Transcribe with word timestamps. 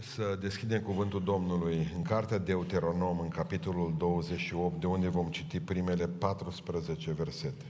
Să 0.00 0.38
deschidem 0.40 0.82
cuvântul 0.82 1.22
Domnului 1.22 1.92
în 1.94 2.02
cartea 2.02 2.38
Deuteronom, 2.38 3.18
în 3.20 3.28
capitolul 3.28 3.94
28, 3.96 4.80
de 4.80 4.86
unde 4.86 5.08
vom 5.08 5.30
citi 5.30 5.60
primele 5.60 6.08
14 6.08 7.12
versete. 7.12 7.64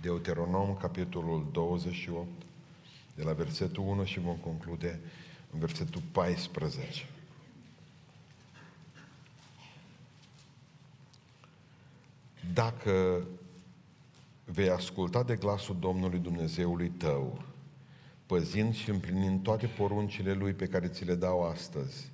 Deuteronom, 0.00 0.76
capitolul 0.76 1.48
28, 1.52 2.28
de 3.14 3.22
la 3.22 3.32
versetul 3.32 3.84
1 3.86 4.04
și 4.04 4.20
vom 4.20 4.36
conclude 4.36 5.00
în 5.52 5.58
versetul 5.58 6.02
14. 6.12 7.08
Dacă 12.52 13.26
vei 14.44 14.70
asculta 14.70 15.22
de 15.22 15.36
glasul 15.36 15.76
Domnului 15.80 16.18
Dumnezeului 16.18 16.88
tău, 16.88 17.47
păzind 18.28 18.74
și 18.74 18.90
împlinind 18.90 19.42
toate 19.42 19.66
poruncile 19.66 20.32
Lui 20.32 20.52
pe 20.52 20.66
care 20.66 20.88
ți 20.88 21.04
le 21.04 21.14
dau 21.14 21.42
astăzi, 21.42 22.10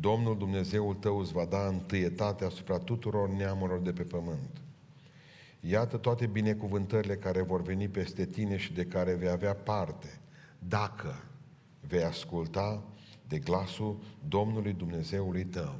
Domnul 0.00 0.38
Dumnezeul 0.38 0.94
tău 0.94 1.18
îți 1.18 1.32
va 1.32 1.44
da 1.44 1.66
întâietate 1.66 2.44
asupra 2.44 2.78
tuturor 2.78 3.28
neamurilor 3.28 3.80
de 3.80 3.92
pe 3.92 4.02
pământ. 4.02 4.60
Iată 5.60 5.96
toate 5.96 6.26
binecuvântările 6.26 7.16
care 7.16 7.42
vor 7.42 7.62
veni 7.62 7.88
peste 7.88 8.26
tine 8.26 8.56
și 8.56 8.72
de 8.72 8.84
care 8.84 9.14
vei 9.14 9.28
avea 9.28 9.54
parte, 9.54 10.20
dacă 10.58 11.24
vei 11.80 12.04
asculta 12.04 12.82
de 13.28 13.38
glasul 13.38 13.98
Domnului 14.28 14.72
Dumnezeului 14.72 15.44
tău. 15.44 15.74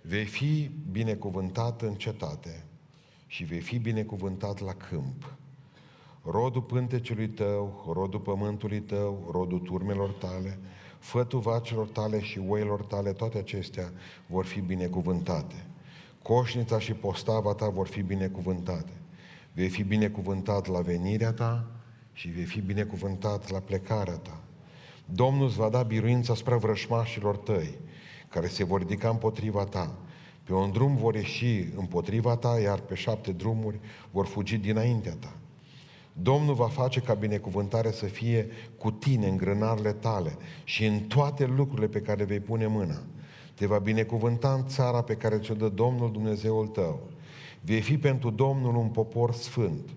Vei 0.00 0.24
fi 0.24 0.70
binecuvântat 0.90 1.82
în 1.82 1.94
cetate 1.94 2.64
și 3.26 3.44
vei 3.44 3.60
fi 3.60 3.78
binecuvântat 3.78 4.60
la 4.60 4.74
câmp 4.74 5.36
rodul 6.24 6.62
pântecelui 6.62 7.28
tău, 7.28 7.92
rodul 7.92 8.20
pământului 8.20 8.80
tău, 8.80 9.28
rodul 9.32 9.58
turmelor 9.58 10.10
tale, 10.10 10.58
fătul 10.98 11.40
vacilor 11.40 11.88
tale 11.88 12.20
și 12.20 12.40
oilor 12.48 12.84
tale, 12.84 13.12
toate 13.12 13.38
acestea 13.38 13.92
vor 14.26 14.44
fi 14.44 14.60
binecuvântate. 14.60 15.66
Coșnița 16.22 16.78
și 16.78 16.92
postava 16.92 17.54
ta 17.54 17.68
vor 17.68 17.86
fi 17.86 18.02
binecuvântate. 18.02 18.92
Vei 19.52 19.68
fi 19.68 19.82
binecuvântat 19.82 20.66
la 20.66 20.80
venirea 20.80 21.32
ta 21.32 21.66
și 22.12 22.28
vei 22.28 22.44
fi 22.44 22.60
binecuvântat 22.60 23.50
la 23.50 23.58
plecarea 23.58 24.16
ta. 24.16 24.40
Domnul 25.04 25.46
îți 25.46 25.56
va 25.56 25.68
da 25.68 25.82
biruința 25.82 26.34
spre 26.34 26.54
vrășmașilor 26.54 27.36
tăi, 27.36 27.78
care 28.28 28.46
se 28.46 28.64
vor 28.64 28.80
ridica 28.80 29.08
împotriva 29.08 29.64
ta. 29.64 29.94
Pe 30.44 30.54
un 30.54 30.70
drum 30.70 30.96
vor 30.96 31.14
ieși 31.14 31.68
împotriva 31.76 32.36
ta, 32.36 32.58
iar 32.58 32.78
pe 32.78 32.94
șapte 32.94 33.32
drumuri 33.32 33.80
vor 34.10 34.26
fugi 34.26 34.56
dinaintea 34.56 35.16
ta. 35.20 35.34
Domnul 36.16 36.54
va 36.54 36.68
face 36.68 37.00
ca 37.00 37.14
binecuvântare 37.14 37.90
să 37.90 38.06
fie 38.06 38.46
cu 38.78 38.90
tine 38.90 39.28
în 39.28 39.36
grânarele 39.36 39.92
tale 39.92 40.36
și 40.64 40.84
în 40.84 40.98
toate 40.98 41.46
lucrurile 41.46 41.88
pe 41.88 42.00
care 42.00 42.24
vei 42.24 42.40
pune 42.40 42.66
mâna. 42.66 43.02
Te 43.54 43.66
va 43.66 43.78
binecuvânta 43.78 44.52
în 44.52 44.66
țara 44.66 45.02
pe 45.02 45.14
care 45.14 45.38
ți-o 45.38 45.54
dă 45.54 45.68
Domnul 45.68 46.12
Dumnezeul 46.12 46.66
tău. 46.66 47.10
Vei 47.60 47.80
fi 47.80 47.98
pentru 47.98 48.30
Domnul 48.30 48.76
un 48.76 48.88
popor 48.88 49.32
sfânt, 49.32 49.88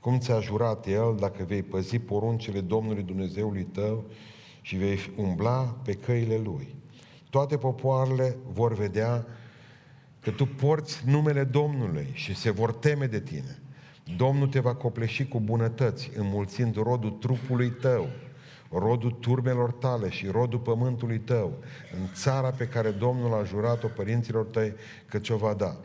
cum 0.00 0.18
ți-a 0.18 0.40
jurat 0.40 0.86
El 0.86 1.16
dacă 1.20 1.44
vei 1.44 1.62
păzi 1.62 1.98
poruncile 1.98 2.60
Domnului 2.60 3.02
Dumnezeului 3.02 3.62
tău 3.62 4.04
și 4.60 4.76
vei 4.76 4.98
umbla 5.16 5.76
pe 5.84 5.92
căile 5.92 6.40
Lui. 6.44 6.74
Toate 7.30 7.56
popoarele 7.56 8.36
vor 8.52 8.74
vedea 8.74 9.26
că 10.20 10.30
tu 10.30 10.46
porți 10.46 11.02
numele 11.06 11.44
Domnului 11.44 12.10
și 12.12 12.34
se 12.34 12.50
vor 12.50 12.72
teme 12.72 13.06
de 13.06 13.20
tine. 13.20 13.60
Domnul 14.14 14.48
te 14.48 14.60
va 14.60 14.74
copleși 14.74 15.26
cu 15.28 15.40
bunătăți, 15.40 16.10
înmulțind 16.16 16.76
rodul 16.76 17.10
trupului 17.10 17.70
tău, 17.70 18.08
rodul 18.70 19.10
turmelor 19.10 19.72
tale 19.72 20.10
și 20.10 20.26
rodul 20.26 20.58
pământului 20.58 21.18
tău, 21.18 21.58
în 22.00 22.06
țara 22.14 22.50
pe 22.50 22.66
care 22.68 22.90
Domnul 22.90 23.34
a 23.34 23.44
jurat-o 23.44 23.86
părinților 23.86 24.44
tăi 24.44 24.74
că 25.08 25.18
ți-o 25.18 25.36
va 25.36 25.54
da. 25.54 25.76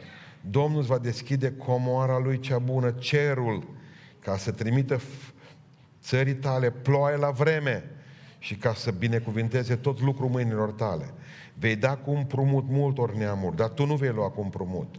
Domnul 0.42 0.80
îți 0.80 0.88
va 0.88 0.98
deschide 0.98 1.52
comoara 1.52 2.20
lui 2.20 2.40
cea 2.40 2.60
bună, 2.60 2.92
cerul, 2.92 3.68
ca 4.20 4.38
să 4.38 4.52
trimită 4.52 5.00
țării 6.02 6.36
tale 6.36 6.70
ploaie 6.70 7.16
la 7.16 7.30
vreme 7.30 7.84
și 8.40 8.56
ca 8.56 8.74
să 8.74 8.92
binecuvinteze 8.92 9.76
tot 9.76 10.02
lucrul 10.02 10.30
mâinilor 10.30 10.72
tale. 10.72 11.14
Vei 11.54 11.76
da 11.76 11.96
cu 11.96 12.12
împrumut 12.12 12.66
multor 12.68 13.14
neamuri, 13.14 13.56
dar 13.56 13.70
tu 13.70 13.86
nu 13.86 13.96
vei 13.96 14.12
lua 14.12 14.30
cu 14.30 14.42
împrumut. 14.42 14.96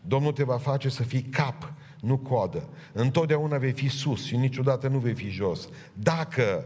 Domnul 0.00 0.32
te 0.32 0.44
va 0.44 0.58
face 0.58 0.88
să 0.88 1.02
fii 1.02 1.22
cap 1.22 1.72
nu 2.04 2.16
coadă. 2.16 2.68
Întotdeauna 2.92 3.56
vei 3.56 3.72
fi 3.72 3.88
sus 3.88 4.24
și 4.24 4.36
niciodată 4.36 4.88
nu 4.88 4.98
vei 4.98 5.14
fi 5.14 5.28
jos. 5.28 5.68
Dacă 5.92 6.64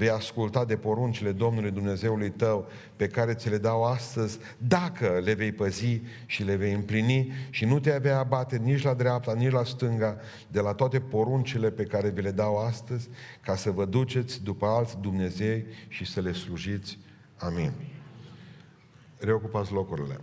vei 0.00 0.10
asculta 0.10 0.64
de 0.64 0.76
poruncile 0.76 1.32
Domnului 1.32 1.70
Dumnezeului 1.70 2.30
tău 2.30 2.68
pe 2.96 3.06
care 3.06 3.34
ți 3.34 3.48
le 3.48 3.58
dau 3.58 3.84
astăzi, 3.84 4.38
dacă 4.58 5.20
le 5.24 5.34
vei 5.34 5.52
păzi 5.52 6.00
și 6.26 6.42
le 6.42 6.54
vei 6.54 6.72
împlini 6.72 7.32
și 7.50 7.64
nu 7.64 7.80
te 7.80 7.98
vei 7.98 8.10
abate 8.10 8.56
nici 8.56 8.82
la 8.82 8.94
dreapta, 8.94 9.34
nici 9.34 9.52
la 9.52 9.64
stânga 9.64 10.16
de 10.48 10.60
la 10.60 10.72
toate 10.72 11.00
poruncile 11.00 11.70
pe 11.70 11.84
care 11.84 12.08
vi 12.08 12.22
le 12.22 12.30
dau 12.30 12.58
astăzi, 12.58 13.08
ca 13.40 13.56
să 13.56 13.70
vă 13.70 13.84
duceți 13.84 14.42
după 14.42 14.66
alți 14.66 14.98
Dumnezei 15.00 15.64
și 15.88 16.04
să 16.04 16.20
le 16.20 16.32
slujiți. 16.32 16.98
Amin. 17.36 17.72
Reocupați 19.18 19.72
locurile. 19.72 20.20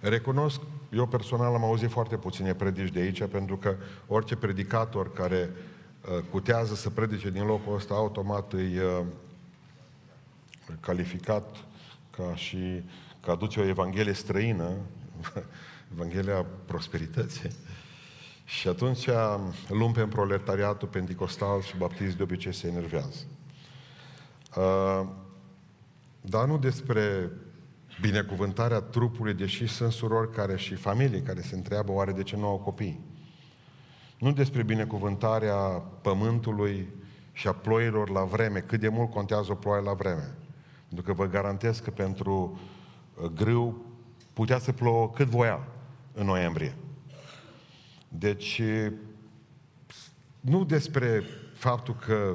Recunosc 0.00 0.60
eu 0.90 1.06
personal 1.06 1.54
am 1.54 1.64
auzit 1.64 1.90
foarte 1.90 2.16
puține 2.16 2.54
predici 2.54 2.92
de 2.92 3.00
aici, 3.00 3.24
pentru 3.24 3.56
că 3.56 3.76
orice 4.06 4.36
predicator 4.36 5.12
care 5.12 5.50
uh, 5.50 6.24
cutează 6.30 6.74
să 6.74 6.90
predice 6.90 7.30
din 7.30 7.46
locul 7.46 7.74
ăsta, 7.74 7.94
automat 7.94 8.52
e 8.52 8.56
uh, 8.56 9.04
calificat 10.80 11.56
ca 12.10 12.34
și 12.34 12.82
că 13.20 13.30
aduce 13.30 13.60
o 13.60 13.64
evanghelie 13.64 14.12
străină, 14.12 14.70
Evanghelia 15.94 16.46
prosperității. 16.64 17.50
Și 18.44 18.68
atunci 18.68 19.08
lumpe 19.68 20.00
în 20.00 20.08
proletariatul 20.08 20.88
pentecostal 20.88 21.62
și 21.62 21.76
baptist 21.76 22.16
de 22.16 22.22
obicei 22.22 22.54
se 22.54 22.68
enervează. 22.68 23.24
Uh, 24.56 25.06
dar 26.20 26.46
nu 26.46 26.58
despre 26.58 27.30
binecuvântarea 28.00 28.80
trupului, 28.80 29.34
deși 29.34 29.66
sunt 29.66 29.92
surori 29.92 30.30
care 30.30 30.56
și 30.56 30.74
familii 30.74 31.22
care 31.22 31.40
se 31.40 31.54
întreabă 31.54 31.92
oare 31.92 32.12
de 32.12 32.22
ce 32.22 32.36
nu 32.36 32.46
au 32.46 32.58
copii. 32.58 33.00
Nu 34.18 34.32
despre 34.32 34.62
binecuvântarea 34.62 35.54
pământului 36.02 36.88
și 37.32 37.48
a 37.48 37.52
ploilor 37.52 38.10
la 38.10 38.24
vreme, 38.24 38.58
cât 38.58 38.80
de 38.80 38.88
mult 38.88 39.10
contează 39.10 39.52
o 39.52 39.54
ploaie 39.54 39.82
la 39.82 39.92
vreme. 39.92 40.34
Pentru 40.88 41.06
că 41.06 41.12
vă 41.12 41.26
garantez 41.26 41.78
că 41.78 41.90
pentru 41.90 42.60
uh, 43.14 43.30
grâu 43.30 43.84
putea 44.32 44.58
să 44.58 44.72
plouă 44.72 45.10
cât 45.10 45.26
voia 45.26 45.68
în 46.12 46.26
noiembrie. 46.26 46.76
Deci, 48.08 48.62
nu 50.40 50.64
despre 50.64 51.22
faptul 51.54 51.96
că 52.06 52.34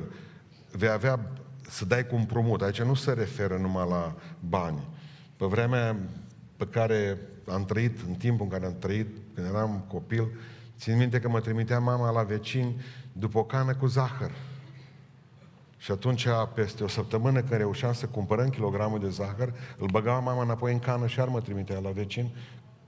vei 0.71 0.89
avea 0.89 1.31
să 1.61 1.85
dai 1.85 2.07
cu 2.07 2.15
împrumut. 2.15 2.61
Aici 2.61 2.81
nu 2.81 2.93
se 2.93 3.13
referă 3.13 3.57
numai 3.57 3.89
la 3.89 4.15
bani. 4.39 4.87
Pe 5.41 5.47
vremea 5.47 5.97
pe 6.57 6.65
care 6.65 7.17
am 7.47 7.65
trăit, 7.65 7.99
în 8.07 8.13
timpul 8.13 8.45
în 8.45 8.51
care 8.51 8.65
am 8.65 8.75
trăit, 8.79 9.07
când 9.33 9.47
eram 9.47 9.83
copil, 9.87 10.27
țin 10.77 10.97
minte 10.97 11.19
că 11.19 11.29
mă 11.29 11.39
trimitea 11.39 11.79
mama 11.79 12.11
la 12.11 12.23
vecini 12.23 12.81
după 13.11 13.37
o 13.37 13.43
cană 13.43 13.75
cu 13.75 13.85
zahăr. 13.85 14.31
Și 15.77 15.91
atunci, 15.91 16.27
peste 16.53 16.83
o 16.83 16.87
săptămână, 16.87 17.39
când 17.39 17.59
reușeam 17.59 17.93
să 17.93 18.05
cumpărăm 18.05 18.49
kilogramul 18.49 18.99
de 18.99 19.09
zahăr, 19.09 19.53
îl 19.77 19.87
băga 19.91 20.19
mama 20.19 20.43
înapoi 20.43 20.73
în 20.73 20.79
cană 20.79 21.07
și 21.07 21.19
ar 21.19 21.27
mă 21.27 21.41
trimitea 21.41 21.79
la 21.79 21.89
vecin 21.89 22.29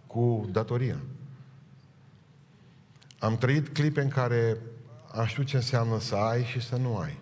cu 0.08 0.50
datoria. 0.52 0.98
Am 3.20 3.38
trăit 3.38 3.70
clipe 3.70 4.02
în 4.02 4.10
care 4.10 4.58
am 5.12 5.26
știut 5.26 5.46
ce 5.46 5.56
înseamnă 5.56 6.00
să 6.00 6.16
ai 6.16 6.44
și 6.44 6.62
să 6.62 6.76
nu 6.76 6.98
ai. 6.98 7.18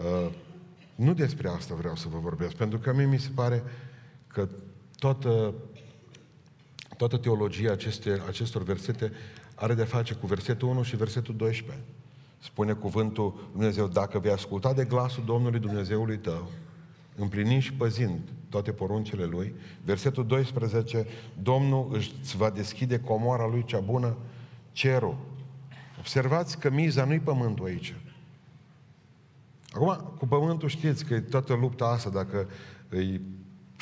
Uh, 0.00 0.32
nu 1.00 1.14
despre 1.14 1.48
asta 1.48 1.74
vreau 1.74 1.96
să 1.96 2.08
vă 2.08 2.18
vorbesc, 2.18 2.54
pentru 2.54 2.78
că 2.78 2.92
mie 2.94 3.06
mi 3.06 3.18
se 3.18 3.30
pare 3.34 3.62
că 4.26 4.48
toată, 4.98 5.54
toată 6.96 7.16
teologia 7.16 7.72
aceste, 7.72 8.22
acestor 8.28 8.62
versete 8.62 9.12
are 9.54 9.74
de 9.74 9.84
face 9.84 10.14
cu 10.14 10.26
versetul 10.26 10.68
1 10.68 10.82
și 10.82 10.96
versetul 10.96 11.36
12. 11.36 11.84
Spune 12.38 12.72
cuvântul 12.72 13.48
Dumnezeu, 13.52 13.86
dacă 13.86 14.18
vei 14.18 14.32
asculta 14.32 14.72
de 14.72 14.84
glasul 14.84 15.24
Domnului 15.26 15.60
Dumnezeului 15.60 16.18
tău, 16.18 16.50
împlinind 17.16 17.62
și 17.62 17.72
păzind 17.72 18.18
toate 18.48 18.72
poruncile 18.72 19.24
Lui, 19.24 19.54
versetul 19.84 20.26
12, 20.26 21.06
Domnul 21.42 21.88
îți 21.92 22.36
va 22.36 22.50
deschide 22.50 23.00
comoara 23.00 23.46
Lui 23.46 23.64
cea 23.64 23.80
bună, 23.80 24.16
cerul. 24.72 25.16
Observați 25.98 26.58
că 26.58 26.70
miza 26.70 27.04
nu-i 27.04 27.20
pământul 27.20 27.64
aici. 27.64 27.94
Acum, 29.72 30.14
cu 30.18 30.26
pământul 30.26 30.68
știți 30.68 31.04
că 31.04 31.14
e 31.14 31.20
toată 31.20 31.54
lupta 31.54 31.84
asta, 31.84 32.10
dacă 32.10 32.48
e 32.90 33.20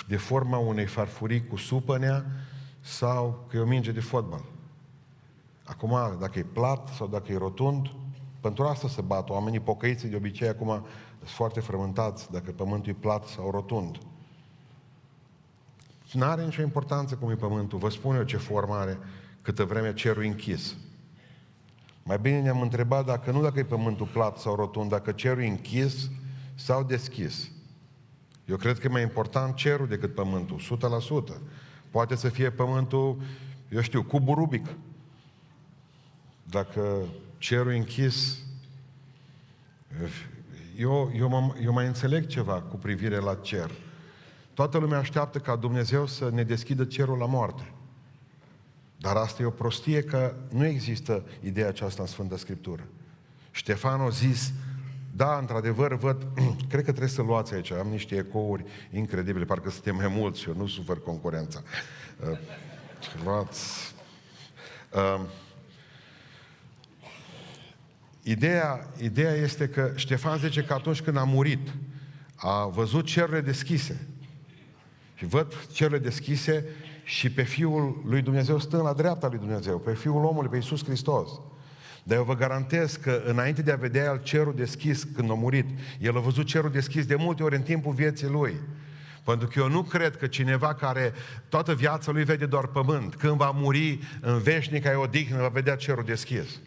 de 0.08 0.16
forma 0.16 0.58
unei 0.58 0.86
farfurii 0.86 1.46
cu 1.46 1.56
supănea 1.56 2.26
sau 2.80 3.46
că 3.48 3.56
e 3.56 3.60
o 3.60 3.66
minge 3.66 3.92
de 3.92 4.00
fotbal. 4.00 4.44
Acum, 5.64 6.16
dacă 6.20 6.38
e 6.38 6.42
plat 6.42 6.88
sau 6.88 7.06
dacă 7.06 7.32
e 7.32 7.36
rotund, 7.36 7.90
pentru 8.40 8.64
asta 8.64 8.88
se 8.88 9.00
bat 9.00 9.30
oamenii 9.30 9.60
pocăiți 9.60 10.06
de 10.06 10.16
obicei 10.16 10.48
acum 10.48 10.86
sunt 11.18 11.30
foarte 11.30 11.60
frământați 11.60 12.32
dacă 12.32 12.50
pământul 12.50 12.92
e 12.92 12.96
plat 13.00 13.24
sau 13.24 13.50
rotund. 13.50 13.98
Nu 16.12 16.24
are 16.24 16.44
nicio 16.44 16.62
importanță 16.62 17.14
cum 17.14 17.30
e 17.30 17.34
pământul. 17.34 17.78
Vă 17.78 17.88
spun 17.88 18.16
eu 18.16 18.22
ce 18.22 18.36
formă 18.36 18.74
are 18.74 18.98
câtă 19.42 19.64
vreme 19.64 19.94
cerul 19.94 20.24
e 20.24 20.26
închis. 20.26 20.76
Mai 22.08 22.18
bine 22.18 22.40
ne-am 22.40 22.60
întrebat 22.60 23.06
dacă 23.06 23.30
nu 23.30 23.42
dacă 23.42 23.58
e 23.58 23.64
pământul 23.64 24.06
plat 24.06 24.38
sau 24.38 24.54
rotund, 24.54 24.90
dacă 24.90 25.12
cerul 25.12 25.42
e 25.42 25.46
închis 25.46 26.10
sau 26.54 26.82
deschis. 26.82 27.50
Eu 28.44 28.56
cred 28.56 28.78
că 28.78 28.86
e 28.86 28.90
mai 28.90 29.02
important 29.02 29.54
cerul 29.54 29.86
decât 29.88 30.14
pământul, 30.14 30.60
100%. 31.34 31.36
Poate 31.90 32.14
să 32.14 32.28
fie 32.28 32.50
pământul, 32.50 33.20
eu 33.68 33.80
știu, 33.80 34.02
cubul 34.02 34.34
Rubic. 34.34 34.66
Dacă 36.44 37.04
cerul 37.38 37.72
e 37.72 37.76
închis, 37.76 38.38
eu, 40.76 41.12
eu, 41.14 41.28
mă, 41.28 41.54
eu 41.62 41.72
mai 41.72 41.86
înțeleg 41.86 42.26
ceva 42.26 42.62
cu 42.62 42.76
privire 42.76 43.16
la 43.16 43.34
cer. 43.34 43.70
Toată 44.54 44.78
lumea 44.78 44.98
așteaptă 44.98 45.38
ca 45.38 45.56
Dumnezeu 45.56 46.06
să 46.06 46.30
ne 46.30 46.42
deschidă 46.42 46.84
cerul 46.84 47.18
la 47.18 47.26
moarte. 47.26 47.72
Dar 49.00 49.16
asta 49.16 49.42
e 49.42 49.46
o 49.46 49.50
prostie 49.50 50.02
că 50.02 50.34
nu 50.50 50.66
există 50.66 51.24
ideea 51.40 51.68
aceasta 51.68 52.02
în 52.02 52.08
Sfânta 52.08 52.36
Scriptură. 52.36 52.86
Ștefan 53.50 54.00
a 54.00 54.08
zis, 54.08 54.52
da, 55.12 55.36
într-adevăr, 55.38 55.96
văd, 55.96 56.26
cred 56.70 56.84
că 56.84 56.90
trebuie 56.90 57.08
să 57.08 57.22
luați 57.22 57.54
aici, 57.54 57.70
am 57.70 57.88
niște 57.88 58.16
ecouri 58.16 58.64
incredibile, 58.92 59.44
parcă 59.44 59.70
suntem 59.70 59.96
mai 59.96 60.08
mulți 60.08 60.40
și 60.40 60.48
eu 60.48 60.54
nu 60.56 60.66
sufer 60.66 60.96
concurența. 60.96 61.62
Uh, 62.30 62.38
luați. 63.24 63.94
Uh, 64.92 65.20
ideea, 68.22 68.88
ideea 69.00 69.32
este 69.34 69.68
că 69.68 69.92
Ștefan 69.94 70.38
zice 70.38 70.62
că 70.62 70.72
atunci 70.72 71.02
când 71.02 71.16
a 71.16 71.24
murit, 71.24 71.68
a 72.34 72.66
văzut 72.66 73.04
cerurile 73.04 73.40
deschise. 73.40 74.06
Și 75.14 75.26
văd 75.26 75.66
cerurile 75.72 76.08
deschise 76.08 76.64
și 77.08 77.30
pe 77.30 77.42
Fiul 77.42 78.02
lui 78.04 78.22
Dumnezeu 78.22 78.58
stând 78.58 78.82
la 78.82 78.92
dreapta 78.92 79.28
lui 79.28 79.38
Dumnezeu, 79.38 79.78
pe 79.78 79.94
Fiul 79.94 80.24
omului, 80.24 80.48
pe 80.48 80.56
Iisus 80.56 80.84
Hristos. 80.84 81.30
Dar 82.02 82.16
eu 82.16 82.24
vă 82.24 82.34
garantez 82.34 82.96
că 82.96 83.22
înainte 83.24 83.62
de 83.62 83.72
a 83.72 83.76
vedea 83.76 84.04
el 84.04 84.22
cerul 84.22 84.54
deschis 84.54 85.02
când 85.14 85.30
a 85.30 85.34
murit, 85.34 85.66
el 86.00 86.16
a 86.16 86.20
văzut 86.20 86.46
cerul 86.46 86.70
deschis 86.70 87.06
de 87.06 87.14
multe 87.14 87.42
ori 87.42 87.56
în 87.56 87.62
timpul 87.62 87.92
vieții 87.92 88.28
lui. 88.28 88.54
Pentru 89.24 89.48
că 89.48 89.58
eu 89.58 89.68
nu 89.68 89.82
cred 89.82 90.16
că 90.16 90.26
cineva 90.26 90.74
care 90.74 91.12
toată 91.48 91.74
viața 91.74 92.12
lui 92.12 92.24
vede 92.24 92.46
doar 92.46 92.66
pământ, 92.66 93.14
când 93.14 93.36
va 93.36 93.50
muri 93.50 93.98
în 94.20 94.38
veșnica 94.38 95.00
odihnă, 95.00 95.40
va 95.40 95.48
vedea 95.48 95.76
cerul 95.76 96.04
deschis. 96.04 96.60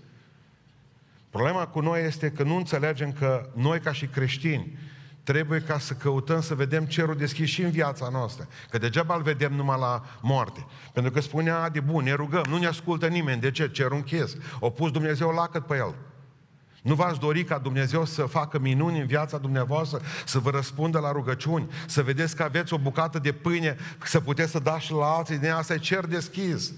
Problema 1.29 1.67
cu 1.67 1.79
noi 1.79 2.05
este 2.05 2.31
că 2.31 2.43
nu 2.43 2.55
înțelegem 2.55 3.11
că 3.11 3.49
noi 3.53 3.79
ca 3.79 3.91
și 3.91 4.05
creștini 4.05 4.77
trebuie 5.23 5.59
ca 5.59 5.79
să 5.79 5.93
căutăm 5.93 6.41
să 6.41 6.55
vedem 6.55 6.85
cerul 6.85 7.17
deschis 7.17 7.49
și 7.49 7.61
în 7.61 7.71
viața 7.71 8.09
noastră. 8.11 8.47
Că 8.69 8.77
degeaba 8.77 9.15
îl 9.15 9.21
vedem 9.21 9.53
numai 9.53 9.79
la 9.79 10.03
moarte. 10.21 10.65
Pentru 10.93 11.11
că 11.11 11.21
spunea 11.21 11.69
de 11.69 11.79
bun, 11.79 12.03
ne 12.03 12.13
rugăm, 12.13 12.43
nu 12.49 12.57
ne 12.57 12.65
ascultă 12.65 13.07
nimeni. 13.07 13.41
De 13.41 13.51
ce? 13.51 13.69
Cerul 13.69 13.95
închis. 13.95 14.35
O 14.59 14.69
pus 14.69 14.91
Dumnezeu 14.91 15.29
lacăt 15.29 15.65
pe 15.65 15.75
el. 15.75 15.95
Nu 16.81 16.93
v-ați 16.93 17.19
dori 17.19 17.43
ca 17.43 17.57
Dumnezeu 17.57 18.05
să 18.05 18.23
facă 18.23 18.59
minuni 18.59 18.99
în 18.99 19.05
viața 19.05 19.37
dumneavoastră, 19.37 20.01
să 20.25 20.39
vă 20.39 20.49
răspundă 20.49 20.99
la 20.99 21.11
rugăciuni, 21.11 21.69
să 21.87 22.03
vedeți 22.03 22.35
că 22.35 22.43
aveți 22.43 22.73
o 22.73 22.77
bucată 22.77 23.19
de 23.19 23.31
pâine, 23.31 23.77
să 24.03 24.19
puteți 24.19 24.51
să 24.51 24.59
dați 24.59 24.85
și 24.85 24.91
la 24.91 25.05
alții, 25.05 25.37
din 25.37 25.51
asta 25.51 25.73
e 25.73 25.77
cer 25.77 26.05
deschis 26.05 26.73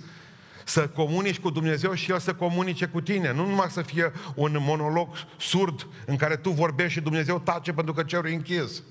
să 0.66 0.88
comunici 0.88 1.40
cu 1.40 1.50
Dumnezeu 1.50 1.94
și 1.94 2.12
El 2.12 2.20
să 2.20 2.34
comunice 2.34 2.86
cu 2.86 3.02
tine. 3.02 3.34
Nu 3.34 3.46
numai 3.46 3.70
să 3.70 3.82
fie 3.82 4.12
un 4.36 4.58
monolog 4.60 5.08
surd 5.38 5.88
în 6.06 6.16
care 6.16 6.36
tu 6.36 6.50
vorbești 6.50 6.94
și 6.94 7.02
Dumnezeu 7.02 7.40
tace 7.40 7.74
pentru 7.74 7.94
că 7.94 8.04
cerul 8.04 8.30
e 8.30 8.34
închis. 8.34 8.84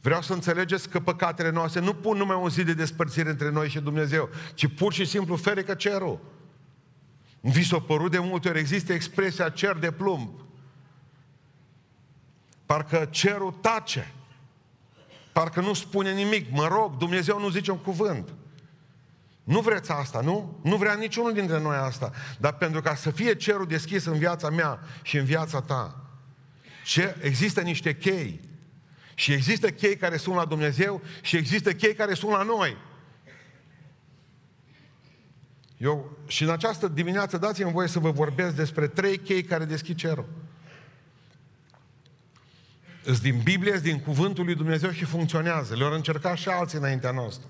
Vreau 0.00 0.22
să 0.22 0.32
înțelegeți 0.32 0.88
că 0.88 1.00
păcatele 1.00 1.50
noastre 1.50 1.80
nu 1.80 1.94
pun 1.94 2.16
numai 2.16 2.36
un 2.42 2.48
zi 2.48 2.64
de 2.64 2.74
despărțire 2.74 3.30
între 3.30 3.50
noi 3.50 3.68
și 3.68 3.80
Dumnezeu, 3.80 4.28
ci 4.54 4.66
pur 4.66 4.92
și 4.92 5.04
simplu 5.04 5.36
ferică 5.36 5.74
cerul. 5.74 6.20
Vi 7.40 7.62
s-a 7.62 7.78
părut 7.78 8.10
de 8.10 8.18
multe 8.18 8.48
ori, 8.48 8.58
există 8.58 8.92
expresia 8.92 9.48
cer 9.48 9.76
de 9.76 9.90
plumb. 9.90 10.30
Parcă 12.66 13.08
cerul 13.10 13.52
tace. 13.60 14.12
Parcă 15.32 15.60
nu 15.60 15.72
spune 15.72 16.12
nimic. 16.12 16.50
Mă 16.50 16.66
rog, 16.66 16.96
Dumnezeu 16.96 17.40
nu 17.40 17.48
zice 17.48 17.70
un 17.70 17.78
cuvânt. 17.78 18.28
Nu 19.50 19.60
vreți 19.60 19.90
asta, 19.90 20.20
nu? 20.20 20.60
Nu 20.62 20.76
vrea 20.76 20.94
niciunul 20.94 21.32
dintre 21.32 21.60
noi 21.60 21.76
asta. 21.76 22.12
Dar 22.38 22.52
pentru 22.52 22.80
ca 22.80 22.94
să 22.94 23.10
fie 23.10 23.34
cerul 23.34 23.66
deschis 23.66 24.04
în 24.04 24.18
viața 24.18 24.50
mea 24.50 24.80
și 25.02 25.16
în 25.16 25.24
viața 25.24 25.60
ta, 25.60 26.04
ce, 26.84 27.16
există 27.20 27.60
niște 27.60 27.96
chei. 27.96 28.40
Și 29.14 29.32
există 29.32 29.70
chei 29.70 29.96
care 29.96 30.16
sunt 30.16 30.36
la 30.36 30.44
Dumnezeu 30.44 31.02
și 31.20 31.36
există 31.36 31.72
chei 31.72 31.94
care 31.94 32.14
sunt 32.14 32.30
la 32.30 32.42
noi. 32.42 32.76
Eu, 35.76 36.18
și 36.26 36.42
în 36.42 36.50
această 36.50 36.88
dimineață 36.88 37.38
dați-mi 37.38 37.72
voie 37.72 37.88
să 37.88 37.98
vă 37.98 38.10
vorbesc 38.10 38.54
despre 38.54 38.86
trei 38.86 39.18
chei 39.18 39.42
care 39.42 39.64
deschid 39.64 39.96
cerul. 39.96 40.28
Îs 43.04 43.20
din 43.20 43.40
Biblie, 43.44 43.72
îs 43.72 43.80
din 43.80 44.00
Cuvântul 44.00 44.44
lui 44.44 44.54
Dumnezeu 44.54 44.90
și 44.90 45.04
funcționează. 45.04 45.76
Le-au 45.76 45.92
încercat 45.92 46.36
și 46.36 46.48
alții 46.48 46.78
înaintea 46.78 47.10
noastră. 47.10 47.48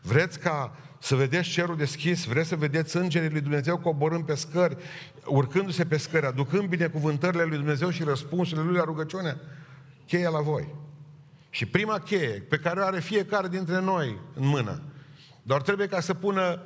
Vreți 0.00 0.38
ca 0.38 0.76
să 0.98 1.14
vedeți 1.14 1.48
cerul 1.48 1.76
deschis, 1.76 2.24
vreți 2.24 2.48
să 2.48 2.56
vedeți 2.56 2.96
îngerii 2.96 3.30
lui 3.30 3.40
Dumnezeu 3.40 3.78
coborând 3.78 4.24
pe 4.24 4.34
scări, 4.34 4.76
urcându-se 5.24 5.84
pe 5.84 5.96
scări, 5.96 6.26
aducând 6.26 6.68
binecuvântările 6.68 7.42
lui 7.42 7.56
Dumnezeu 7.56 7.90
și 7.90 8.02
răspunsurile 8.02 8.66
lui 8.66 8.76
la 8.76 8.84
rugăciune? 8.84 9.36
Cheia 10.06 10.28
la 10.28 10.40
voi. 10.40 10.74
Și 11.50 11.66
prima 11.66 11.98
cheie 11.98 12.28
pe 12.48 12.58
care 12.58 12.80
o 12.80 12.84
are 12.84 13.00
fiecare 13.00 13.48
dintre 13.48 13.80
noi 13.80 14.18
în 14.34 14.46
mână, 14.46 14.82
doar 15.42 15.62
trebuie 15.62 15.86
ca 15.86 16.00
să 16.00 16.14
pună 16.14 16.62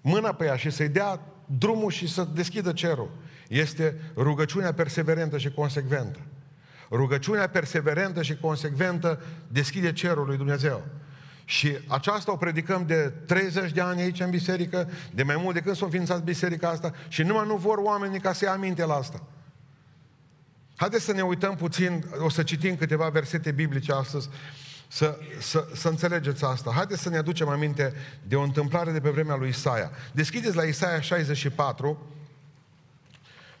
mâna 0.00 0.32
pe 0.32 0.44
ea 0.44 0.56
și 0.56 0.70
să-i 0.70 0.88
dea 0.88 1.20
drumul 1.58 1.90
și 1.90 2.08
să 2.08 2.28
deschidă 2.34 2.72
cerul. 2.72 3.10
Este 3.48 4.00
rugăciunea 4.16 4.72
perseverentă 4.72 5.38
și 5.38 5.50
consecventă. 5.50 6.18
Rugăciunea 6.90 7.48
perseverentă 7.48 8.22
și 8.22 8.36
consecventă 8.36 9.22
deschide 9.48 9.92
cerul 9.92 10.26
lui 10.26 10.36
Dumnezeu. 10.36 10.84
Și 11.50 11.78
aceasta 11.86 12.32
o 12.32 12.36
predicăm 12.36 12.86
de 12.86 13.12
30 13.26 13.72
de 13.72 13.80
ani 13.80 14.00
aici 14.00 14.20
în 14.20 14.30
biserică, 14.30 14.90
de 15.14 15.22
mai 15.22 15.36
mult 15.36 15.54
de 15.54 15.60
când 15.60 15.76
s-a 15.76 15.84
înființat 15.84 16.22
biserica 16.22 16.68
asta 16.68 16.94
și 17.08 17.22
numai 17.22 17.46
nu 17.46 17.56
vor 17.56 17.78
oamenii 17.78 18.20
ca 18.20 18.32
să 18.32 18.44
ia 18.44 18.52
aminte 18.52 18.84
la 18.84 18.94
asta. 18.94 19.22
Haideți 20.76 21.04
să 21.04 21.12
ne 21.12 21.22
uităm 21.22 21.56
puțin, 21.56 22.04
o 22.18 22.28
să 22.28 22.42
citim 22.42 22.76
câteva 22.76 23.08
versete 23.08 23.50
biblice 23.50 23.92
astăzi, 23.92 24.28
să, 24.88 25.18
să, 25.40 25.66
să 25.74 25.88
înțelegeți 25.88 26.44
asta. 26.44 26.70
Haideți 26.74 27.02
să 27.02 27.08
ne 27.08 27.16
aducem 27.16 27.48
aminte 27.48 27.94
de 28.22 28.36
o 28.36 28.42
întâmplare 28.42 28.92
de 28.92 29.00
pe 29.00 29.10
vremea 29.10 29.36
lui 29.36 29.48
Isaia. 29.48 29.90
Deschideți 30.12 30.56
la 30.56 30.62
Isaia 30.62 31.00
64 31.00 32.06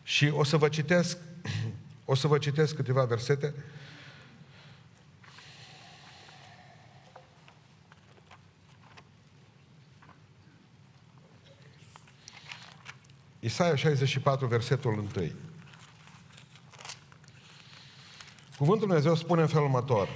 și 0.02 0.32
o 0.34 0.44
să 0.44 0.56
vă 0.56 0.68
citesc, 0.68 1.18
o 2.04 2.14
să 2.14 2.26
vă 2.26 2.38
citesc 2.38 2.74
câteva 2.74 3.04
versete. 3.04 3.54
Isaia 13.40 13.74
64, 13.74 14.46
versetul 14.46 14.92
1. 14.92 15.30
Cuvântul 18.58 18.86
Dumnezeu 18.86 19.14
spune 19.14 19.40
în 19.40 19.46
felul 19.46 19.64
următor. 19.64 20.08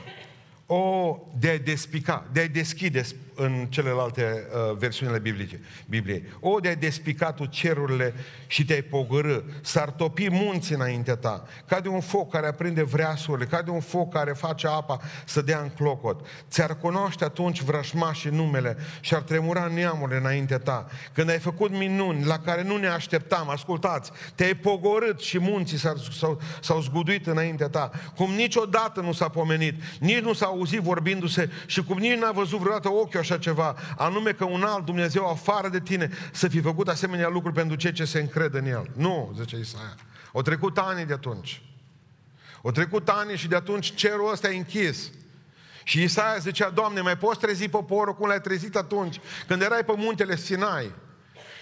O, 0.66 1.19
de 1.38 1.50
a 1.50 1.59
despica, 1.59 2.28
de 2.33 2.40
a 2.40 2.49
deschide 2.49 3.02
în 3.35 3.67
celelalte 3.69 4.47
uh, 4.71 4.76
versiunile 4.76 5.19
biblice, 5.19 5.61
Bibliei. 5.87 6.25
O, 6.41 6.59
de 6.59 6.69
a 6.69 6.75
despica 6.75 7.33
tu 7.33 7.45
cerurile 7.45 8.14
și 8.47 8.64
te-ai 8.64 8.83
pogărâ, 8.83 9.41
s-ar 9.61 9.91
topi 9.91 10.29
munții 10.31 10.75
înaintea 10.75 11.17
ta, 11.17 11.45
ca 11.67 11.81
de 11.81 11.88
un 11.88 12.00
foc 12.00 12.31
care 12.31 12.47
aprinde 12.47 12.83
vreasurile, 12.83 13.45
ca 13.45 13.62
de 13.62 13.71
un 13.71 13.81
foc 13.81 14.12
care 14.12 14.33
face 14.33 14.67
apa 14.67 15.00
să 15.25 15.43
dea 15.43 15.61
în 15.61 15.69
clocot. 15.69 16.26
Ți-ar 16.50 16.79
cunoaște 16.79 17.25
atunci 17.25 17.62
vrășmașii 17.62 18.31
numele 18.31 18.76
și 19.00 19.14
ar 19.14 19.23
tremura 19.23 19.67
neamurile 19.67 20.19
înaintea 20.19 20.59
ta. 20.59 20.87
Când 21.12 21.31
ai 21.31 21.38
făcut 21.38 21.71
minuni 21.71 22.25
la 22.25 22.38
care 22.38 22.62
nu 22.62 22.76
ne 22.76 22.87
așteptam, 22.87 23.49
ascultați, 23.49 24.11
te-ai 24.35 24.55
pogorât 24.55 25.21
și 25.21 25.38
munții 25.38 25.79
s-au, 25.79 25.97
s-au, 25.97 26.41
s-au 26.61 26.81
zguduit 26.81 27.26
înaintea 27.26 27.69
ta, 27.69 27.91
cum 28.17 28.31
niciodată 28.31 29.00
nu 29.00 29.12
s-a 29.12 29.29
pomenit, 29.29 29.83
nici 30.00 30.19
nu 30.19 30.33
s-a 30.33 30.47
auzit 30.47 30.81
vorbindu-se 30.81 31.50
și 31.67 31.83
cum 31.83 31.99
nici 31.99 32.19
n-a 32.19 32.31
văzut 32.31 32.59
vreodată 32.59 32.88
ochiul 32.88 33.23
așa 33.25 33.38
ceva, 33.38 33.76
anume 33.97 34.33
că 34.33 34.45
un 34.45 34.62
alt 34.62 34.85
Dumnezeu 34.85 35.28
afară 35.31 35.69
de 35.69 35.81
tine 35.81 36.11
să 36.33 36.49
fi 36.49 36.61
făcut 36.61 36.88
asemenea 36.88 37.28
lucruri 37.28 37.54
pentru 37.54 37.76
cei 37.76 37.93
ce 37.93 38.04
se 38.04 38.21
încred 38.21 38.54
în 38.54 38.66
El. 38.66 38.90
Nu, 38.97 39.35
zice 39.38 39.59
Isaia. 39.59 39.95
Au 40.33 40.43
trecut 40.43 40.78
ani 40.78 41.07
de 41.07 41.12
atunci. 41.12 41.62
Au 42.62 42.71
trecut 42.71 43.09
ani 43.09 43.37
și 43.37 43.49
de 43.49 43.57
atunci 43.57 43.95
cerul 43.95 44.31
ăsta 44.33 44.50
e 44.50 44.57
închis. 44.57 45.11
Și 45.85 46.02
Isaia 46.02 46.38
zicea, 46.38 46.71
Doamne, 46.71 47.00
mai 47.00 47.16
poți 47.16 47.38
trezi 47.38 47.69
poporul 47.69 48.14
cum 48.14 48.28
l-ai 48.28 48.40
trezit 48.40 48.76
atunci, 48.76 49.21
când 49.47 49.62
erai 49.62 49.85
pe 49.85 49.93
muntele 49.97 50.37
Sinai? 50.37 50.93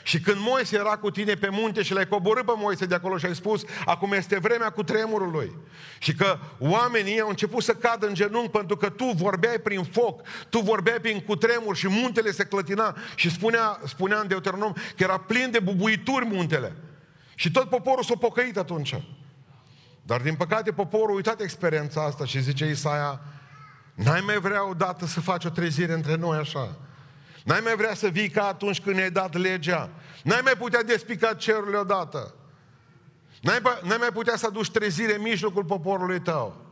Și 0.03 0.21
când 0.21 0.37
Moise 0.41 0.77
era 0.77 0.97
cu 0.97 1.11
tine 1.11 1.35
pe 1.35 1.49
munte 1.51 1.83
și 1.83 1.93
l-ai 1.93 2.07
coborât 2.07 2.45
pe 2.45 2.53
Moise 2.57 2.87
de 2.87 2.95
acolo 2.95 3.17
și 3.17 3.27
ai 3.27 3.35
spus, 3.35 3.63
acum 3.85 4.13
este 4.13 4.39
vremea 4.39 4.71
cu 4.71 4.83
tremurului. 4.83 5.57
Și 5.99 6.15
că 6.15 6.39
oamenii 6.59 7.21
au 7.21 7.29
început 7.29 7.63
să 7.63 7.73
cadă 7.73 8.07
în 8.07 8.15
genunchi 8.15 8.51
pentru 8.51 8.77
că 8.77 8.89
tu 8.89 9.05
vorbeai 9.05 9.59
prin 9.59 9.83
foc, 9.83 10.21
tu 10.49 10.59
vorbeai 10.59 10.99
prin 11.01 11.21
cutremur 11.21 11.77
și 11.77 11.89
muntele 11.89 12.31
se 12.31 12.45
clătina 12.45 12.97
și 13.15 13.31
spunea, 13.31 13.81
spunea 13.85 14.19
în 14.19 14.29
Deuteronom 14.29 14.73
că 14.73 15.03
era 15.03 15.19
plin 15.19 15.51
de 15.51 15.61
bubuituri 15.61 16.27
muntele. 16.27 16.77
Și 17.35 17.51
tot 17.51 17.69
poporul 17.69 18.05
s-a 18.05 18.15
pocăit 18.19 18.57
atunci. 18.57 18.95
Dar 20.03 20.21
din 20.21 20.35
păcate 20.35 20.73
poporul 20.73 21.11
a 21.11 21.15
uitat 21.15 21.41
experiența 21.41 22.05
asta 22.05 22.25
și 22.25 22.43
zice 22.43 22.69
Isaia, 22.69 23.21
n-ai 23.95 24.23
mai 24.27 24.39
vrea 24.39 24.69
odată 24.69 25.07
să 25.07 25.21
faci 25.21 25.45
o 25.45 25.49
trezire 25.49 25.93
între 25.93 26.17
noi 26.17 26.39
așa. 26.39 26.77
N-ai 27.45 27.61
mai 27.63 27.77
vrea 27.77 27.95
să 27.95 28.09
vii 28.09 28.29
ca 28.29 28.47
atunci 28.47 28.81
când 28.81 28.97
ne-ai 28.97 29.11
dat 29.11 29.35
legea. 29.35 29.91
N-ai 30.23 30.41
mai 30.45 30.55
putea 30.59 30.83
despica 30.83 31.35
cerurile 31.35 31.77
odată. 31.77 32.35
N-ai, 33.41 33.61
n-ai 33.83 33.97
mai 33.99 34.11
putea 34.13 34.37
să 34.37 34.47
aduci 34.47 34.71
trezire 34.71 35.15
în 35.15 35.23
mijlocul 35.23 35.65
poporului 35.65 36.21
tău. 36.21 36.63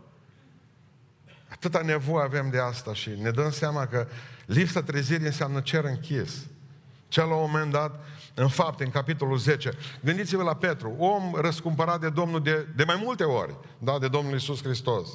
Atâta 1.48 1.80
nevoie 1.80 2.24
avem 2.24 2.50
de 2.50 2.58
asta 2.58 2.94
și 2.94 3.10
ne 3.20 3.30
dăm 3.30 3.50
seama 3.50 3.86
că 3.86 4.06
lipsa 4.46 4.82
trezirii 4.82 5.26
înseamnă 5.26 5.60
cer 5.60 5.84
închis. 5.84 6.46
Cel 7.08 7.26
la 7.26 7.34
un 7.34 7.50
moment 7.50 7.72
dat, 7.72 8.04
în 8.34 8.48
fapte, 8.48 8.84
în 8.84 8.90
capitolul 8.90 9.38
10, 9.38 9.70
gândiți-vă 10.04 10.42
la 10.42 10.54
Petru, 10.54 10.94
om 10.98 11.34
răscumpărat 11.34 12.00
de 12.00 12.08
Domnul 12.08 12.42
de, 12.42 12.66
de 12.76 12.84
mai 12.84 13.00
multe 13.04 13.24
ori, 13.24 13.54
da, 13.78 13.98
de 13.98 14.08
Domnul 14.08 14.34
Isus 14.34 14.62
Hristos. 14.62 15.08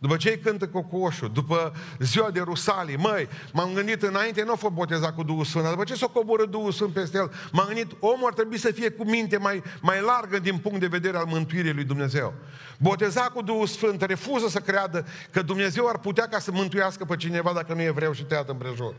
După 0.00 0.16
ce 0.16 0.28
îi 0.28 0.38
cântă 0.38 0.68
cocoșul, 0.68 1.30
după 1.32 1.72
ziua 1.98 2.30
de 2.30 2.40
Rusalii, 2.40 2.96
măi, 2.96 3.28
m-am 3.52 3.72
gândit 3.74 4.02
înainte, 4.02 4.42
nu 4.42 4.52
a 4.52 4.54
fost 4.54 4.72
botezat 4.72 5.14
cu 5.14 5.22
Duhul 5.22 5.44
Sfânt, 5.44 5.68
după 5.68 5.84
ce 5.84 5.94
s-a 5.94 6.06
coborât 6.06 6.50
Duhul 6.50 6.72
Sfânt 6.72 6.92
peste 6.92 7.16
el, 7.16 7.32
m-am 7.52 7.66
gândit, 7.66 7.90
omul 8.00 8.26
ar 8.26 8.32
trebui 8.32 8.58
să 8.58 8.70
fie 8.72 8.90
cu 8.90 9.04
minte 9.04 9.36
mai, 9.36 9.62
mai 9.80 10.00
largă 10.00 10.38
din 10.38 10.58
punct 10.58 10.80
de 10.80 10.86
vedere 10.86 11.16
al 11.16 11.26
mântuirii 11.26 11.72
lui 11.72 11.84
Dumnezeu. 11.84 12.34
Botezat 12.78 13.28
cu 13.28 13.42
Duhul 13.42 13.66
Sfânt, 13.66 14.02
refuză 14.02 14.48
să 14.48 14.58
creadă 14.58 15.06
că 15.30 15.42
Dumnezeu 15.42 15.86
ar 15.88 15.98
putea 15.98 16.28
ca 16.28 16.38
să 16.38 16.50
mântuiască 16.52 17.04
pe 17.04 17.16
cineva 17.16 17.52
dacă 17.52 17.74
nu 17.74 17.82
e 17.82 17.90
vreau 17.90 18.12
și 18.12 18.22
tăiat 18.22 18.48
împrejur. 18.48 18.94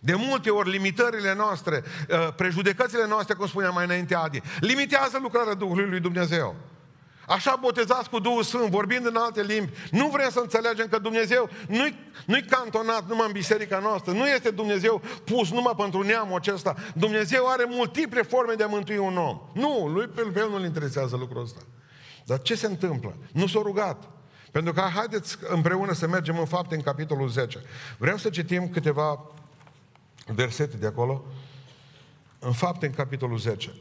De 0.00 0.14
multe 0.14 0.50
ori 0.50 0.70
limitările 0.70 1.34
noastre, 1.34 1.82
uh, 2.10 2.34
prejudecățile 2.36 3.06
noastre, 3.06 3.34
cum 3.34 3.46
spunea 3.46 3.70
mai 3.70 3.84
înainte 3.84 4.14
Adi, 4.14 4.40
limitează 4.60 5.18
lucrarea 5.22 5.54
Duhului 5.54 5.88
lui 5.88 6.00
Dumnezeu. 6.00 6.54
Așa 7.26 7.56
botezați 7.60 8.10
cu 8.10 8.18
Duhul 8.18 8.42
Sfânt, 8.42 8.70
vorbind 8.70 9.06
în 9.06 9.16
alte 9.16 9.42
limbi. 9.42 9.72
Nu 9.90 10.08
vrem 10.08 10.30
să 10.30 10.40
înțelegem 10.40 10.86
că 10.88 10.98
Dumnezeu 10.98 11.50
nu-i, 11.68 11.98
nu-i 12.26 12.42
cantonat 12.42 13.08
numai 13.08 13.26
în 13.26 13.32
biserica 13.32 13.78
noastră. 13.78 14.12
Nu 14.12 14.26
este 14.26 14.50
Dumnezeu 14.50 15.02
pus 15.24 15.50
numai 15.50 15.74
pentru 15.76 16.02
neamul 16.02 16.36
acesta. 16.36 16.74
Dumnezeu 16.94 17.48
are 17.48 17.64
multiple 17.68 18.22
forme 18.22 18.54
de 18.54 18.62
a 18.62 18.66
mântui 18.66 18.96
un 18.96 19.16
om. 19.16 19.40
Nu, 19.52 19.86
lui 19.86 20.06
pe 20.06 20.32
el 20.36 20.48
nu-l 20.50 20.64
interesează 20.64 21.16
lucrul 21.16 21.42
ăsta. 21.42 21.60
Dar 22.24 22.42
ce 22.42 22.54
se 22.54 22.66
întâmplă? 22.66 23.16
Nu 23.32 23.46
s-a 23.46 23.60
rugat. 23.62 24.08
Pentru 24.50 24.72
că 24.72 24.80
haideți 24.80 25.36
împreună 25.48 25.92
să 25.92 26.06
mergem 26.06 26.38
în 26.38 26.46
fapte 26.46 26.74
în 26.74 26.82
capitolul 26.82 27.28
10. 27.28 27.62
Vrem 27.98 28.16
să 28.16 28.28
citim 28.28 28.68
câteva 28.68 29.20
versete 30.26 30.76
de 30.76 30.86
acolo. 30.86 31.24
În 32.38 32.52
fapte 32.52 32.86
în 32.86 32.92
capitolul 32.92 33.38
10. 33.38 33.74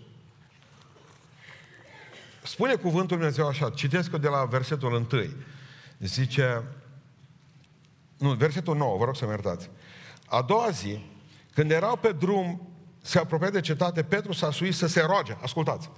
Spune 2.45 2.75
cuvântul 2.75 3.17
Dumnezeu 3.17 3.47
așa, 3.47 3.69
citesc 3.69 4.09
de 4.09 4.27
la 4.27 4.45
versetul 4.45 4.93
1. 4.93 5.07
Zice, 5.99 6.63
nu, 8.17 8.33
versetul 8.33 8.77
9, 8.77 8.97
vă 8.97 9.05
rog 9.05 9.15
să 9.15 9.25
mă 9.25 9.31
iertați. 9.31 9.69
A 10.27 10.41
doua 10.41 10.69
zi, 10.69 11.05
când 11.53 11.71
erau 11.71 11.97
pe 11.97 12.11
drum, 12.11 12.69
se 13.01 13.19
apropia 13.19 13.49
de 13.49 13.59
cetate, 13.59 14.03
Petru 14.03 14.33
s-a 14.33 14.51
suit 14.51 14.73
să 14.75 14.87
se 14.87 15.01
roage. 15.01 15.37
Ascultați. 15.41 15.89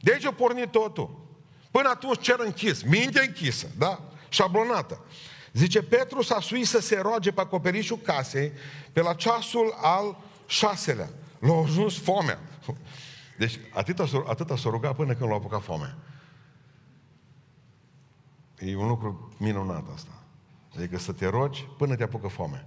De 0.00 0.12
aici 0.12 0.24
a 0.24 0.32
pornit 0.32 0.70
totul. 0.70 1.24
Până 1.70 1.88
atunci 1.88 2.20
cer 2.20 2.36
închis, 2.38 2.82
minte 2.82 3.20
închisă, 3.20 3.66
da? 3.78 4.00
Șablonată. 4.28 5.04
Zice, 5.52 5.82
Petru 5.82 6.22
s-a 6.22 6.40
suit 6.40 6.66
să 6.66 6.80
se 6.80 7.00
roage 7.00 7.32
pe 7.32 7.40
acoperișul 7.40 7.98
casei 7.98 8.52
pe 8.92 9.00
la 9.00 9.14
ceasul 9.14 9.74
al 9.80 10.18
șaselea. 10.46 11.08
L-a 11.38 11.62
ajuns 11.64 11.98
foamea. 11.98 12.38
Deci 13.38 13.58
atâta, 13.74 14.04
atâta 14.26 14.56
s-a 14.56 14.70
rugat 14.70 14.96
până 14.96 15.14
când 15.14 15.30
l-a 15.30 15.36
apucat 15.36 15.62
foame. 15.62 15.96
E 18.58 18.76
un 18.76 18.88
lucru 18.88 19.34
minunat 19.38 19.84
asta. 19.94 20.22
Adică 20.76 20.98
să 20.98 21.12
te 21.12 21.26
rogi 21.26 21.68
până 21.76 21.96
te 21.96 22.02
apucă 22.02 22.28
foame. 22.28 22.66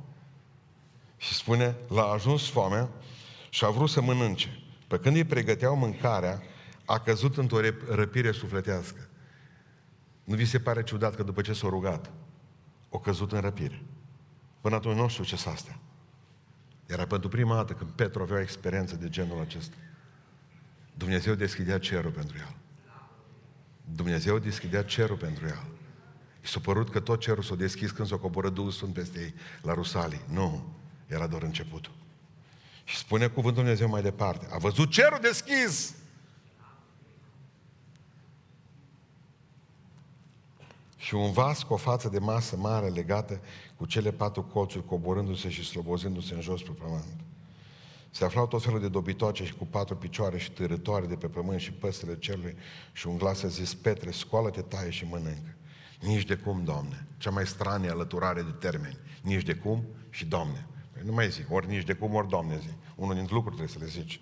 Și 1.17 1.33
spune, 1.33 1.75
l-a 1.87 2.03
ajuns 2.03 2.49
foamea 2.49 2.89
și 3.49 3.65
a 3.65 3.69
vrut 3.69 3.89
să 3.89 4.01
mănânce. 4.01 4.63
Pe 4.87 4.99
când 4.99 5.15
îi 5.15 5.23
pregăteau 5.23 5.75
mâncarea, 5.75 6.41
a 6.85 6.99
căzut 6.99 7.37
într-o 7.37 7.59
răpire 7.89 8.31
sufletească. 8.31 9.09
Nu 10.23 10.35
vi 10.35 10.45
se 10.45 10.59
pare 10.59 10.83
ciudat 10.83 11.15
că 11.15 11.23
după 11.23 11.41
ce 11.41 11.53
s-a 11.53 11.67
rugat, 11.67 12.11
o 12.89 12.99
căzut 12.99 13.31
în 13.31 13.39
răpire. 13.39 13.83
Până 14.61 14.75
atunci 14.75 14.97
nu 14.97 15.07
știu 15.07 15.23
ce 15.23 15.35
s 15.35 15.45
astea. 15.45 15.79
Era 16.85 17.05
pentru 17.05 17.29
prima 17.29 17.55
dată 17.55 17.73
când 17.73 17.89
Petru 17.89 18.21
avea 18.21 18.37
o 18.37 18.41
experiență 18.41 18.95
de 18.95 19.09
genul 19.09 19.41
acesta. 19.41 19.75
Dumnezeu 20.99 21.33
deschidea 21.33 21.79
cerul 21.79 22.11
pentru 22.11 22.37
el. 22.37 22.55
Dumnezeu 23.95 24.39
deschidea 24.39 24.83
cerul 24.83 25.17
pentru 25.17 25.45
el. 25.45 25.63
I 26.43 26.47
s-a 26.47 26.59
părut 26.59 26.89
că 26.89 26.99
tot 26.99 27.19
cerul 27.19 27.43
s-a 27.43 27.55
deschis 27.55 27.91
când 27.91 28.07
s-a 28.07 28.17
coborât 28.17 28.53
Duhul 28.53 28.71
Sfânt 28.71 28.93
peste 28.93 29.19
ei 29.19 29.33
la 29.61 29.73
Rusalii. 29.73 30.21
Nu, 30.27 30.73
era 31.07 31.27
doar 31.27 31.41
începutul. 31.43 31.91
Și 32.83 32.97
spune 32.97 33.27
cuvântul 33.27 33.61
Dumnezeu 33.61 33.89
mai 33.89 34.01
departe. 34.01 34.47
A 34.51 34.57
văzut 34.57 34.91
cerul 34.91 35.19
deschis. 35.21 35.95
Și 40.97 41.15
un 41.15 41.31
vas 41.31 41.63
cu 41.63 41.73
o 41.73 41.77
față 41.77 42.09
de 42.09 42.19
masă 42.19 42.55
mare 42.57 42.87
legată 42.87 43.41
cu 43.75 43.85
cele 43.85 44.11
patru 44.11 44.43
colțuri 44.43 44.85
coborându-se 44.85 45.49
și 45.49 45.65
slobozându-se 45.65 46.33
în 46.33 46.41
jos 46.41 46.61
pe 46.61 46.71
pământ. 46.71 47.28
Se 48.11 48.25
aflau 48.25 48.47
tot 48.47 48.63
felul 48.63 48.79
de 48.79 48.87
dobitoace 48.87 49.45
și 49.45 49.53
cu 49.53 49.65
patru 49.65 49.95
picioare 49.95 50.37
și 50.37 50.51
târătoare 50.51 51.05
de 51.05 51.15
pe 51.15 51.27
pământ 51.27 51.59
și 51.59 51.71
păsele 51.71 52.17
cerului 52.17 52.57
și 52.91 53.07
un 53.07 53.17
glas 53.17 53.43
a 53.43 53.47
zis, 53.47 53.73
Petre, 53.73 54.11
scoală-te, 54.11 54.61
taie 54.61 54.89
și 54.89 55.05
mănâncă. 55.05 55.55
Nici 55.99 56.25
de 56.25 56.35
cum, 56.35 56.63
Doamne. 56.63 57.07
Cea 57.17 57.29
mai 57.29 57.47
stranie 57.47 57.89
alăturare 57.89 58.41
de 58.41 58.51
termeni. 58.59 58.97
Nici 59.21 59.43
de 59.43 59.53
cum 59.53 59.83
și 60.09 60.25
Doamne. 60.25 60.67
Păi 60.91 61.01
nu 61.05 61.11
mai 61.11 61.29
zic, 61.29 61.51
ori 61.51 61.67
nici 61.67 61.85
de 61.85 61.93
cum, 61.93 62.13
ori 62.13 62.27
Doamne 62.27 62.57
zi. 62.59 62.69
Unul 62.95 63.13
dintre 63.13 63.33
lucruri 63.33 63.55
trebuie 63.55 63.77
să 63.77 63.83
le 63.83 64.01
zici. 64.01 64.21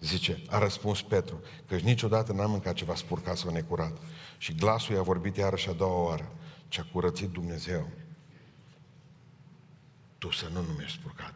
Zice, 0.00 0.42
a 0.48 0.58
răspuns 0.58 1.02
Petru, 1.02 1.40
că 1.66 1.76
niciodată 1.76 2.32
n-am 2.32 2.50
mâncat 2.50 2.74
ceva 2.74 2.94
spurcat 2.94 3.36
sau 3.36 3.52
necurat. 3.52 3.98
Și 4.38 4.54
glasul 4.54 4.94
i-a 4.94 5.02
vorbit 5.02 5.36
iarăși 5.36 5.68
a 5.68 5.72
doua 5.72 6.04
oară. 6.04 6.32
Ce-a 6.68 6.86
curățit 6.92 7.28
Dumnezeu. 7.28 7.88
Tu 10.18 10.30
să 10.30 10.48
nu 10.52 10.62
numești 10.62 10.98
spurcat. 10.98 11.34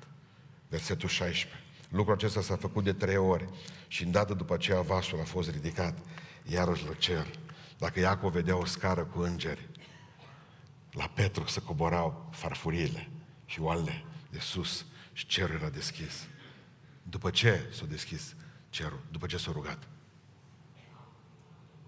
Versetul 0.68 1.08
16. 1.08 1.63
Lucrul 1.94 2.14
acesta 2.14 2.40
s-a 2.40 2.56
făcut 2.56 2.84
de 2.84 2.92
trei 2.92 3.16
ori 3.16 3.48
și 3.88 4.04
îndată 4.04 4.34
după 4.34 4.54
aceea 4.54 4.80
vasul 4.80 5.20
a 5.20 5.24
fost 5.24 5.50
ridicat 5.50 5.98
iarăși 6.42 6.86
la 6.86 6.94
cer. 6.94 7.26
Dacă 7.78 8.00
Iacov 8.00 8.32
vedea 8.32 8.56
o 8.56 8.64
scară 8.64 9.04
cu 9.04 9.20
îngeri, 9.20 9.68
la 10.90 11.06
Petru 11.14 11.46
se 11.46 11.62
coborau 11.62 12.28
farfurile 12.32 13.10
și 13.44 13.60
oalele 13.60 14.04
de 14.30 14.38
sus 14.38 14.84
și 15.12 15.26
cerul 15.26 15.54
era 15.54 15.68
deschis. 15.68 16.28
După 17.02 17.30
ce 17.30 17.70
s-a 17.72 17.84
deschis 17.84 18.34
cerul? 18.68 19.00
După 19.10 19.26
ce 19.26 19.36
s-a 19.36 19.50
rugat? 19.52 19.88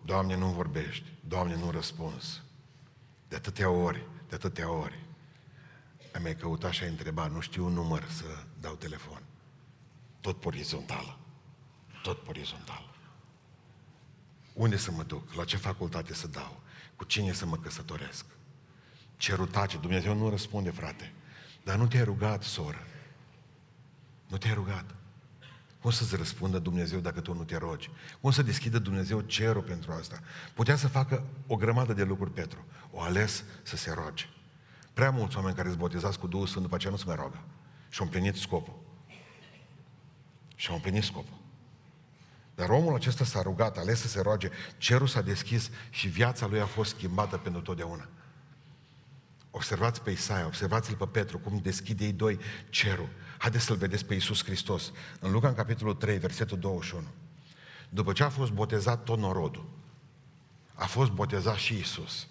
Doamne, 0.04 0.36
nu 0.36 0.46
vorbești. 0.46 1.12
Doamne, 1.28 1.56
nu 1.56 1.70
răspuns. 1.70 2.42
De 3.28 3.36
atâtea 3.36 3.70
ori, 3.70 4.06
de 4.28 4.34
atâtea 4.34 4.70
ori. 4.70 5.04
Ai 6.12 6.20
mai 6.22 6.36
căutat 6.36 6.72
și 6.72 6.82
ai 6.82 6.88
întrebat, 6.88 7.32
nu 7.32 7.40
știu 7.40 7.64
un 7.64 7.72
număr 7.72 8.04
să 8.08 8.24
dau 8.60 8.74
telefon. 8.74 9.25
Tot 10.26 10.40
pe 10.40 10.46
orizontală. 10.46 11.18
Tot 12.02 12.22
pe 12.22 12.28
orizontală. 12.28 12.94
Unde 14.52 14.76
să 14.76 14.90
mă 14.90 15.02
duc? 15.02 15.32
La 15.32 15.44
ce 15.44 15.56
facultate 15.56 16.14
să 16.14 16.26
dau? 16.26 16.60
Cu 16.96 17.04
cine 17.04 17.32
să 17.32 17.46
mă 17.46 17.56
căsătoresc? 17.56 18.24
Cerul 19.16 19.46
tace. 19.46 19.76
Dumnezeu 19.76 20.14
nu 20.14 20.28
răspunde, 20.28 20.70
frate. 20.70 21.12
Dar 21.64 21.76
nu 21.76 21.86
te-ai 21.86 22.04
rugat, 22.04 22.42
soră. 22.42 22.86
Nu 24.26 24.36
te-ai 24.36 24.54
rugat. 24.54 24.94
Cum 25.80 25.90
să-ți 25.90 26.16
răspundă 26.16 26.58
Dumnezeu 26.58 27.00
dacă 27.00 27.20
tu 27.20 27.34
nu 27.34 27.44
te 27.44 27.56
rogi? 27.56 27.90
Cum 28.20 28.30
să 28.30 28.42
deschidă 28.42 28.78
Dumnezeu 28.78 29.20
cerul 29.20 29.62
pentru 29.62 29.92
asta? 29.92 30.20
Putea 30.54 30.76
să 30.76 30.88
facă 30.88 31.24
o 31.46 31.56
grămadă 31.56 31.92
de 31.92 32.04
lucruri, 32.04 32.32
Petru. 32.32 32.64
O 32.90 33.00
ales 33.00 33.44
să 33.62 33.76
se 33.76 33.92
roage. 33.92 34.28
Prea 34.92 35.10
mulți 35.10 35.36
oameni 35.36 35.54
care 35.54 35.68
sunt 35.68 35.80
botezați 35.80 36.18
cu 36.18 36.26
Duhul 36.26 36.46
Sfânt 36.46 36.62
după 36.62 36.74
aceea 36.74 36.92
nu 36.92 36.98
se 36.98 37.04
mai 37.06 37.16
roagă. 37.16 37.40
Și 37.88 38.00
au 38.00 38.04
împlinit 38.04 38.34
scopul. 38.34 38.84
Și 40.56 40.68
au 40.68 40.74
împlinit 40.74 41.02
scopul. 41.02 41.36
Dar 42.54 42.68
omul 42.68 42.94
acesta 42.94 43.24
s-a 43.24 43.42
rugat, 43.42 43.76
a 43.76 43.80
ales 43.80 44.00
să 44.00 44.08
se 44.08 44.20
roage, 44.20 44.50
cerul 44.76 45.06
s-a 45.06 45.22
deschis 45.22 45.70
și 45.90 46.08
viața 46.08 46.46
lui 46.46 46.60
a 46.60 46.66
fost 46.66 46.94
schimbată 46.94 47.36
pentru 47.36 47.60
totdeauna. 47.60 48.08
Observați 49.50 50.02
pe 50.02 50.10
Isaia, 50.10 50.46
observați-l 50.46 50.94
pe 50.94 51.06
Petru, 51.06 51.38
cum 51.38 51.60
deschide 51.62 52.04
ei 52.04 52.12
doi 52.12 52.38
cerul. 52.70 53.08
Haideți 53.38 53.64
să-L 53.64 53.76
vedeți 53.76 54.04
pe 54.04 54.14
Iisus 54.14 54.44
Hristos. 54.44 54.92
În 55.20 55.32
Luca, 55.32 55.48
în 55.48 55.54
capitolul 55.54 55.94
3, 55.94 56.18
versetul 56.18 56.58
21. 56.58 57.04
După 57.88 58.12
ce 58.12 58.22
a 58.22 58.28
fost 58.28 58.52
botezat 58.52 59.04
tot 59.04 59.18
norodul, 59.18 59.68
a 60.74 60.86
fost 60.86 61.10
botezat 61.10 61.56
și 61.56 61.74
Iisus. 61.74 62.26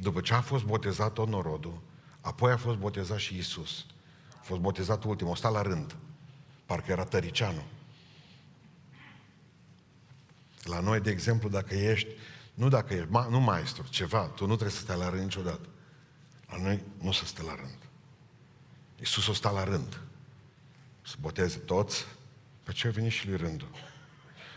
După 0.00 0.20
ce 0.20 0.34
a 0.34 0.40
fost 0.40 0.64
botezat 0.64 1.12
tot 1.12 1.28
norodul, 1.28 1.80
apoi 2.26 2.52
a 2.52 2.56
fost 2.56 2.76
botezat 2.76 3.18
și 3.18 3.34
Iisus. 3.34 3.86
A 4.38 4.42
fost 4.42 4.60
botezat 4.60 5.04
ultimul, 5.04 5.32
a 5.32 5.36
stat 5.36 5.52
la 5.52 5.62
rând. 5.62 5.96
Parcă 6.64 6.90
era 6.90 7.04
tăricianul. 7.04 7.64
La 10.62 10.80
noi, 10.80 11.00
de 11.00 11.10
exemplu, 11.10 11.48
dacă 11.48 11.74
ești, 11.74 12.08
nu 12.54 12.68
dacă 12.68 12.94
ești, 12.94 13.10
ma, 13.10 13.26
nu 13.28 13.40
maestru, 13.40 13.86
ceva, 13.88 14.20
tu 14.20 14.46
nu 14.46 14.54
trebuie 14.54 14.76
să 14.76 14.82
stai 14.82 14.96
la 14.96 15.08
rând 15.08 15.22
niciodată. 15.22 15.68
La 16.50 16.58
noi 16.58 16.82
nu 17.00 17.12
se 17.12 17.24
stă 17.24 17.42
la 17.42 17.54
rând. 17.54 17.78
Iisus 18.98 19.26
o 19.26 19.32
sta 19.32 19.50
la 19.50 19.64
rând. 19.64 20.00
Să 21.02 21.14
boteze 21.20 21.58
toți, 21.58 22.04
pe 22.62 22.72
ce 22.72 22.88
a 22.88 22.90
venit 22.90 23.12
și 23.12 23.26
lui 23.26 23.36
rândul. 23.36 23.68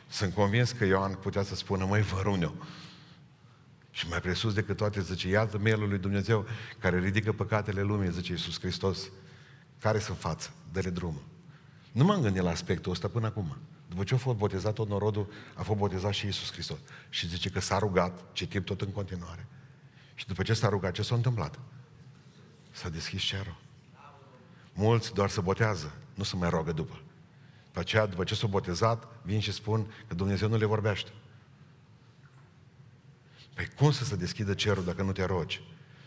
Sunt 0.07 0.33
convins 0.33 0.71
că 0.71 0.85
Ioan 0.85 1.15
putea 1.15 1.43
să 1.43 1.55
spună, 1.55 1.85
măi, 1.85 2.01
vă 2.01 2.21
run 2.21 2.41
eu. 2.41 2.55
Și 3.99 4.07
mai 4.07 4.21
presus 4.21 4.53
decât 4.53 4.77
toate, 4.77 5.01
zice, 5.01 5.27
iată 5.27 5.57
mielul 5.57 5.89
lui 5.89 5.97
Dumnezeu 5.97 6.45
care 6.77 6.99
ridică 6.99 7.31
păcatele 7.31 7.81
lumii, 7.81 8.11
zice 8.11 8.31
Iisus 8.31 8.59
Hristos. 8.59 9.09
Care 9.79 9.99
sunt 9.99 10.17
față? 10.17 10.53
Dă-le 10.71 10.89
drumul. 10.89 11.23
Nu 11.91 12.03
m-am 12.03 12.21
gândit 12.21 12.41
la 12.41 12.49
aspectul 12.49 12.91
ăsta 12.91 13.07
până 13.07 13.25
acum. 13.25 13.57
După 13.87 14.03
ce 14.03 14.13
a 14.13 14.17
fost 14.17 14.37
botezat 14.37 14.73
tot 14.73 14.87
norodul, 14.87 15.31
a 15.53 15.61
fost 15.61 15.79
botezat 15.79 16.13
și 16.13 16.25
Iisus 16.25 16.51
Hristos. 16.51 16.77
Și 17.09 17.27
zice 17.27 17.49
că 17.49 17.59
s-a 17.59 17.77
rugat, 17.77 18.19
citim 18.33 18.63
tot 18.63 18.81
în 18.81 18.91
continuare. 18.91 19.47
Și 20.15 20.27
după 20.27 20.43
ce 20.43 20.53
s-a 20.53 20.69
rugat, 20.69 20.93
ce 20.93 21.01
s-a 21.01 21.15
întâmplat? 21.15 21.59
S-a 22.71 22.89
deschis 22.89 23.21
cerul. 23.21 23.57
Mulți 24.73 25.13
doar 25.13 25.29
se 25.29 25.41
botează, 25.41 25.93
nu 26.13 26.23
se 26.23 26.35
mai 26.35 26.49
rogă 26.49 26.71
după. 26.71 27.01
După 27.65 27.79
aceea, 27.79 28.05
după 28.05 28.23
ce 28.23 28.35
s-au 28.35 28.49
botezat, 28.49 29.07
vin 29.21 29.39
și 29.39 29.51
spun 29.51 29.93
că 30.07 30.13
Dumnezeu 30.13 30.49
nu 30.49 30.57
le 30.57 30.65
vorbește. 30.65 31.11
Păi 33.59 33.67
cum 33.75 33.91
să 33.91 34.03
se 34.03 34.15
deschidă 34.15 34.53
cerul 34.53 34.83
dacă 34.83 35.01
nu 35.01 35.11
te 35.11 35.25
rogi? 35.25 35.61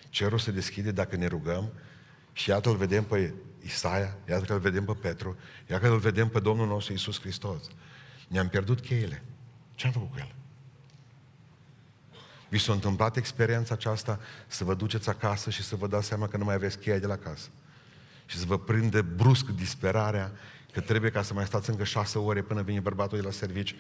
Cerul 0.09 0.39
se 0.39 0.51
deschide 0.51 0.91
dacă 0.91 1.17
ne 1.17 1.27
rugăm 1.27 1.73
și 2.33 2.51
iată 2.51 2.69
îl 2.69 2.77
vedem 2.77 3.05
pe 3.05 3.35
Isaia, 3.63 4.17
iată 4.29 4.45
că 4.45 4.53
îl 4.53 4.59
vedem 4.59 4.85
pe 4.85 4.93
Petru, 4.93 5.37
iată 5.71 5.87
că 5.87 5.93
îl 5.93 5.99
vedem 5.99 6.29
pe 6.29 6.41
Domnul 6.41 6.67
nostru 6.67 6.93
Iisus 6.93 7.21
Hristos. 7.21 7.63
Ne-am 8.29 8.49
pierdut 8.49 8.81
cheile. 8.81 9.23
Ce 9.75 9.87
am 9.87 9.93
făcut 9.93 10.11
cu 10.11 10.17
ele? 10.19 10.35
Vi 12.49 12.59
s-a 12.59 12.73
întâmplat 12.73 13.17
experiența 13.17 13.75
aceasta 13.75 14.21
să 14.47 14.65
vă 14.65 14.75
duceți 14.75 15.09
acasă 15.09 15.51
și 15.51 15.63
să 15.63 15.77
vă 15.77 15.87
dați 15.87 16.07
seama 16.07 16.29
că 16.29 16.37
nu 16.37 16.45
mai 16.45 16.55
aveți 16.55 16.79
cheia 16.79 16.99
de 16.99 17.07
la 17.07 17.17
casă. 17.17 17.49
Și 18.27 18.39
să 18.39 18.45
vă 18.47 18.59
prinde 18.59 19.03
brusc 19.03 19.47
disperarea 19.47 20.33
că 20.73 20.81
trebuie 20.81 21.11
ca 21.11 21.23
să 21.23 21.35
mai 21.35 21.47
stați 21.47 21.71
încă 21.71 21.85
șase 21.85 22.19
ore 22.19 22.43
până 22.43 22.63
vine 22.63 22.81
bărbatul 22.81 23.19
de 23.19 23.25
la 23.25 23.31
servici 23.31 23.75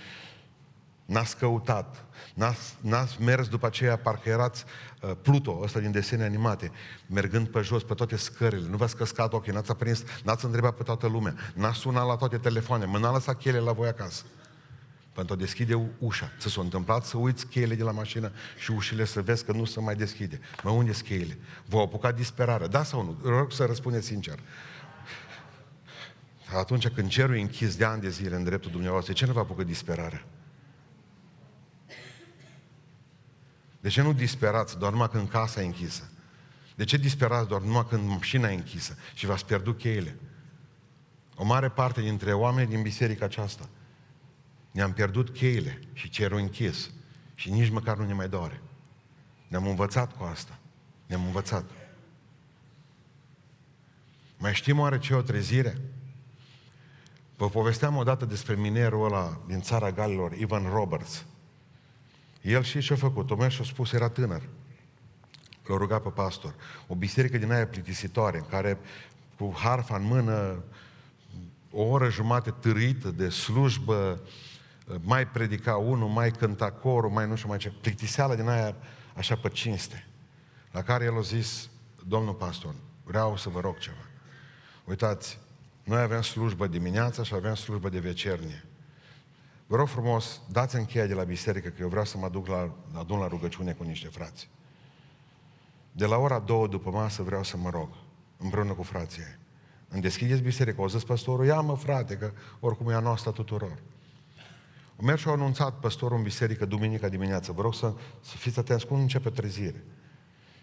N-ați 1.04 1.36
căutat, 1.36 2.04
n-ați, 2.34 2.76
n-ați 2.80 3.22
mers 3.22 3.48
după 3.48 3.66
aceea, 3.66 3.96
parcă 3.96 4.28
erați 4.28 4.64
uh, 5.00 5.10
Pluto, 5.22 5.60
ăsta 5.62 5.80
din 5.80 5.90
desene 5.90 6.24
animate, 6.24 6.70
mergând 7.06 7.48
pe 7.48 7.60
jos, 7.60 7.82
pe 7.82 7.94
toate 7.94 8.16
scările, 8.16 8.68
nu 8.68 8.76
v-ați 8.76 8.96
căscat 8.96 9.32
ochii, 9.32 9.52
n-ați 9.52 9.70
aprins, 9.70 10.04
n-ați 10.24 10.44
întrebat 10.44 10.74
pe 10.74 10.82
toată 10.82 11.06
lumea, 11.06 11.34
n-ați 11.54 11.78
sunat 11.78 12.06
la 12.06 12.16
toate 12.16 12.38
telefoane, 12.38 12.84
mă 12.84 12.98
n-a 12.98 13.12
lăsat 13.12 13.38
cheile 13.38 13.58
la 13.58 13.72
voi 13.72 13.88
acasă. 13.88 14.22
Pentru 15.12 15.34
a 15.34 15.36
deschide 15.36 15.90
ușa. 15.98 16.32
Să 16.38 16.48
s-a 16.48 16.60
întâmplat 16.60 17.04
să 17.04 17.16
uiți 17.16 17.46
cheile 17.46 17.74
de 17.74 17.82
la 17.82 17.90
mașină 17.90 18.32
și 18.58 18.70
ușile 18.70 19.04
să 19.04 19.22
vezi 19.22 19.44
că 19.44 19.52
nu 19.52 19.64
se 19.64 19.80
mai 19.80 19.94
deschide. 19.94 20.40
Mă, 20.62 20.70
unde 20.70 20.92
sunt 20.92 21.06
cheile? 21.06 21.38
Vă 21.66 21.78
apucat 21.78 22.16
disperare. 22.16 22.66
Da 22.66 22.82
sau 22.82 23.02
nu? 23.04 23.30
Rog 23.30 23.52
să 23.52 23.64
răspundeți 23.64 24.06
sincer. 24.06 24.38
Atunci 26.56 26.88
când 26.88 27.08
cerul 27.08 27.36
e 27.36 27.40
închis 27.40 27.76
de 27.76 27.84
ani 27.84 28.00
de 28.00 28.08
zile 28.08 28.36
în 28.36 28.44
dreptul 28.44 28.70
dumneavoastră, 28.70 29.12
ce 29.12 29.26
nu 29.26 29.32
vă 29.32 29.40
apucă 29.40 29.62
disperarea? 29.62 30.24
De 33.82 33.88
ce 33.88 34.02
nu 34.02 34.12
disperați 34.12 34.78
doar 34.78 34.92
numai 34.92 35.08
când 35.08 35.28
casa 35.28 35.62
e 35.62 35.64
închisă? 35.64 36.10
De 36.74 36.84
ce 36.84 36.96
disperați 36.96 37.48
doar 37.48 37.60
numai 37.60 37.86
când 37.88 38.08
mașina 38.08 38.50
e 38.50 38.54
închisă 38.54 38.96
și 39.14 39.26
v-ați 39.26 39.46
pierdut 39.46 39.78
cheile? 39.78 40.16
O 41.34 41.44
mare 41.44 41.68
parte 41.68 42.00
dintre 42.00 42.32
oameni 42.32 42.68
din 42.68 42.82
biserica 42.82 43.24
aceasta 43.24 43.68
ne-am 44.70 44.92
pierdut 44.92 45.30
cheile 45.30 45.80
și 45.92 46.08
cerul 46.08 46.38
închis 46.38 46.90
și 47.34 47.50
nici 47.50 47.70
măcar 47.70 47.96
nu 47.96 48.06
ne 48.06 48.12
mai 48.12 48.28
doare. 48.28 48.62
Ne-am 49.48 49.66
învățat 49.66 50.16
cu 50.16 50.24
asta. 50.24 50.58
Ne-am 51.06 51.24
învățat. 51.24 51.64
Mai 54.38 54.54
știm 54.54 54.78
oare 54.78 54.98
ce 54.98 55.14
o 55.14 55.22
trezire? 55.22 55.80
Vă 57.36 57.48
povesteam 57.48 57.96
odată 57.96 58.24
despre 58.24 58.54
minerul 58.54 59.04
ăla 59.04 59.40
din 59.46 59.60
țara 59.60 59.90
Galilor, 59.90 60.32
Ivan 60.32 60.68
Roberts. 60.68 61.24
El 62.42 62.62
și 62.62 62.80
ce-a 62.80 62.96
făcut? 62.96 63.30
O 63.30 63.34
mers 63.34 63.54
și 63.54 63.60
a 63.60 63.64
spus, 63.64 63.92
era 63.92 64.08
tânăr. 64.08 64.42
L-a 65.66 65.76
rugat 65.76 66.02
pe 66.02 66.08
pastor. 66.08 66.54
O 66.86 66.94
biserică 66.94 67.38
din 67.38 67.52
aia 67.52 67.66
plictisitoare, 67.66 68.38
în 68.38 68.46
care 68.48 68.78
cu 69.38 69.52
harfa 69.56 69.96
în 69.96 70.04
mână, 70.04 70.62
o 71.70 71.82
oră 71.82 72.08
jumate 72.08 72.50
târâită 72.50 73.10
de 73.10 73.28
slujbă, 73.28 74.20
mai 75.00 75.28
predica 75.28 75.76
unul, 75.76 76.08
mai 76.08 76.30
cânta 76.30 76.70
corul, 76.70 77.10
mai 77.10 77.28
nu 77.28 77.36
știu 77.36 77.48
mai 77.48 77.58
ce, 77.58 77.72
plictiseală 77.80 78.34
din 78.34 78.48
aia 78.48 78.76
așa 79.16 79.36
pe 79.36 79.48
cinste. 79.48 80.06
La 80.70 80.82
care 80.82 81.04
el 81.04 81.16
a 81.16 81.20
zis, 81.20 81.68
domnul 82.06 82.34
pastor, 82.34 82.74
vreau 83.04 83.36
să 83.36 83.48
vă 83.48 83.60
rog 83.60 83.78
ceva. 83.78 84.06
Uitați, 84.84 85.38
noi 85.84 86.00
avem 86.00 86.22
slujbă 86.22 86.66
dimineața 86.66 87.22
și 87.22 87.34
avem 87.34 87.54
slujbă 87.54 87.88
de 87.88 87.98
vecernie. 87.98 88.64
Vă 89.72 89.78
rog 89.78 89.88
frumos, 89.88 90.40
dați 90.48 90.76
încheia 90.76 91.06
de 91.06 91.14
la 91.14 91.22
biserică, 91.22 91.68
că 91.68 91.82
eu 91.82 91.88
vreau 91.88 92.04
să 92.04 92.18
mă 92.18 92.28
duc 92.28 92.46
la, 92.46 92.74
adun 92.92 93.18
la 93.18 93.26
rugăciune 93.26 93.72
cu 93.72 93.82
niște 93.82 94.08
frați. 94.08 94.48
De 95.92 96.06
la 96.06 96.16
ora 96.16 96.38
două 96.38 96.66
după 96.66 96.90
masă 96.90 97.22
vreau 97.22 97.42
să 97.42 97.56
mă 97.56 97.70
rog, 97.70 97.88
împreună 98.36 98.72
cu 98.72 98.82
frații 98.82 99.22
Îmi 99.88 100.02
deschideți 100.02 100.42
biserica, 100.42 100.82
o 100.82 100.88
zis 100.88 101.04
păstorul, 101.04 101.44
ia 101.46 101.60
mă 101.60 101.76
frate, 101.76 102.16
că 102.16 102.30
oricum 102.60 102.88
e 102.88 102.94
a 102.94 103.00
noastră 103.00 103.30
tuturor. 103.30 103.78
O 104.96 105.04
mers 105.04 105.20
și 105.20 105.28
a 105.28 105.30
anunțat 105.30 105.78
păstorul 105.78 106.16
în 106.16 106.22
biserică 106.22 106.64
duminica 106.64 107.08
dimineață, 107.08 107.52
vă 107.52 107.62
rog 107.62 107.74
să, 107.74 107.92
să 108.20 108.36
fiți 108.36 108.58
atenți, 108.58 108.86
cum 108.86 109.00
începe 109.00 109.30
trezire. 109.30 109.84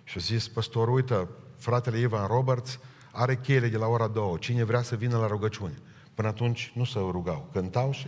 Și 0.04 0.18
a 0.18 0.22
zis 0.22 0.48
păstorul, 0.48 0.94
uite, 0.94 1.28
fratele 1.58 2.00
Ivan 2.00 2.28
Roberts 2.28 2.80
are 3.12 3.36
cheile 3.36 3.68
de 3.68 3.78
la 3.78 3.88
ora 3.88 4.08
două, 4.08 4.38
cine 4.38 4.64
vrea 4.64 4.82
să 4.82 4.96
vină 4.96 5.18
la 5.18 5.28
rugăciune. 5.28 5.78
Până 6.14 6.28
atunci 6.28 6.72
nu 6.76 6.84
se 6.84 7.00
rugau, 7.00 7.50
cântau 7.52 7.92
și 7.92 8.08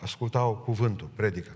ascultau 0.00 0.56
cuvântul, 0.56 1.10
predică. 1.14 1.50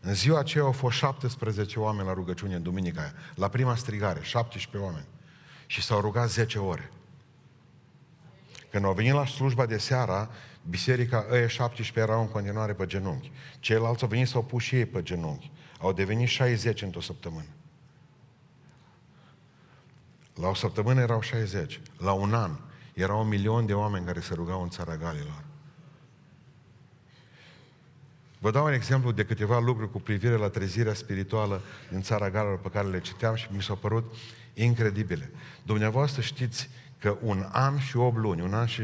În 0.00 0.14
ziua 0.14 0.38
aceea 0.38 0.64
au 0.64 0.72
fost 0.72 0.96
17 0.96 1.78
oameni 1.78 2.06
la 2.06 2.12
rugăciune 2.12 2.54
în 2.54 2.62
duminica 2.62 3.00
aia. 3.00 3.12
La 3.34 3.48
prima 3.48 3.74
strigare, 3.74 4.20
17 4.22 4.88
oameni. 4.88 5.06
Și 5.66 5.82
s-au 5.82 6.00
rugat 6.00 6.28
10 6.28 6.58
ore. 6.58 6.90
Când 8.70 8.84
au 8.84 8.92
venit 8.92 9.12
la 9.12 9.26
slujba 9.26 9.66
de 9.66 9.78
seara, 9.78 10.30
biserica 10.68 11.26
ăia 11.30 11.46
17 11.46 12.10
erau 12.10 12.20
în 12.20 12.28
continuare 12.28 12.72
pe 12.72 12.86
genunchi. 12.86 13.32
Ceilalți 13.60 14.02
au 14.02 14.08
venit 14.08 14.28
să 14.28 14.36
au 14.36 14.44
pus 14.44 14.62
și 14.62 14.76
ei 14.76 14.86
pe 14.86 15.02
genunchi. 15.02 15.50
Au 15.80 15.92
devenit 15.92 16.28
60 16.28 16.82
într-o 16.82 17.00
săptămână. 17.00 17.48
La 20.34 20.48
o 20.48 20.54
săptămână 20.54 21.00
erau 21.00 21.20
60. 21.20 21.80
La 21.98 22.12
un 22.12 22.34
an 22.34 22.58
erau 22.94 23.20
un 23.20 23.28
milion 23.28 23.66
de 23.66 23.74
oameni 23.74 24.06
care 24.06 24.20
se 24.20 24.34
rugau 24.34 24.62
în 24.62 24.68
țara 24.68 24.96
Galilor. 24.96 25.44
Vă 28.44 28.50
dau 28.50 28.64
un 28.64 28.72
exemplu 28.72 29.12
de 29.12 29.24
câteva 29.24 29.58
lucruri 29.58 29.90
cu 29.90 30.00
privire 30.00 30.36
la 30.36 30.48
trezirea 30.48 30.94
spirituală 30.94 31.60
din 31.90 32.02
țara 32.02 32.30
Galilor 32.30 32.58
pe 32.58 32.68
care 32.68 32.88
le 32.88 33.00
citeam 33.00 33.34
și 33.34 33.46
mi 33.50 33.62
s-au 33.62 33.76
părut 33.76 34.14
incredibile. 34.54 35.30
Dumneavoastră 35.62 36.22
știți 36.22 36.68
că 36.98 37.16
un 37.20 37.46
an 37.52 37.78
și 37.78 37.96
8 37.96 38.16
luni, 38.16 38.40
un 38.40 38.54
an 38.54 38.66
și, 38.66 38.82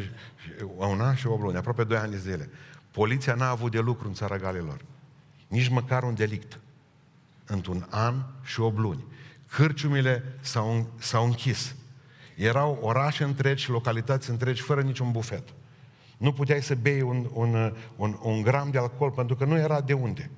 un 0.76 1.00
an 1.00 1.14
și 1.14 1.26
8 1.26 1.42
luni, 1.42 1.56
aproape 1.56 1.84
2 1.84 1.98
ani 1.98 2.10
de 2.10 2.18
zile, 2.18 2.50
poliția 2.90 3.34
n-a 3.34 3.48
avut 3.48 3.70
de 3.70 3.78
lucru 3.78 4.08
în 4.08 4.14
țara 4.14 4.36
Galilor. 4.36 4.80
Nici 5.48 5.68
măcar 5.68 6.02
un 6.02 6.14
delict. 6.14 6.58
Într-un 7.46 7.86
an 7.90 8.14
și 8.42 8.60
8 8.60 8.78
luni. 8.78 9.04
Cârciumile 9.46 10.22
s-au, 10.40 10.90
s-au 10.98 11.24
închis. 11.24 11.74
Erau 12.34 12.78
orașe 12.82 13.24
întregi 13.24 13.62
și 13.62 13.70
localități 13.70 14.30
întregi 14.30 14.62
fără 14.62 14.80
niciun 14.80 15.10
bufet. 15.10 15.48
Nu 16.20 16.32
puteai 16.32 16.62
să 16.62 16.74
bei 16.74 17.00
un, 17.00 17.26
un, 17.32 17.72
un, 17.96 18.18
un 18.22 18.42
gram 18.42 18.70
de 18.70 18.78
alcool 18.78 19.10
pentru 19.10 19.36
că 19.36 19.44
nu 19.44 19.58
era 19.58 19.80
de 19.80 19.92
unde. 19.92 20.30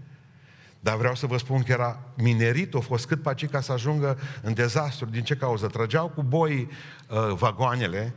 Dar 0.80 0.96
vreau 0.96 1.14
să 1.14 1.26
vă 1.26 1.36
spun 1.36 1.62
că 1.62 1.72
era 1.72 1.98
minerit, 2.16 2.74
a 2.74 2.78
fost 2.78 3.06
cât 3.06 3.22
paci 3.22 3.46
ca 3.46 3.60
să 3.60 3.72
ajungă 3.72 4.18
în 4.42 4.54
dezastru. 4.54 5.06
Din 5.06 5.22
ce 5.22 5.36
cauză? 5.36 5.66
Trăgeau 5.66 6.08
cu 6.08 6.22
boi 6.22 6.68
uh, 7.08 7.34
vagoanele 7.34 8.14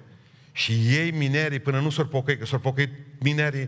și 0.51 0.71
ei 0.71 1.11
minerii 1.11 1.59
până 1.59 1.79
nu 1.79 1.89
s-au 1.89 2.05
pocăit, 2.05 2.39
că 2.39 2.45
s-au 2.45 2.59
pocăit 2.59 2.89
minerii, 3.19 3.67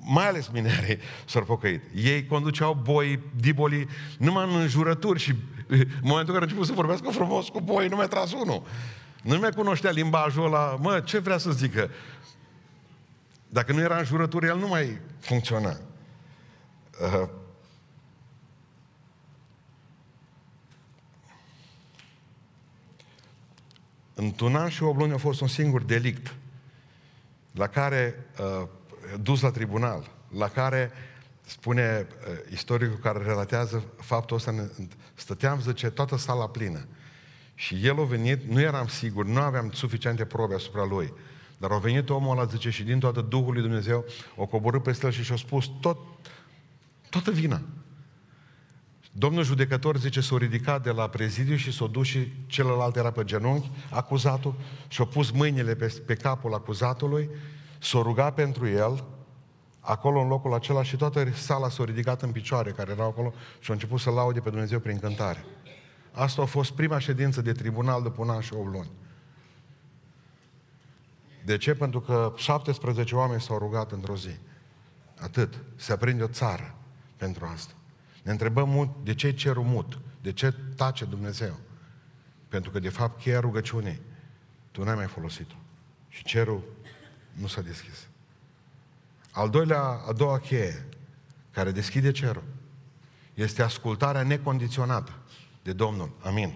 mai 0.00 0.28
ales 0.28 0.48
minerii, 0.48 0.98
s-au 1.26 1.42
pocăit. 1.42 1.82
Ei 1.94 2.26
conduceau 2.26 2.80
boi, 2.82 3.20
diboli, 3.40 3.88
numai 4.18 4.48
în 4.52 4.60
înjurături 4.60 5.18
și 5.18 5.34
în 5.68 5.86
momentul 6.02 6.34
în 6.34 6.38
care 6.38 6.38
a 6.38 6.42
început 6.42 6.66
să 6.66 6.72
vorbească 6.72 7.10
frumos 7.10 7.48
cu 7.48 7.60
boi, 7.60 7.88
nu 7.88 7.96
mi-a 7.96 8.06
tras 8.06 8.32
unul. 8.32 8.62
Nu 9.22 9.38
mai 9.38 9.50
cunoștea 9.50 9.90
limbajul 9.90 10.44
ăla. 10.44 10.78
Mă, 10.80 11.00
ce 11.04 11.18
vrea 11.18 11.38
să 11.38 11.50
zică? 11.50 11.90
Dacă 13.48 13.72
nu 13.72 13.80
era 13.80 13.98
în 13.98 14.04
jurături, 14.04 14.46
el 14.46 14.58
nu 14.58 14.68
mai 14.68 15.00
funcționa. 15.18 15.76
Uh, 17.00 17.28
Într-un 24.14 24.56
an 24.56 24.68
și 24.68 24.82
o 24.82 24.92
luni 24.92 25.12
a 25.12 25.16
fost 25.16 25.40
un 25.40 25.48
singur 25.48 25.82
delict 25.82 26.34
la 27.52 27.66
care, 27.66 28.26
uh, 28.40 28.68
dus 29.20 29.40
la 29.40 29.50
tribunal, 29.50 30.10
la 30.28 30.48
care 30.48 30.90
spune 31.46 32.06
uh, 32.08 32.52
istoricul 32.52 32.96
care 32.96 33.22
relatează 33.22 33.84
faptul 33.96 34.36
ăsta, 34.36 34.70
stăteam, 35.14 35.60
zice, 35.60 35.90
toată 35.90 36.16
sala 36.16 36.48
plină. 36.48 36.86
Și 37.54 37.86
el 37.86 38.00
a 38.00 38.04
venit, 38.04 38.42
nu 38.42 38.60
eram 38.60 38.86
sigur, 38.86 39.24
nu 39.24 39.40
aveam 39.40 39.70
suficiente 39.70 40.24
probe 40.24 40.54
asupra 40.54 40.84
lui. 40.84 41.12
Dar 41.58 41.70
a 41.70 41.78
venit 41.78 42.10
omul 42.10 42.36
ăla, 42.36 42.46
zice, 42.46 42.70
și 42.70 42.82
din 42.82 42.98
toată 42.98 43.20
Duhul 43.20 43.52
lui 43.52 43.62
Dumnezeu, 43.62 44.04
o 44.36 44.46
coborât 44.46 44.82
peste 44.82 45.06
el 45.06 45.12
și 45.12 45.22
și-a 45.22 45.36
spus 45.36 45.70
tot, 45.80 45.98
toată 47.10 47.30
vina. 47.30 47.60
Domnul 49.12 49.44
judecător, 49.44 49.96
zice, 49.96 50.20
s-a 50.20 50.36
ridicat 50.38 50.82
de 50.82 50.90
la 50.90 51.08
prezidiu 51.08 51.56
și 51.56 51.72
s-a 51.72 51.86
dus 51.86 52.06
și 52.06 52.32
celălalt 52.46 52.96
era 52.96 53.10
pe 53.10 53.24
genunchi, 53.24 53.70
acuzatul, 53.90 54.54
și-a 54.88 55.04
pus 55.04 55.30
mâinile 55.30 55.74
pe, 55.74 56.02
pe 56.06 56.14
capul 56.14 56.54
acuzatului, 56.54 57.30
s-a 57.78 58.02
rugat 58.02 58.34
pentru 58.34 58.68
el, 58.68 59.04
acolo 59.80 60.20
în 60.20 60.28
locul 60.28 60.54
acela 60.54 60.82
și 60.82 60.96
toată 60.96 61.32
sala 61.34 61.68
s-a 61.68 61.84
ridicat 61.84 62.22
în 62.22 62.30
picioare 62.30 62.70
care 62.70 62.90
erau 62.90 63.08
acolo 63.08 63.32
și 63.58 63.70
a 63.70 63.72
început 63.72 64.00
să 64.00 64.10
laude 64.10 64.40
pe 64.40 64.50
Dumnezeu 64.50 64.78
prin 64.78 64.98
cântare. 64.98 65.44
Asta 66.12 66.42
a 66.42 66.44
fost 66.44 66.70
prima 66.70 66.98
ședință 66.98 67.42
de 67.42 67.52
tribunal 67.52 68.02
după 68.02 68.22
un 68.22 68.30
an 68.30 68.40
și 68.40 68.54
8 68.54 68.72
luni. 68.72 68.90
De 71.48 71.56
ce? 71.56 71.74
Pentru 71.74 72.00
că 72.00 72.32
17 72.36 73.14
oameni 73.14 73.40
s-au 73.40 73.58
rugat 73.58 73.92
într-o 73.92 74.16
zi. 74.16 74.36
Atât. 75.20 75.54
Se 75.76 75.92
aprinde 75.92 76.22
o 76.22 76.26
țară 76.26 76.74
pentru 77.16 77.44
asta. 77.52 77.72
Ne 78.22 78.30
întrebăm 78.30 78.68
mult 78.68 78.90
de 79.02 79.14
ce 79.14 79.32
cerul 79.32 79.62
mut, 79.62 79.98
de 80.20 80.32
ce 80.32 80.54
tace 80.76 81.04
Dumnezeu. 81.04 81.58
Pentru 82.48 82.70
că, 82.70 82.78
de 82.78 82.88
fapt, 82.88 83.20
cheia 83.20 83.40
rugăciunii, 83.40 84.00
tu 84.70 84.84
n-ai 84.84 84.94
mai 84.94 85.06
folosit-o. 85.06 85.54
Și 86.08 86.24
cerul 86.24 86.62
nu 87.32 87.46
s-a 87.46 87.60
deschis. 87.60 88.08
Al 89.30 89.50
doilea, 89.50 89.82
a 89.82 90.12
doua 90.12 90.38
cheie 90.38 90.86
care 91.50 91.70
deschide 91.70 92.10
cerul 92.10 92.44
este 93.34 93.62
ascultarea 93.62 94.22
necondiționată 94.22 95.12
de 95.62 95.72
Domnul. 95.72 96.10
Amin. 96.22 96.54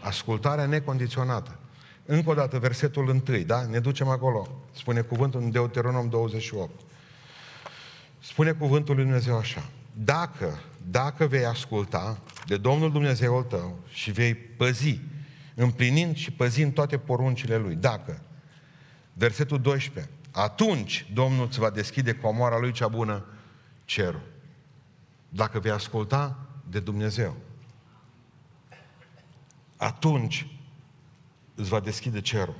Ascultarea 0.00 0.66
necondiționată. 0.66 1.59
Încă 2.12 2.30
o 2.30 2.34
dată, 2.34 2.58
versetul 2.58 3.08
întâi, 3.08 3.44
da? 3.44 3.66
Ne 3.66 3.78
ducem 3.78 4.08
acolo. 4.08 4.48
Spune 4.72 5.00
cuvântul 5.00 5.40
în 5.40 5.50
Deuteronom 5.50 6.08
28. 6.08 6.80
Spune 8.18 8.52
cuvântul 8.52 8.94
lui 8.94 9.04
Dumnezeu 9.04 9.36
așa. 9.36 9.68
Dacă, 9.92 10.62
dacă 10.90 11.26
vei 11.26 11.44
asculta 11.44 12.18
de 12.46 12.56
Domnul 12.56 12.92
Dumnezeul 12.92 13.42
tău 13.42 13.78
și 13.88 14.10
vei 14.10 14.34
păzi, 14.34 15.00
împlinind 15.54 16.16
și 16.16 16.32
păzind 16.32 16.74
toate 16.74 16.98
poruncile 16.98 17.56
Lui, 17.56 17.74
dacă, 17.74 18.20
versetul 19.12 19.60
12, 19.60 20.12
atunci 20.30 21.10
Domnul 21.14 21.46
îți 21.46 21.58
va 21.58 21.70
deschide 21.70 22.14
comoara 22.14 22.58
Lui 22.58 22.72
cea 22.72 22.88
bună 22.88 23.24
cerul. 23.84 24.22
Dacă 25.28 25.58
vei 25.58 25.72
asculta 25.72 26.38
de 26.70 26.80
Dumnezeu, 26.80 27.36
atunci 29.76 30.59
îți 31.60 31.68
va 31.68 31.80
deschide 31.80 32.20
cerul. 32.20 32.54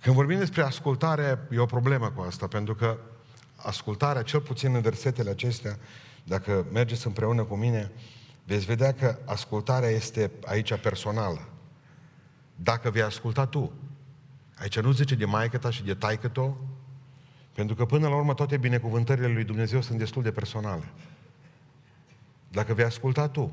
Când 0.00 0.14
vorbim 0.14 0.38
despre 0.38 0.62
ascultare, 0.62 1.38
e 1.50 1.58
o 1.58 1.66
problemă 1.66 2.10
cu 2.10 2.20
asta, 2.20 2.46
pentru 2.46 2.74
că 2.74 2.98
ascultarea, 3.56 4.22
cel 4.22 4.40
puțin 4.40 4.74
în 4.74 4.80
versetele 4.80 5.30
acestea, 5.30 5.78
dacă 6.24 6.66
mergeți 6.72 7.06
împreună 7.06 7.44
cu 7.44 7.56
mine, 7.56 7.92
veți 8.44 8.64
vedea 8.64 8.92
că 8.92 9.18
ascultarea 9.24 9.88
este 9.88 10.30
aici 10.44 10.74
personală. 10.80 11.48
Dacă 12.56 12.90
vei 12.90 13.02
asculta 13.02 13.46
tu, 13.46 13.72
aici 14.58 14.80
nu 14.80 14.92
zice 14.92 15.14
de 15.14 15.24
maică 15.24 15.58
ta 15.58 15.70
și 15.70 15.84
de 15.84 15.94
taică 15.94 16.28
tu, 16.28 16.68
pentru 17.54 17.74
că 17.74 17.84
până 17.84 18.08
la 18.08 18.14
urmă 18.16 18.34
toate 18.34 18.56
binecuvântările 18.56 19.26
lui 19.26 19.44
Dumnezeu 19.44 19.80
sunt 19.80 19.98
destul 19.98 20.22
de 20.22 20.30
personale. 20.30 20.92
Dacă 22.48 22.74
vei 22.74 22.84
asculta 22.84 23.28
tu, 23.28 23.52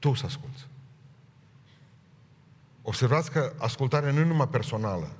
tu 0.00 0.14
să 0.14 0.26
asculți. 0.26 0.66
Observați 2.82 3.30
că 3.30 3.52
ascultarea 3.58 4.10
nu 4.10 4.18
e 4.18 4.24
numai 4.24 4.48
personală, 4.48 5.10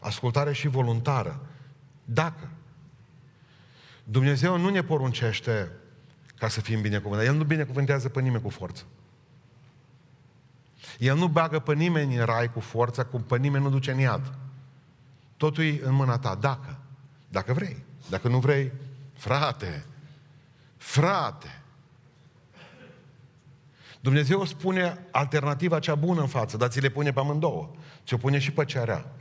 ascultarea 0.00 0.52
și 0.52 0.68
voluntară. 0.68 1.40
Dacă 2.04 2.48
Dumnezeu 4.04 4.58
nu 4.58 4.68
ne 4.68 4.82
poruncește 4.82 5.70
ca 6.38 6.48
să 6.48 6.60
fim 6.60 6.80
binecuvântați. 6.80 7.28
El 7.28 7.36
nu 7.36 7.44
binecuvântează 7.44 8.08
pe 8.08 8.20
nimeni 8.20 8.42
cu 8.42 8.48
forță. 8.48 8.84
El 10.98 11.16
nu 11.16 11.28
bagă 11.28 11.58
pe 11.58 11.74
nimeni 11.74 12.16
în 12.16 12.24
rai 12.24 12.52
cu 12.52 12.60
forța, 12.60 13.04
cum 13.04 13.22
pe 13.22 13.36
nimeni 13.36 13.64
nu 13.64 13.70
duce 13.70 13.90
în 13.90 13.98
iad. 13.98 14.34
Totul 15.36 15.64
e 15.64 15.80
în 15.82 15.94
mâna 15.94 16.18
ta, 16.18 16.34
dacă. 16.34 16.78
Dacă 17.28 17.52
vrei. 17.52 17.84
Dacă 18.08 18.28
nu 18.28 18.38
vrei, 18.38 18.72
frate, 19.14 19.84
frate, 20.76 21.62
Dumnezeu 24.00 24.44
spune 24.44 25.06
alternativa 25.10 25.78
cea 25.78 25.94
bună 25.94 26.20
în 26.20 26.26
față, 26.26 26.56
dar 26.56 26.68
ți 26.68 26.80
le 26.80 26.88
pune 26.88 27.12
pe 27.12 27.20
amândouă. 27.20 27.70
Ți-o 28.06 28.16
pune 28.16 28.38
și 28.38 28.50
pe 28.50 28.64
cea 28.64 28.84
rea. 28.84 29.12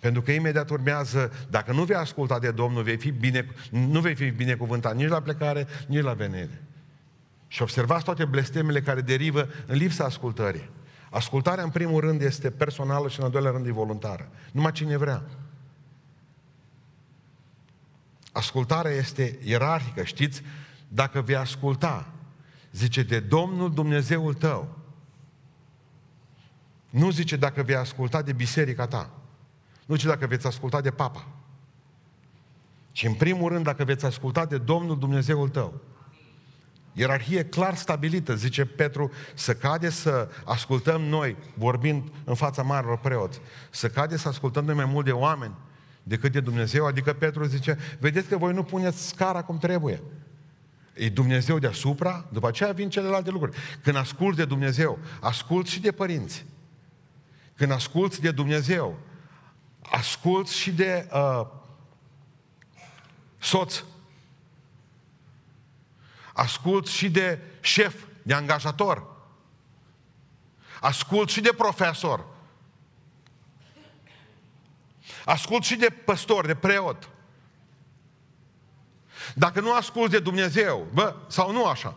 Pentru 0.00 0.22
că 0.22 0.32
imediat 0.32 0.70
urmează, 0.70 1.32
dacă 1.50 1.72
nu 1.72 1.84
vei 1.84 1.96
asculta 1.96 2.38
de 2.38 2.50
Domnul, 2.50 2.82
vei 2.82 2.96
fi 2.96 3.10
bine, 3.10 3.46
nu 3.70 4.00
vei 4.00 4.14
fi 4.14 4.30
binecuvântat 4.30 4.96
nici 4.96 5.08
la 5.08 5.20
plecare, 5.20 5.66
nici 5.86 6.02
la 6.02 6.12
venire. 6.12 6.62
Și 7.48 7.62
observați 7.62 8.04
toate 8.04 8.24
blestemele 8.24 8.80
care 8.80 9.00
derivă 9.00 9.48
în 9.66 9.76
lipsa 9.76 10.04
ascultării. 10.04 10.70
Ascultarea, 11.10 11.64
în 11.64 11.70
primul 11.70 12.00
rând, 12.00 12.20
este 12.20 12.50
personală 12.50 13.08
și, 13.08 13.18
în 13.18 13.24
al 13.24 13.30
doilea 13.30 13.50
rând, 13.50 13.66
e 13.66 13.70
voluntară. 13.70 14.28
Numai 14.52 14.72
cine 14.72 14.96
vrea. 14.96 15.22
Ascultarea 18.32 18.90
este 18.90 19.38
ierarhică, 19.42 20.02
știți? 20.02 20.42
Dacă 20.88 21.20
vei 21.20 21.36
asculta 21.36 22.12
Zice, 22.76 23.02
de 23.02 23.20
Domnul 23.20 23.74
Dumnezeul 23.74 24.34
tău. 24.34 24.78
Nu 26.90 27.10
zice 27.10 27.36
dacă 27.36 27.62
vei 27.62 27.74
asculta 27.74 28.22
de 28.22 28.32
biserica 28.32 28.86
ta. 28.86 29.10
Nu 29.86 29.94
zice 29.94 30.06
dacă 30.06 30.26
veți 30.26 30.46
asculta 30.46 30.80
de 30.80 30.90
papa. 30.90 31.26
ci 32.92 33.04
în 33.04 33.14
primul 33.14 33.48
rând 33.48 33.64
dacă 33.64 33.84
veți 33.84 34.04
asculta 34.04 34.46
de 34.46 34.58
Domnul 34.58 34.98
Dumnezeul 34.98 35.48
tău. 35.48 35.80
Ierarhie 36.92 37.44
clar 37.44 37.74
stabilită, 37.74 38.34
zice 38.34 38.64
Petru, 38.64 39.10
să 39.34 39.54
cade 39.54 39.90
să 39.90 40.28
ascultăm 40.44 41.02
noi, 41.02 41.36
vorbind 41.54 42.12
în 42.24 42.34
fața 42.34 42.62
marilor 42.62 42.98
preoți, 42.98 43.40
să 43.70 43.88
cade 43.88 44.16
să 44.16 44.28
ascultăm 44.28 44.64
noi 44.64 44.74
mai 44.74 44.84
mult 44.84 45.04
de 45.04 45.12
oameni 45.12 45.54
decât 46.02 46.32
de 46.32 46.40
Dumnezeu, 46.40 46.86
adică 46.86 47.12
Petru 47.12 47.44
zice, 47.44 47.78
vedeți 47.98 48.28
că 48.28 48.36
voi 48.36 48.52
nu 48.52 48.62
puneți 48.62 49.08
scara 49.08 49.42
cum 49.42 49.58
trebuie. 49.58 50.02
E 50.96 51.08
Dumnezeu 51.08 51.58
deasupra, 51.58 52.24
după 52.32 52.48
aceea 52.48 52.72
vin 52.72 52.90
celelalte 52.90 53.30
lucruri. 53.30 53.56
Când 53.82 53.96
asculți 53.96 54.36
de 54.36 54.44
Dumnezeu, 54.44 54.98
asculți 55.20 55.70
și 55.70 55.80
de 55.80 55.92
părinți. 55.92 56.44
Când 57.56 57.70
asculți 57.70 58.20
de 58.20 58.30
Dumnezeu, 58.30 58.98
asculți 59.82 60.56
și 60.56 60.72
de 60.72 61.08
uh, 61.12 61.46
soț. 63.38 63.82
Asculți 66.32 66.92
și 66.92 67.10
de 67.10 67.38
șef, 67.60 68.04
de 68.22 68.34
angajator. 68.34 69.06
Asculți 70.80 71.32
și 71.32 71.40
de 71.40 71.52
profesor. 71.56 72.26
Asculți 75.24 75.68
și 75.68 75.76
de 75.76 75.90
păstor, 76.04 76.46
de 76.46 76.54
preot. 76.54 77.10
Dacă 79.34 79.60
nu 79.60 79.72
asculți 79.72 80.10
de 80.10 80.18
Dumnezeu, 80.18 80.86
bă, 80.92 81.14
sau 81.26 81.52
nu 81.52 81.64
așa, 81.64 81.94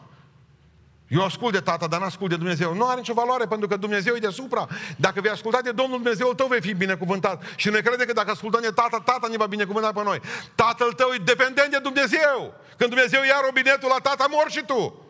eu 1.10 1.24
ascult 1.24 1.54
de 1.54 1.60
tata, 1.60 1.88
dar 1.88 2.00
nu 2.00 2.06
ascult 2.06 2.30
de 2.30 2.36
Dumnezeu. 2.36 2.74
Nu 2.74 2.88
are 2.88 2.98
nicio 2.98 3.14
valoare, 3.14 3.46
pentru 3.46 3.68
că 3.68 3.78
Dumnezeu 3.78 4.16
e 4.16 4.20
deasupra. 4.20 4.68
Dacă 4.98 5.22
vei 5.22 5.32
asculta 5.32 5.62
de 5.62 5.72
Domnul 5.72 5.98
Dumnezeu 5.98 6.34
tău, 6.34 6.48
vei 6.48 6.62
fi 6.62 6.74
binecuvântat. 6.74 7.44
Și 7.56 7.70
noi 7.70 7.82
crede 7.82 8.06
că 8.06 8.14
dacă 8.14 8.32
ascultăm 8.32 8.62
de 8.62 8.72
tata, 8.72 9.02
tata 9.06 9.28
ne 9.28 9.38
va 9.38 9.46
binecuvânta 9.46 9.92
pe 9.92 10.04
noi. 10.04 10.22
Tatăl 10.56 10.94
tău 10.94 11.10
e 11.14 11.18
dependent 11.18 11.72
de 11.72 11.80
Dumnezeu. 11.84 12.54
Când 12.78 12.90
Dumnezeu 12.90 13.24
ia 13.24 13.42
robinetul 13.46 13.90
la 13.90 14.10
tata, 14.10 14.28
mor 14.30 14.46
și 14.50 14.64
tu. 14.66 15.02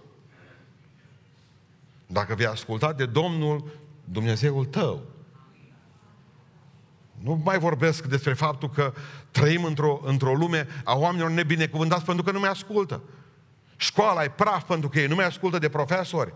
Dacă 2.08 2.36
vei 2.36 2.46
asculta 2.46 2.94
de 2.94 3.06
Domnul 3.06 3.64
Dumnezeul 4.04 4.66
tău, 4.66 5.02
Nu 7.24 7.42
mai 7.44 7.60
vorbesc 7.60 8.04
despre 8.06 8.34
faptul 8.34 8.70
că 8.70 8.94
trăim 9.32 9.64
într-o, 9.64 10.02
într-o 10.04 10.34
lume 10.34 10.68
a 10.84 10.98
oamenilor 10.98 11.30
nebinecuvântați 11.30 12.06
pentru 12.06 12.24
că 12.24 12.32
nu 12.32 12.40
mai 12.40 12.50
ascultă. 12.50 13.02
Școala 13.76 14.24
e 14.24 14.30
praf 14.30 14.64
pentru 14.64 14.90
că 14.90 15.00
ei 15.00 15.08
nu 15.08 15.16
mai 15.16 15.26
ascultă 15.26 15.58
de 15.58 15.70
profesori. 15.70 16.34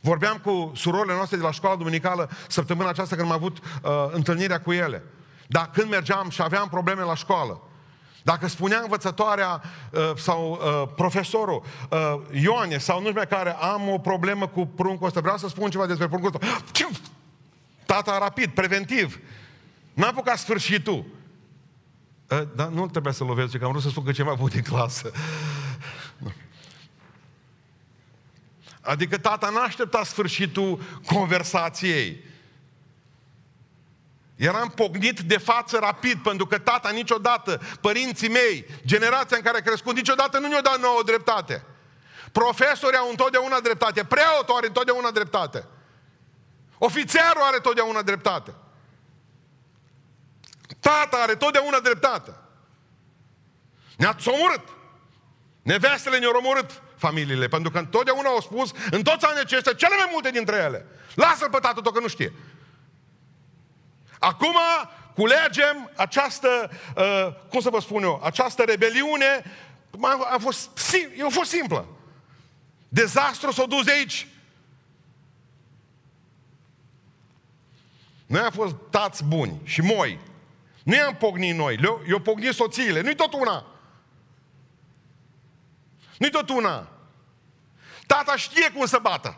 Vorbeam 0.00 0.36
cu 0.36 0.72
surorile 0.74 1.14
noastre 1.14 1.36
de 1.36 1.42
la 1.42 1.50
școala 1.50 1.76
duminicală 1.76 2.30
săptămâna 2.48 2.88
aceasta 2.88 3.16
când 3.16 3.28
am 3.28 3.34
avut 3.34 3.58
uh, 3.58 3.90
întâlnirea 4.10 4.60
cu 4.60 4.72
ele. 4.72 5.02
Dar 5.46 5.70
când 5.72 5.90
mergeam 5.90 6.30
și 6.30 6.42
aveam 6.42 6.68
probleme 6.68 7.02
la 7.02 7.14
școală, 7.14 7.60
dacă 8.22 8.48
spunea 8.48 8.80
învățătoarea 8.82 9.62
uh, 9.90 10.10
sau 10.16 10.50
uh, 10.50 10.88
profesorul 10.96 11.62
uh, 11.90 11.98
Ioane 12.42 12.78
sau 12.78 13.00
nu 13.00 13.08
știu 13.08 13.22
care 13.28 13.52
am 13.52 13.88
o 13.88 13.98
problemă 13.98 14.46
cu 14.46 14.66
pruncul 14.66 15.06
ăsta, 15.06 15.20
vreau 15.20 15.36
să 15.36 15.48
spun 15.48 15.70
ceva 15.70 15.86
despre 15.86 16.08
pruncul 16.08 16.30
ăsta. 16.34 16.62
Tata 17.90 18.18
rapid, 18.18 18.50
preventiv. 18.50 19.18
N-a 19.92 20.06
apucat 20.06 20.38
sfârșitul. 20.38 21.04
Uh, 22.28 22.42
dar 22.54 22.68
nu 22.68 22.88
trebuie 22.88 23.12
să 23.12 23.24
lovesc, 23.24 23.56
că 23.56 23.64
am 23.64 23.70
vrut 23.70 23.82
să 23.82 23.88
spun 23.88 24.04
că 24.04 24.12
ceva 24.12 24.34
bun 24.34 24.48
din 24.48 24.62
clasă. 24.62 25.12
Adică 28.80 29.18
tata 29.18 29.48
n-a 29.48 29.60
așteptat 29.60 30.04
sfârșitul 30.04 30.80
conversației. 31.06 32.24
Eram 34.36 34.68
pognit 34.68 35.20
de 35.20 35.38
față 35.38 35.78
rapid, 35.80 36.22
pentru 36.22 36.46
că 36.46 36.58
tata 36.58 36.90
niciodată, 36.90 37.60
părinții 37.80 38.28
mei, 38.28 38.66
generația 38.84 39.36
în 39.36 39.42
care 39.42 39.58
a 39.58 39.62
crescut, 39.62 39.94
niciodată 39.94 40.38
nu 40.38 40.48
ne-a 40.48 40.62
dat 40.62 40.80
nouă 40.80 41.02
dreptate. 41.04 41.64
Profesorii 42.32 42.98
au 42.98 43.08
întotdeauna 43.10 43.60
dreptate, 43.60 44.04
preotul 44.04 44.54
are 44.56 44.66
întotdeauna 44.66 45.10
dreptate. 45.10 45.64
Ofițerul 46.82 47.42
are 47.42 47.58
totdeauna 47.58 48.02
dreptate. 48.02 48.54
Tata 50.80 51.16
are 51.16 51.34
totdeauna 51.34 51.80
dreptate. 51.80 52.34
Ne-ați 53.96 54.28
omorât. 54.28 54.68
Nevestele 55.62 56.18
ne-au 56.18 56.32
omorât 56.36 56.82
familiile, 56.96 57.48
pentru 57.48 57.70
că 57.70 57.78
întotdeauna 57.78 58.28
au 58.28 58.40
spus, 58.40 58.70
în 58.90 59.02
toți 59.02 59.24
anii 59.24 59.40
aceștia, 59.40 59.72
cele 59.72 59.94
mai 59.96 60.08
multe 60.12 60.30
dintre 60.30 60.56
ele, 60.56 60.86
lasă-l 61.14 61.50
pe 61.50 61.58
tatăl 61.58 61.82
tău 61.82 61.92
că 61.92 62.00
nu 62.00 62.08
știe. 62.08 62.32
Acum 64.18 64.56
culegem 65.14 65.90
această, 65.96 66.70
uh, 66.96 67.28
cum 67.48 67.60
să 67.60 67.70
vă 67.70 67.80
spun 67.80 68.02
eu, 68.02 68.20
această 68.24 68.62
rebeliune, 68.62 69.44
a, 70.00 70.28
a 70.32 70.38
fost, 70.38 70.70
a 71.24 71.28
fost 71.28 71.50
simplă. 71.50 71.86
Dezastru 72.88 73.50
s-a 73.50 73.64
dus 73.64 73.84
de 73.84 73.92
aici. 73.92 74.26
Noi 78.30 78.40
am 78.40 78.50
fost 78.50 78.74
tați 78.90 79.24
buni 79.24 79.60
și 79.64 79.80
moi. 79.80 80.20
Nu 80.82 80.94
i-am 80.94 81.16
pognit 81.16 81.56
noi, 81.56 81.78
eu 82.08 82.18
pognit 82.18 82.54
soțiile. 82.54 83.00
Nu-i 83.00 83.14
tot 83.14 83.32
una. 83.32 83.66
Nu-i 86.18 86.30
tot 86.30 86.48
una. 86.48 86.88
Tata 88.06 88.36
știe 88.36 88.70
cum 88.70 88.86
să 88.86 88.98
bată. 89.02 89.36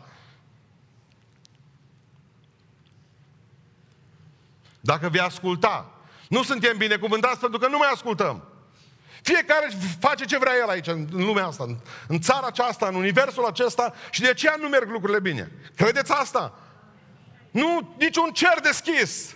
Dacă 4.79 5.09
vei 5.09 5.21
asculta, 5.21 5.91
nu 6.29 6.43
suntem 6.43 6.77
binecuvântați 6.77 7.39
pentru 7.39 7.59
că 7.59 7.67
nu 7.67 7.77
mai 7.77 7.89
ascultăm. 7.93 8.43
Fiecare 9.21 9.69
face 9.99 10.25
ce 10.25 10.37
vrea 10.37 10.55
el 10.61 10.69
aici, 10.69 10.87
în 10.87 11.07
lumea 11.11 11.45
asta, 11.45 11.63
în, 11.63 11.77
în 12.07 12.21
țara 12.21 12.47
aceasta, 12.47 12.87
în 12.87 12.95
universul 12.95 13.45
acesta 13.45 13.93
și 14.09 14.21
de 14.21 14.29
aceea 14.29 14.55
nu 14.59 14.67
merg 14.67 14.89
lucrurile 14.89 15.19
bine. 15.19 15.51
Credeți 15.75 16.11
asta? 16.11 16.57
Nu, 17.53 17.95
niciun 17.99 18.31
cer 18.31 18.59
deschis. 18.63 19.35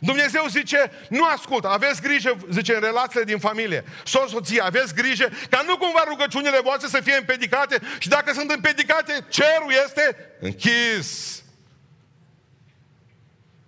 Dumnezeu 0.00 0.46
zice, 0.48 0.90
nu 1.08 1.24
ascultă, 1.24 1.68
aveți 1.68 2.02
grijă, 2.02 2.36
zice, 2.50 2.74
în 2.74 2.80
relațiile 2.80 3.24
din 3.24 3.38
familie, 3.38 3.84
soț, 4.04 4.30
soție, 4.30 4.60
aveți 4.60 4.94
grijă 4.94 5.28
ca 5.50 5.62
nu 5.66 5.76
cumva 5.76 6.04
rugăciunile 6.08 6.60
voastre 6.62 6.88
să 6.88 7.00
fie 7.00 7.16
împedicate 7.16 7.80
și 7.98 8.08
dacă 8.08 8.32
sunt 8.32 8.50
împedicate, 8.50 9.24
cerul 9.28 9.72
este 9.84 10.16
închis. 10.40 11.42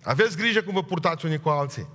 Aveți 0.03 0.37
grijă 0.37 0.61
cum 0.61 0.73
vă 0.73 0.83
purtați 0.83 1.25
unii 1.25 1.39
cu 1.39 1.49
alții. 1.49 1.87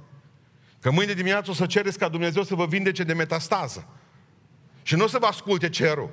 Că 0.81 0.91
mâine 0.91 1.13
dimineață 1.13 1.51
o 1.51 1.55
să 1.55 1.67
cereți 1.67 1.99
ca 1.99 2.09
Dumnezeu 2.09 2.43
să 2.43 2.55
vă 2.55 2.67
vindece 2.67 3.03
de 3.03 3.13
metastază. 3.13 3.89
Și 4.83 4.95
nu 4.95 5.05
o 5.05 5.09
să 5.09 5.19
vă 5.19 5.27
asculte 5.27 5.69
cerul. 5.69 6.11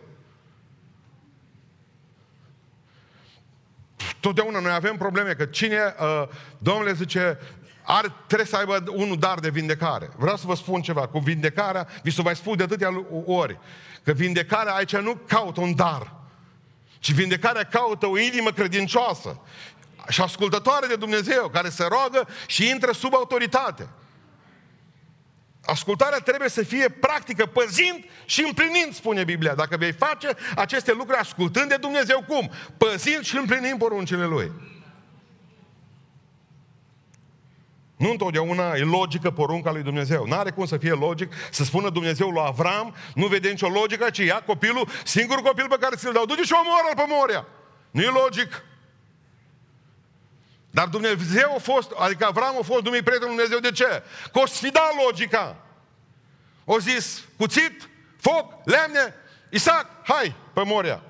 Totdeauna 4.25 4.59
noi 4.59 4.71
avem 4.71 4.97
probleme, 4.97 5.33
că 5.33 5.45
cine, 5.45 5.95
uh, 5.99 6.27
Domnule 6.57 6.93
zice, 6.93 7.39
are, 7.83 8.13
trebuie 8.27 8.47
să 8.47 8.55
aibă 8.55 8.83
unul 8.91 9.17
dar 9.17 9.39
de 9.39 9.49
vindecare. 9.49 10.09
Vreau 10.17 10.37
să 10.37 10.43
vă 10.47 10.55
spun 10.55 10.81
ceva, 10.81 11.07
cu 11.07 11.19
vindecarea, 11.19 11.87
vi 12.03 12.11
să 12.11 12.21
vă 12.21 12.33
spun 12.33 12.57
de 12.57 12.63
atâtea 12.63 13.05
ori, 13.25 13.59
că 14.03 14.11
vindecarea 14.11 14.73
aici 14.73 14.95
nu 14.95 15.15
caută 15.27 15.61
un 15.61 15.75
dar, 15.75 16.13
ci 16.99 17.11
vindecarea 17.11 17.63
caută 17.63 18.07
o 18.07 18.17
inimă 18.17 18.49
credincioasă 18.49 19.41
și 20.09 20.21
ascultătoare 20.21 20.87
de 20.87 20.95
Dumnezeu, 20.95 21.49
care 21.49 21.69
se 21.69 21.85
roagă 21.89 22.27
și 22.47 22.69
intră 22.69 22.91
sub 22.91 23.13
autoritate. 23.13 23.87
Ascultarea 25.65 26.17
trebuie 26.17 26.49
să 26.49 26.63
fie 26.63 26.89
practică, 26.89 27.45
păzind 27.45 28.03
și 28.25 28.41
împlinind, 28.41 28.93
spune 28.93 29.23
Biblia. 29.23 29.55
Dacă 29.55 29.77
vei 29.77 29.91
face 29.91 30.29
aceste 30.55 30.93
lucruri 30.93 31.19
ascultând 31.19 31.69
de 31.69 31.77
Dumnezeu, 31.77 32.23
cum? 32.27 32.51
Păzind 32.77 33.23
și 33.23 33.37
împlinind 33.37 33.77
poruncile 33.77 34.25
Lui. 34.25 34.51
Nu 37.97 38.09
întotdeauna 38.09 38.73
e 38.73 38.83
logică 38.83 39.31
porunca 39.31 39.71
lui 39.71 39.83
Dumnezeu. 39.83 40.25
N-are 40.25 40.51
cum 40.51 40.65
să 40.65 40.77
fie 40.77 40.91
logic 40.91 41.33
să 41.51 41.63
spună 41.63 41.89
Dumnezeu 41.89 42.29
lui 42.29 42.43
Avram, 42.45 42.95
nu 43.13 43.27
vede 43.27 43.49
nicio 43.49 43.67
logică, 43.67 44.09
ci 44.09 44.17
ia 44.17 44.43
copilul, 44.45 44.87
singurul 45.03 45.43
copil 45.43 45.67
pe 45.67 45.77
care 45.79 45.95
ți-l 45.95 46.13
dau, 46.13 46.25
du-te 46.25 46.43
și 46.43 46.53
omoră-l 46.53 46.95
pe 46.95 47.03
Moria. 47.07 47.45
Nu 47.91 48.01
e 48.01 48.09
logic. 48.23 48.63
Dar 50.75 50.87
Dumnezeu 50.87 51.53
a 51.55 51.59
fost, 51.59 51.91
adică 51.91 52.25
Avram 52.25 52.57
a 52.59 52.61
fost 52.63 52.83
numit 52.83 53.03
prietenul 53.03 53.35
Dumnezeu. 53.35 53.59
De 53.59 53.71
ce? 53.71 54.03
Că 54.31 54.39
o 54.39 54.45
sfida 54.45 54.89
logica. 55.05 55.55
O 56.65 56.79
zis, 56.79 57.23
cuțit, 57.37 57.89
foc, 58.19 58.53
lemne, 58.63 59.13
Isaac, 59.49 59.85
hai, 60.03 60.35
pe 60.53 60.63
Moria. 60.63 61.01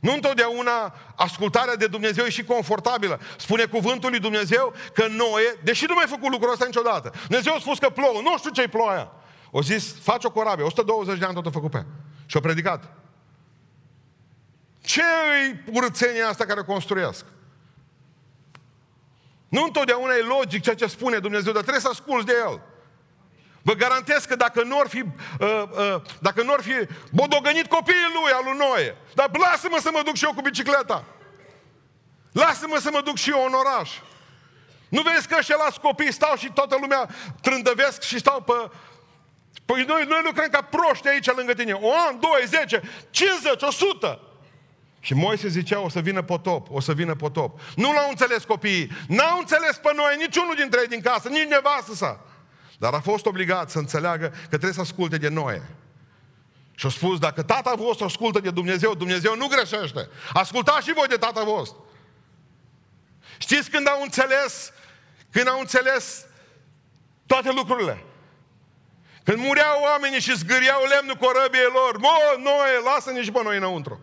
Nu 0.00 0.12
întotdeauna 0.12 0.94
ascultarea 1.16 1.76
de 1.76 1.86
Dumnezeu 1.86 2.24
e 2.24 2.30
și 2.30 2.44
confortabilă. 2.44 3.20
Spune 3.36 3.64
cuvântul 3.64 4.10
lui 4.10 4.20
Dumnezeu 4.20 4.74
că 4.94 5.06
Noe, 5.06 5.58
deși 5.62 5.84
nu 5.88 5.94
mai 5.94 6.06
făcut 6.08 6.30
lucrul 6.30 6.52
ăsta 6.52 6.64
niciodată, 6.64 7.12
Dumnezeu 7.26 7.54
a 7.54 7.58
spus 7.58 7.78
că 7.78 7.88
plouă, 7.88 8.20
nu 8.22 8.38
știu 8.38 8.50
ce-i 8.50 8.68
ploaia. 8.68 9.10
O 9.50 9.62
zis, 9.62 9.94
faci 10.02 10.24
o 10.24 10.30
corabie, 10.30 10.64
120 10.64 11.18
de 11.18 11.24
ani 11.24 11.34
tot 11.34 11.46
a 11.46 11.50
făcut 11.50 11.70
pe 11.70 11.84
Și 12.26 12.36
a 12.36 12.40
predicat. 12.40 12.92
Ce 14.80 15.00
e 15.00 15.64
urățenia 15.72 16.28
asta 16.28 16.44
care 16.44 16.60
o 16.60 16.64
construiesc? 16.64 17.24
Nu 19.54 19.62
întotdeauna 19.62 20.14
e 20.14 20.22
logic 20.22 20.62
ceea 20.62 20.74
ce 20.74 20.86
spune 20.86 21.18
Dumnezeu, 21.18 21.52
dar 21.52 21.62
trebuie 21.62 21.82
să 21.82 21.88
asculți 21.88 22.26
de 22.26 22.32
El. 22.46 22.60
Vă 23.62 23.72
garantez 23.72 24.24
că 24.24 24.36
dacă 24.36 24.62
nu 24.62 24.78
ar 24.78 24.88
fi, 24.88 25.00
uh, 25.00 25.62
uh, 25.70 26.02
dacă 26.20 26.42
nu 26.42 26.52
ar 26.52 26.62
fi 26.62 26.72
bodogănit 27.10 27.66
copiii 27.66 28.12
lui, 28.12 28.32
al 28.32 28.42
lui 28.44 28.56
Noe, 28.56 28.96
dar 29.14 29.30
lasă-mă 29.38 29.78
să 29.80 29.90
mă 29.92 30.02
duc 30.04 30.14
și 30.14 30.24
eu 30.24 30.32
cu 30.34 30.40
bicicleta. 30.40 31.04
Lasă-mă 32.32 32.78
să 32.80 32.88
mă 32.92 33.00
duc 33.00 33.16
și 33.16 33.30
eu 33.30 33.44
în 33.44 33.52
oraș. 33.52 33.90
Nu 34.88 35.02
vezi 35.02 35.28
că 35.28 35.36
ăștia 35.38 35.56
las 35.56 35.76
copii, 35.76 36.12
stau 36.12 36.36
și 36.36 36.52
toată 36.52 36.76
lumea 36.80 37.08
trândăvesc 37.40 38.02
și 38.02 38.18
stau 38.18 38.40
pe... 38.40 38.52
Păi 39.64 39.84
noi, 39.84 40.04
noi 40.08 40.20
lucrăm 40.24 40.48
ca 40.50 40.62
proști 40.62 41.08
aici 41.08 41.34
lângă 41.34 41.52
tine. 41.54 41.72
O 41.72 41.92
an, 42.08 42.20
doi, 42.20 42.44
zece, 42.46 42.82
50, 43.10 43.62
100. 43.62 44.20
Și 45.04 45.14
Moise 45.14 45.48
zicea, 45.48 45.80
o 45.80 45.88
să 45.88 46.00
vină 46.00 46.22
potop, 46.22 46.66
o 46.70 46.80
să 46.80 46.92
vină 46.92 47.14
potop. 47.14 47.60
Nu 47.76 47.92
l-au 47.92 48.08
înțeles 48.08 48.44
copiii, 48.44 48.90
n-au 49.08 49.38
înțeles 49.38 49.76
pe 49.76 49.92
noi, 49.94 50.16
niciunul 50.18 50.54
dintre 50.54 50.80
ei 50.80 50.86
din 50.86 51.00
casă, 51.00 51.28
nici 51.28 51.48
nevastă 51.48 51.94
sa. 51.94 52.24
Dar 52.78 52.94
a 52.94 53.00
fost 53.00 53.26
obligat 53.26 53.70
să 53.70 53.78
înțeleagă 53.78 54.28
că 54.28 54.46
trebuie 54.46 54.72
să 54.72 54.80
asculte 54.80 55.16
de 55.16 55.28
noi. 55.28 55.62
Și 56.74 56.86
a 56.86 56.88
spus, 56.88 57.18
dacă 57.18 57.42
tata 57.42 57.74
vostru 57.76 58.04
ascultă 58.04 58.40
de 58.40 58.50
Dumnezeu, 58.50 58.94
Dumnezeu 58.94 59.36
nu 59.36 59.46
greșește. 59.46 60.08
Ascultați 60.32 60.86
și 60.86 60.94
voi 60.94 61.06
de 61.06 61.16
tata 61.16 61.44
vostru. 61.44 61.84
Știți 63.38 63.70
când 63.70 63.88
au 63.88 64.02
înțeles, 64.02 64.72
când 65.30 65.48
au 65.48 65.58
înțeles 65.58 66.26
toate 67.26 67.52
lucrurile? 67.52 68.04
Când 69.24 69.38
mureau 69.38 69.80
oamenii 69.82 70.20
și 70.20 70.36
zgâriau 70.36 70.82
lemnul 70.84 71.16
corăbiei 71.16 71.70
lor, 71.72 71.98
mă, 71.98 72.36
noi, 72.38 72.92
lasă-ne 72.94 73.22
și 73.22 73.30
pe 73.30 73.40
noi 73.42 73.56
înăuntru. 73.56 74.00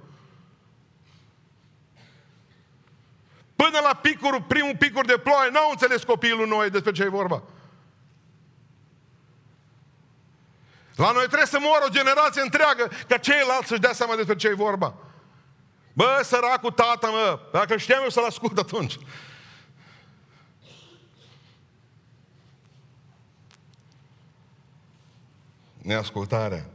Până 3.63 3.79
la 3.79 3.93
picurul, 3.93 4.41
primul 4.41 4.75
picur 4.77 5.05
de 5.05 5.17
ploaie, 5.17 5.49
n-au 5.49 5.69
înțeles 5.71 6.03
copilul 6.03 6.47
noi 6.47 6.69
despre 6.69 6.91
ce 6.91 7.03
e 7.03 7.09
vorba. 7.09 7.43
La 10.95 11.11
noi 11.11 11.25
trebuie 11.25 11.45
să 11.45 11.59
moară 11.59 11.83
o 11.87 11.91
generație 11.91 12.41
întreagă 12.41 12.91
ca 13.07 13.17
ceilalți 13.17 13.67
să-și 13.67 13.79
dea 13.79 13.93
seama 13.93 14.15
despre 14.15 14.35
ce 14.35 14.47
e 14.47 14.53
vorba. 14.53 14.95
Bă, 15.93 16.21
săracul 16.23 16.71
tată, 16.71 17.07
mă, 17.07 17.39
dacă 17.51 17.77
știam 17.77 18.03
eu 18.03 18.09
să-l 18.09 18.25
ascult 18.25 18.57
atunci. 18.57 18.97
Neascultarea. 25.77 26.70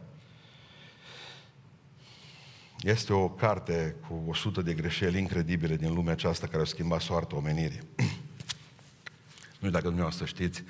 Este 2.86 3.12
o 3.12 3.28
carte 3.28 3.96
cu 4.08 4.24
100 4.28 4.62
de 4.62 4.74
greșeli 4.74 5.18
incredibile 5.18 5.76
din 5.76 5.94
lumea 5.94 6.12
aceasta 6.12 6.46
care 6.46 6.58
au 6.58 6.64
schimbat 6.64 7.00
soarta 7.00 7.36
omenirii. 7.36 7.80
nu 7.96 9.56
știu 9.56 9.70
dacă 9.70 9.84
dumneavoastră 9.84 10.24
știți, 10.24 10.64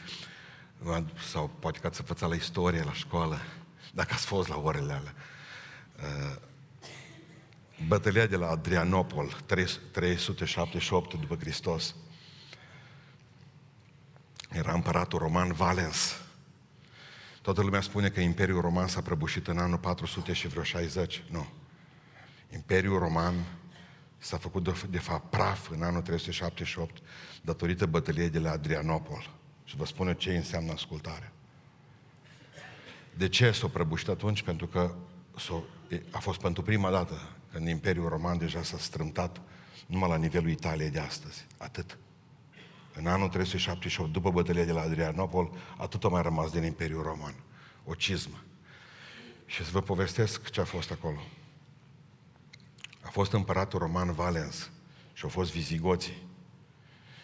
sau 1.31 1.51
poate 1.59 1.79
că 1.79 1.87
ați 1.87 2.01
învățat 2.01 2.29
la 2.29 2.35
istorie, 2.35 2.83
la 2.83 2.93
școală, 2.93 3.39
dacă 3.93 4.15
ați 4.15 4.27
fost 4.27 4.49
la 4.49 4.57
orele 4.57 4.93
alea. 4.93 5.15
Uh, 5.97 6.37
bătălia 7.87 8.27
de 8.27 8.37
la 8.37 8.49
Adrianopol, 8.49 9.37
378 9.91 11.15
după 11.15 11.37
Hristos. 11.41 11.95
Era 14.51 14.73
împăratul 14.73 15.19
roman 15.19 15.53
Valens. 15.53 16.21
Toată 17.43 17.63
lumea 17.63 17.81
spune 17.81 18.09
că 18.09 18.21
Imperiul 18.21 18.61
Roman 18.61 18.87
s-a 18.87 19.01
prăbușit 19.01 19.47
în 19.49 19.59
anul 19.59 19.79
400 19.79 20.33
și 20.33 20.49
vreo 20.49 20.63
60. 20.63 21.23
Nu. 21.31 21.47
Imperiul 22.53 22.99
Roman 22.99 23.35
s-a 24.19 24.37
făcut 24.37 24.65
de, 24.65 24.73
de 24.91 24.99
fapt 24.99 25.31
praf 25.31 25.71
în 25.71 25.83
anul 25.83 26.03
378 26.03 27.03
datorită 27.43 27.87
bătăliei 27.87 28.31
de 28.31 28.39
la 28.39 28.51
Adrianopol. 28.51 29.31
Și 29.65 29.77
vă 29.77 29.87
spun 29.87 30.15
ce 30.15 30.37
înseamnă 30.37 30.73
ascultare. 30.73 31.33
De 33.17 33.29
ce 33.29 33.51
s-a 33.51 33.69
prăbușit 33.69 34.09
atunci? 34.09 34.43
Pentru 34.43 34.67
că 34.67 34.95
a 36.11 36.19
fost 36.19 36.41
pentru 36.41 36.63
prima 36.63 36.91
dată 36.91 37.15
când 37.53 37.69
Imperiul 37.69 38.09
Roman 38.09 38.39
deja 38.39 38.63
s-a 38.63 38.79
strâmtat 38.79 39.41
numai 39.87 40.09
la 40.09 40.17
nivelul 40.17 40.51
Italiei 40.51 40.91
de 40.91 40.99
astăzi. 40.99 41.47
Atât. 41.57 41.99
În 42.95 43.07
anul 43.07 43.29
378, 43.29 44.13
după 44.13 44.31
bătălia 44.31 44.65
de 44.65 44.73
la 44.73 44.81
Adrianopol, 44.81 45.51
atât 45.77 46.05
a 46.05 46.09
mai 46.09 46.23
rămas 46.23 46.51
din 46.51 46.63
Imperiul 46.63 47.03
Roman. 47.03 47.35
O 47.85 47.95
cizmă. 47.95 48.43
Și 49.47 49.65
să 49.65 49.71
vă 49.73 49.81
povestesc 49.81 50.51
ce 50.51 50.61
a 50.61 50.65
fost 50.65 50.91
acolo. 50.91 51.19
A 53.07 53.09
fost 53.11 53.33
împăratul 53.33 53.79
roman 53.79 54.13
Valens 54.13 54.71
și 55.13 55.25
au 55.25 55.29
fost 55.29 55.53
vizigoții. 55.53 56.27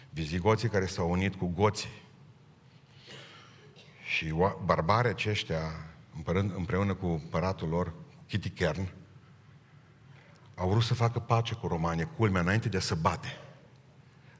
Vizigoții 0.09 0.69
care 0.69 0.85
s-au 0.85 1.11
unit 1.11 1.35
cu 1.35 1.45
goții. 1.55 2.01
Și 4.03 4.33
barbarii 4.65 5.09
aceștia, 5.09 5.61
împreună 6.55 6.93
cu 6.93 7.05
împăratul 7.05 7.69
lor, 7.69 7.93
Kern, 8.55 8.91
au 10.55 10.69
vrut 10.69 10.83
să 10.83 10.93
facă 10.93 11.19
pace 11.19 11.53
cu 11.53 11.67
romanii, 11.67 12.09
culmea, 12.17 12.41
înainte 12.41 12.69
de 12.69 12.77
a 12.77 12.79
se 12.79 12.93
bate. 12.93 13.37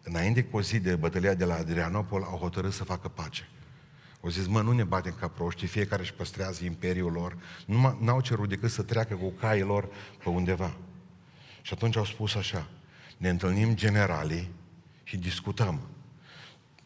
Înainte 0.03 0.43
cu 0.43 0.57
o 0.57 0.61
zi 0.61 0.79
de 0.79 0.95
bătălia 0.95 1.33
de 1.33 1.45
la 1.45 1.55
Adrianopol, 1.55 2.23
au 2.23 2.37
hotărât 2.37 2.73
să 2.73 2.83
facă 2.83 3.07
pace. 3.07 3.49
Au 4.23 4.29
zis, 4.29 4.47
mă, 4.47 4.61
nu 4.61 4.71
ne 4.71 4.83
batem 4.83 5.15
ca 5.19 5.27
proști, 5.27 5.65
fiecare 5.65 6.01
își 6.01 6.13
păstrează 6.13 6.65
imperiul 6.65 7.11
lor. 7.11 7.37
Nu 7.65 7.97
n-au 8.01 8.21
cerut 8.21 8.49
decât 8.49 8.71
să 8.71 8.83
treacă 8.83 9.15
cu 9.15 9.29
caii 9.29 9.61
lor 9.61 9.89
pe 10.23 10.29
undeva. 10.29 10.75
Și 11.63 11.73
atunci 11.73 11.95
au 11.95 12.05
spus 12.05 12.35
așa, 12.35 12.67
ne 13.17 13.29
întâlnim 13.29 13.75
generalii 13.75 14.51
și 15.03 15.17
discutăm. 15.17 15.81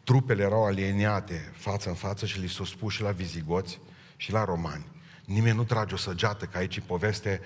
Trupele 0.04 0.44
erau 0.44 0.66
alieniate 0.66 1.52
față 1.56 1.90
în 1.90 1.96
față 1.96 2.26
și 2.26 2.40
li 2.40 2.50
s-au 2.50 2.66
spus 2.66 2.94
și 2.94 3.02
la 3.02 3.12
vizigoți 3.12 3.80
și 4.16 4.32
la 4.32 4.44
romani. 4.44 4.86
Nimeni 5.26 5.56
nu 5.56 5.63
trage 5.63 5.94
o 5.94 5.98
săgeată, 5.98 6.46
că 6.46 6.58
aici 6.58 6.76
e 6.76 6.82
poveste, 6.82 7.42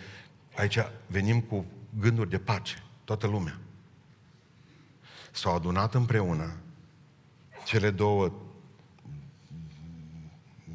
aici 0.56 0.78
venim 1.08 1.42
cu 1.42 1.66
gânduri 2.00 2.30
de 2.30 2.38
pace, 2.38 2.84
toată 3.04 3.28
lumea. 3.28 3.58
S-au 5.32 5.56
adunat 5.56 5.94
împreună 5.94 6.56
cele 7.66 7.92
două 7.92 8.32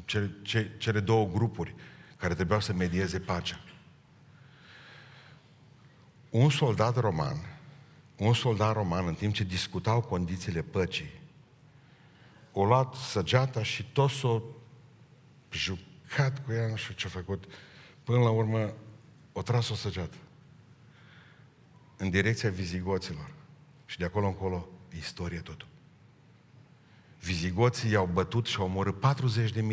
cele, 0.05 0.75
cele 0.77 0.99
două 0.99 1.27
grupuri 1.27 1.75
care 2.17 2.33
trebuiau 2.33 2.59
să 2.59 2.73
medieze 2.73 3.19
pacea. 3.19 3.59
Un 6.37 6.49
soldat 6.49 6.95
roman, 6.95 7.37
un 8.17 8.33
soldat 8.33 8.73
roman, 8.73 9.07
în 9.07 9.13
timp 9.13 9.33
ce 9.33 9.43
discutau 9.43 10.01
condițiile 10.01 10.61
păcii, 10.61 11.19
o 12.51 12.65
luat 12.65 12.93
săgeata 12.93 13.63
și 13.63 13.83
tot 13.83 14.09
s-o 14.09 14.41
jucat 15.51 16.45
cu 16.45 16.51
ea, 16.51 16.67
nu 16.67 16.75
știu 16.75 16.93
ce 16.93 17.07
a 17.07 17.09
făcut. 17.09 17.43
Până 18.03 18.19
la 18.19 18.29
urmă, 18.29 18.73
o 19.33 19.41
tras 19.41 19.69
o 19.69 19.75
săgeată 19.75 20.17
în 21.97 22.09
direcția 22.09 22.49
vizigoților. 22.49 23.31
Și 23.85 23.97
de 23.97 24.05
acolo 24.05 24.27
încolo, 24.27 24.67
istorie 24.97 25.39
totul. 25.39 25.67
Vizigoții 27.19 27.91
i-au 27.91 28.09
bătut 28.13 28.45
și 28.45 28.57
au 28.59 28.65
omorât 28.65 29.05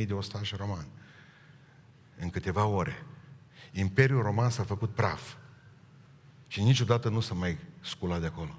40.000 0.00 0.06
de 0.06 0.14
ostași 0.14 0.56
romani 0.56 0.88
în 2.18 2.30
câteva 2.30 2.64
ore. 2.64 3.06
Imperiul 3.72 4.22
Roman 4.22 4.50
s-a 4.50 4.62
făcut 4.62 4.94
praf. 4.94 5.34
Și 6.54 6.62
niciodată 6.62 7.08
nu 7.08 7.20
s-a 7.20 7.34
mai 7.34 7.58
sculat 7.80 8.20
de 8.20 8.26
acolo. 8.26 8.54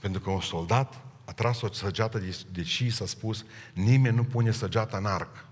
Pentru 0.00 0.20
că 0.20 0.30
un 0.30 0.40
soldat 0.40 1.00
a 1.24 1.32
tras 1.32 1.60
o 1.60 1.72
săgeată, 1.72 2.22
deși 2.50 2.90
s-a 2.90 3.06
spus, 3.06 3.44
nimeni 3.72 4.16
nu 4.16 4.24
pune 4.24 4.50
săgeata 4.50 4.96
în 4.96 5.06
arc. 5.06 5.46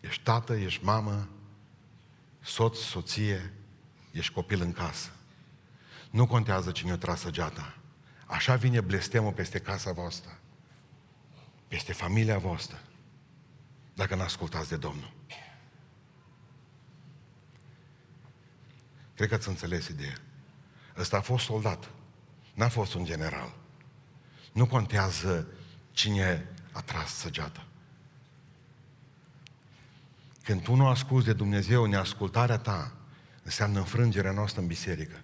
Ești 0.00 0.22
tată, 0.22 0.54
ești 0.54 0.84
mamă, 0.84 1.28
soț, 2.40 2.78
soție, 2.78 3.52
ești 4.10 4.32
copil 4.32 4.60
în 4.60 4.72
casă. 4.72 5.10
Nu 6.10 6.26
contează 6.26 6.70
cine 6.70 6.92
o 6.92 6.96
tras 6.96 7.20
săgeata. 7.20 7.76
Așa 8.26 8.54
vine 8.54 8.80
blestemul 8.80 9.32
peste 9.32 9.58
casa 9.58 9.92
voastră, 9.92 10.38
peste 11.68 11.92
familia 11.92 12.38
voastră, 12.38 12.80
dacă 13.94 14.14
n-ascultați 14.14 14.68
de 14.68 14.76
Domnul. 14.76 15.13
Cred 19.14 19.28
că 19.28 19.34
ați 19.34 19.48
înțeles 19.48 19.88
ideea. 19.88 20.16
Ăsta 20.98 21.16
a 21.16 21.20
fost 21.20 21.44
soldat. 21.44 21.90
N-a 22.54 22.68
fost 22.68 22.94
un 22.94 23.04
general. 23.04 23.54
Nu 24.52 24.66
contează 24.66 25.46
cine 25.92 26.48
a 26.72 26.80
tras 26.80 27.14
săgeata. 27.14 27.66
Când 30.42 30.62
tu 30.62 30.74
nu 30.74 30.86
asculți 30.86 31.26
de 31.26 31.32
Dumnezeu, 31.32 31.84
neascultarea 31.84 32.58
ta 32.58 32.92
înseamnă 33.42 33.78
înfrângerea 33.78 34.32
noastră 34.32 34.60
în 34.60 34.66
biserică. 34.66 35.20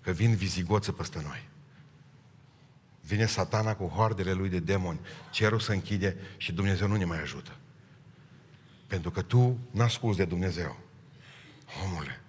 Că 0.00 0.10
vin 0.10 0.34
vizigoță 0.34 0.92
peste 0.92 1.22
noi. 1.22 1.48
Vine 3.00 3.26
satana 3.26 3.74
cu 3.74 3.86
hoardele 3.86 4.32
lui 4.32 4.48
de 4.48 4.58
demoni, 4.58 5.00
cerul 5.30 5.60
se 5.60 5.74
închide 5.74 6.16
și 6.36 6.52
Dumnezeu 6.52 6.88
nu 6.88 6.96
ne 6.96 7.04
mai 7.04 7.20
ajută. 7.20 7.56
Pentru 8.86 9.10
că 9.10 9.22
tu 9.22 9.58
n-asculți 9.70 10.18
de 10.18 10.24
Dumnezeu. 10.24 10.78
Omule, 11.84 12.20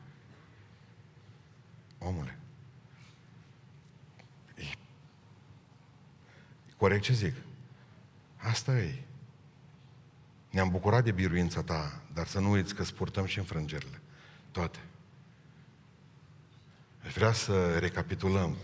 omule, 2.04 2.38
e, 4.56 4.62
e 6.70 6.74
corect 6.78 7.04
ce 7.04 7.14
zic. 7.14 7.36
Asta 8.38 8.78
e. 8.78 9.04
Ne-am 10.50 10.70
bucurat 10.70 11.04
de 11.04 11.12
biruința 11.12 11.64
ta, 11.64 12.02
dar 12.14 12.28
să 12.28 12.40
nu 12.40 12.52
uiți 12.52 12.76
că 12.76 12.84
spurtăm 12.84 13.26
și 13.26 13.38
înfrângerile. 13.38 14.02
Toate. 14.52 14.80
Aș 17.06 17.14
vrea 17.14 17.34
să 17.34 17.78
recapitulăm. 17.78 18.58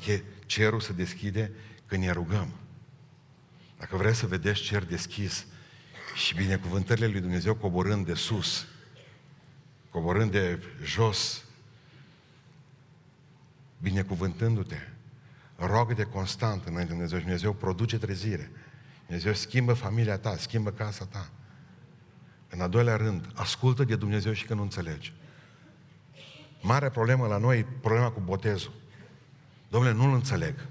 Cerul 0.46 0.80
se 0.80 0.94
deschide 0.94 1.52
când 1.86 2.04
ne 2.04 2.12
rugăm. 2.12 2.54
Dacă 3.78 3.96
vreți 3.96 4.18
să 4.18 4.28
vedeți 4.28 4.62
cer 4.62 4.86
deschis 4.86 5.46
și 6.16 6.36
binecuvântările 6.36 7.08
lui 7.08 7.20
Dumnezeu 7.20 7.56
coborând 7.56 8.06
de 8.06 8.14
sus, 8.14 8.68
coborând 9.90 10.32
de 10.32 10.64
jos, 10.84 11.44
binecuvântându-te, 13.78 14.78
rogă 15.56 15.94
de 15.94 16.04
constant 16.04 16.66
înainte 16.66 16.86
de 16.86 16.94
Dumnezeu 16.94 17.18
și 17.18 17.24
Dumnezeu 17.24 17.54
produce 17.54 17.98
trezire. 17.98 18.52
Dumnezeu 19.06 19.34
schimbă 19.34 19.74
familia 19.74 20.18
ta, 20.18 20.36
schimbă 20.38 20.72
casa 20.72 21.06
ta. 21.06 21.30
În 22.50 22.62
al 22.62 22.70
doilea 22.70 22.96
rând, 22.96 23.30
ascultă 23.34 23.84
de 23.84 23.96
Dumnezeu 23.96 24.34
și 24.34 24.46
când 24.46 24.60
nu 24.60 24.66
înțelegi. 24.66 25.14
Marea 26.62 26.90
problemă 26.90 27.28
la 27.28 27.38
noi 27.38 27.60
e 27.60 27.66
problema 27.82 28.12
cu 28.12 28.20
botezul. 28.20 28.74
Domnule, 29.70 29.94
nu-l 29.94 30.14
înțeleg. 30.14 30.68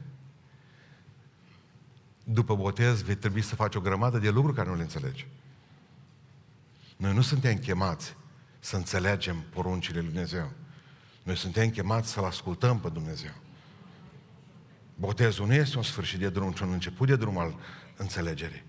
După 2.24 2.56
botez 2.56 3.02
vei 3.02 3.14
trebui 3.14 3.42
să 3.42 3.54
faci 3.54 3.74
o 3.74 3.80
grămadă 3.80 4.18
de 4.18 4.30
lucruri 4.30 4.56
care 4.56 4.68
nu 4.68 4.74
le 4.74 4.82
înțelegi. 4.82 5.26
Noi 6.96 7.14
nu 7.14 7.20
suntem 7.20 7.56
chemați 7.56 8.16
să 8.58 8.76
înțelegem 8.76 9.44
poruncile 9.50 10.00
lui 10.00 10.08
Dumnezeu. 10.08 10.52
Noi 11.26 11.36
suntem 11.36 11.70
chemați 11.70 12.10
să-L 12.10 12.24
ascultăm 12.24 12.78
pe 12.78 12.88
Dumnezeu. 12.88 13.30
Botezul 14.94 15.46
nu 15.46 15.54
este 15.54 15.76
un 15.76 15.82
sfârșit 15.82 16.18
de 16.18 16.28
drum, 16.28 16.52
ci 16.52 16.60
un 16.60 16.72
început 16.72 17.06
de 17.06 17.16
drum 17.16 17.38
al 17.38 17.54
înțelegerii. 17.96 18.64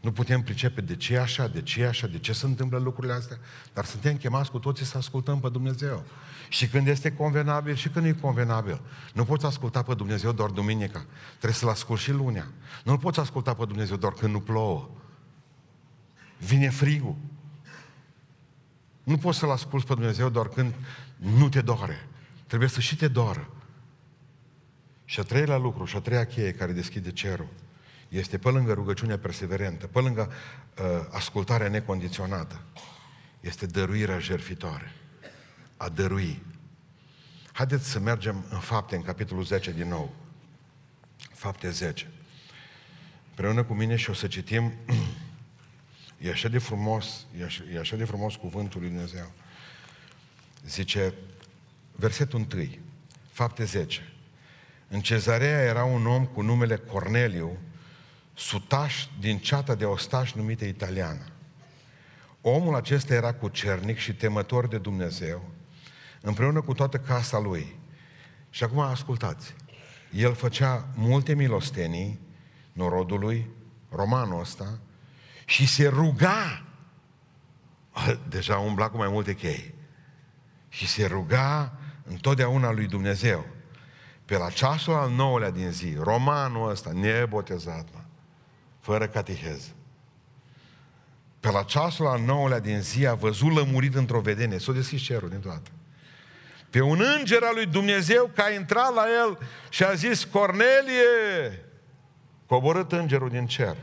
Nu 0.00 0.12
putem 0.12 0.42
pricepe 0.42 0.80
de 0.80 0.96
ce 0.96 1.14
e 1.14 1.20
așa, 1.20 1.48
de 1.48 1.62
ce 1.62 1.80
e 1.80 1.86
așa, 1.86 2.06
de 2.06 2.18
ce 2.18 2.32
se 2.32 2.46
întâmplă 2.46 2.78
lucrurile 2.78 3.12
astea, 3.12 3.38
dar 3.72 3.84
suntem 3.84 4.16
chemați 4.16 4.50
cu 4.50 4.58
toții 4.58 4.84
să 4.84 4.96
ascultăm 4.96 5.40
pe 5.40 5.48
Dumnezeu. 5.48 6.04
Și 6.48 6.68
când 6.68 6.86
este 6.86 7.12
convenabil 7.12 7.74
și 7.74 7.88
când 7.88 8.04
nu 8.04 8.10
e 8.10 8.20
convenabil. 8.20 8.80
Nu 9.14 9.24
poți 9.24 9.46
asculta 9.46 9.82
pe 9.82 9.94
Dumnezeu 9.94 10.32
doar 10.32 10.50
duminica. 10.50 11.06
Trebuie 11.28 11.52
să-L 11.52 11.68
asculti 11.68 12.02
și 12.02 12.10
lunea. 12.10 12.46
Nu 12.84 12.98
poți 12.98 13.20
asculta 13.20 13.54
pe 13.54 13.64
Dumnezeu 13.64 13.96
doar 13.96 14.12
când 14.12 14.32
nu 14.32 14.40
plouă. 14.40 14.90
vine 16.38 16.70
frigul. 16.70 17.16
Nu 19.02 19.16
poți 19.16 19.38
să-L 19.38 19.50
asculți 19.50 19.86
pe 19.86 19.94
Dumnezeu 19.94 20.28
doar 20.28 20.48
când 20.48 20.74
nu 21.24 21.48
te 21.48 21.60
doare. 21.60 22.08
Trebuie 22.46 22.68
să 22.68 22.80
și 22.80 22.96
te 22.96 23.08
doară. 23.08 23.50
Și 25.04 25.20
a 25.20 25.22
treilea 25.22 25.56
lucru, 25.56 25.84
și 25.84 25.96
a 25.96 26.00
treia 26.00 26.26
cheie 26.26 26.52
care 26.52 26.72
deschide 26.72 27.12
cerul, 27.12 27.48
este 28.08 28.38
pe 28.38 28.48
lângă 28.48 28.72
rugăciunea 28.72 29.18
perseverentă, 29.18 29.86
pe 29.86 30.00
lângă 30.00 30.32
uh, 30.78 30.84
ascultarea 31.10 31.68
necondiționată, 31.68 32.60
este 33.40 33.66
dăruirea 33.66 34.18
jerfitoare. 34.18 34.92
A 35.76 35.88
dărui. 35.88 36.42
Haideți 37.52 37.90
să 37.90 37.98
mergem 37.98 38.44
în 38.50 38.58
fapte, 38.58 38.96
în 38.96 39.02
capitolul 39.02 39.44
10 39.44 39.72
din 39.72 39.88
nou. 39.88 40.14
Fapte 41.32 41.70
10. 41.70 42.10
Împreună 43.28 43.64
cu 43.64 43.74
mine 43.74 43.96
și 43.96 44.10
o 44.10 44.12
să 44.12 44.26
citim, 44.26 44.72
e 46.18 46.30
așa 46.30 46.48
de 46.48 46.58
frumos, 46.58 47.26
e 47.38 47.44
așa, 47.44 47.62
e 47.72 47.78
așa 47.78 47.96
de 47.96 48.04
frumos 48.04 48.34
cuvântul 48.34 48.80
lui 48.80 48.88
Dumnezeu. 48.88 49.32
Zice, 50.66 51.14
versetul 51.92 52.46
1, 52.54 52.64
fapte 53.30 53.64
10. 53.64 54.12
În 54.88 55.00
cezarea 55.00 55.60
era 55.60 55.84
un 55.84 56.06
om 56.06 56.26
cu 56.26 56.42
numele 56.42 56.76
Corneliu, 56.76 57.58
sutaș 58.34 59.06
din 59.20 59.38
ceata 59.38 59.74
de 59.74 59.84
ostaș 59.84 60.32
numită 60.32 60.64
italiană. 60.64 61.24
Omul 62.40 62.74
acesta 62.74 63.14
era 63.14 63.34
cu 63.34 63.48
cernic 63.48 63.98
și 63.98 64.14
temător 64.14 64.66
de 64.66 64.78
Dumnezeu, 64.78 65.50
împreună 66.20 66.60
cu 66.60 66.74
toată 66.74 66.98
casa 66.98 67.38
lui. 67.38 67.76
Și 68.50 68.64
acum 68.64 68.78
ascultați, 68.78 69.54
el 70.12 70.34
făcea 70.34 70.88
multe 70.94 71.34
milostenii 71.34 72.20
norodului, 72.72 73.50
romanul 73.90 74.40
ăsta, 74.40 74.78
și 75.44 75.66
se 75.66 75.88
ruga, 75.88 76.64
deja 78.28 78.58
umbla 78.58 78.90
cu 78.90 78.96
mai 78.96 79.08
multe 79.08 79.34
chei, 79.34 79.74
și 80.74 80.86
se 80.86 81.06
ruga 81.06 81.72
întotdeauna 82.04 82.72
lui 82.72 82.86
Dumnezeu. 82.86 83.46
Pe 84.24 84.36
la 84.36 84.50
ceasul 84.50 84.94
al 84.94 85.10
nouălea 85.10 85.50
din 85.50 85.70
zi, 85.70 85.96
romanul 85.98 86.70
ăsta, 86.70 86.90
nebotezat, 86.92 87.86
mă, 87.92 88.00
fără 88.80 89.08
catechez. 89.08 89.70
Pe 91.40 91.50
la 91.50 91.62
ceasul 91.62 92.06
al 92.06 92.20
nouălea 92.20 92.58
din 92.58 92.80
zi 92.80 93.06
a 93.06 93.14
văzut 93.14 93.54
lămurit 93.54 93.94
într-o 93.94 94.20
vedenie, 94.20 94.58
s-a 94.58 94.72
deschis 94.72 95.02
cerul 95.02 95.28
din 95.28 95.40
toată. 95.40 95.70
Pe 96.70 96.80
un 96.80 97.02
înger 97.18 97.42
al 97.42 97.54
lui 97.54 97.66
Dumnezeu 97.66 98.30
că 98.34 98.40
a 98.40 98.50
intrat 98.50 98.94
la 98.94 99.04
el 99.22 99.38
și 99.68 99.84
a 99.84 99.94
zis, 99.94 100.24
Cornelie, 100.24 101.64
coborât 102.46 102.92
îngerul 102.92 103.28
din 103.28 103.46
cer. 103.46 103.76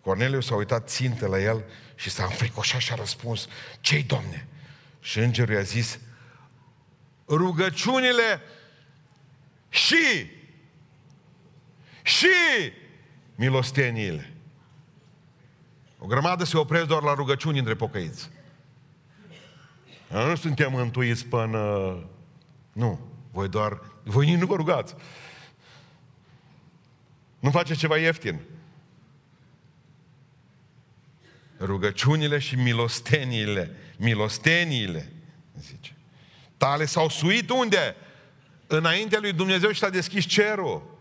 Corneliu 0.00 0.40
s-a 0.40 0.54
uitat 0.54 0.88
țintă 0.88 1.26
la 1.26 1.40
el 1.40 1.64
și 1.94 2.10
s-a 2.10 2.24
înfricoșat 2.24 2.80
și 2.80 2.92
a 2.92 2.94
răspuns, 2.94 3.48
ce-i, 3.80 4.02
domne? 4.02 4.46
Și 5.06 5.18
îngerul 5.18 5.54
i-a 5.54 5.62
zis, 5.62 5.98
rugăciunile 7.28 8.40
și 9.68 10.30
și 12.02 12.26
milosteniile. 13.34 14.34
O 15.98 16.06
grămadă 16.06 16.44
se 16.44 16.56
opresc 16.56 16.86
doar 16.86 17.02
la 17.02 17.14
rugăciuni 17.14 17.58
între 17.58 17.74
pocăiți. 17.74 18.30
Nu 20.08 20.34
suntem 20.34 20.72
mântuiți 20.72 21.26
până... 21.26 21.58
Nu. 22.72 23.00
Voi 23.30 23.48
doar... 23.48 23.80
Voi 24.02 24.26
nici 24.26 24.38
nu 24.38 24.46
vă 24.46 24.56
rugați. 24.56 24.94
Nu 27.38 27.50
faceți 27.50 27.78
ceva 27.78 27.96
ieftin. 27.96 28.40
Rugăciunile 31.60 32.38
și 32.38 32.54
milosteniile, 32.54 33.76
milosteniile, 33.96 35.12
zice, 35.60 35.96
tale 36.56 36.84
s-au 36.84 37.08
suit 37.08 37.50
unde? 37.50 37.96
Înaintea 38.66 39.18
lui 39.20 39.32
Dumnezeu 39.32 39.70
și 39.70 39.78
s-a 39.78 39.88
deschis 39.88 40.24
cerul. 40.24 40.98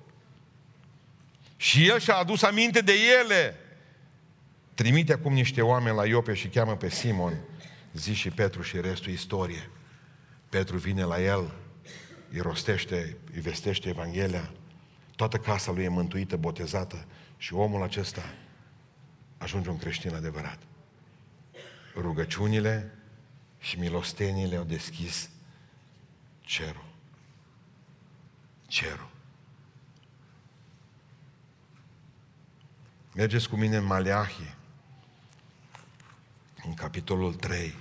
Și 1.57 1.87
el 1.87 1.99
și-a 1.99 2.15
adus 2.15 2.41
aminte 2.41 2.81
de 2.81 2.93
ele. 3.21 3.59
Trimite 4.73 5.13
acum 5.13 5.33
niște 5.33 5.61
oameni 5.61 5.95
la 5.95 6.05
Iope 6.05 6.33
și 6.33 6.47
cheamă 6.47 6.75
pe 6.75 6.89
Simon, 6.89 7.33
zi 7.93 8.13
și 8.13 8.29
Petru 8.29 8.61
și 8.61 8.81
restul 8.81 9.11
istorie. 9.11 9.69
Petru 10.49 10.77
vine 10.77 11.03
la 11.03 11.21
el, 11.21 11.53
îi 12.31 12.39
rostește, 12.39 13.17
îi 13.33 13.41
vestește 13.41 13.89
Evanghelia, 13.89 14.51
toată 15.15 15.37
casa 15.37 15.71
lui 15.71 15.83
e 15.83 15.87
mântuită, 15.87 16.35
botezată 16.35 17.05
și 17.37 17.53
omul 17.53 17.83
acesta 17.83 18.33
ajunge 19.37 19.69
un 19.69 19.77
creștin 19.77 20.15
adevărat. 20.15 20.59
Rugăciunile 21.95 22.91
și 23.59 23.79
milostenile 23.79 24.55
au 24.55 24.63
deschis 24.63 25.29
cerul. 26.41 26.85
Cerul. 28.67 29.09
Mergeți 33.15 33.49
cu 33.49 33.55
mine 33.55 33.77
în 33.77 33.85
Maleahi, 33.85 34.55
în 36.65 36.73
capitolul 36.73 37.33
3. 37.33 37.75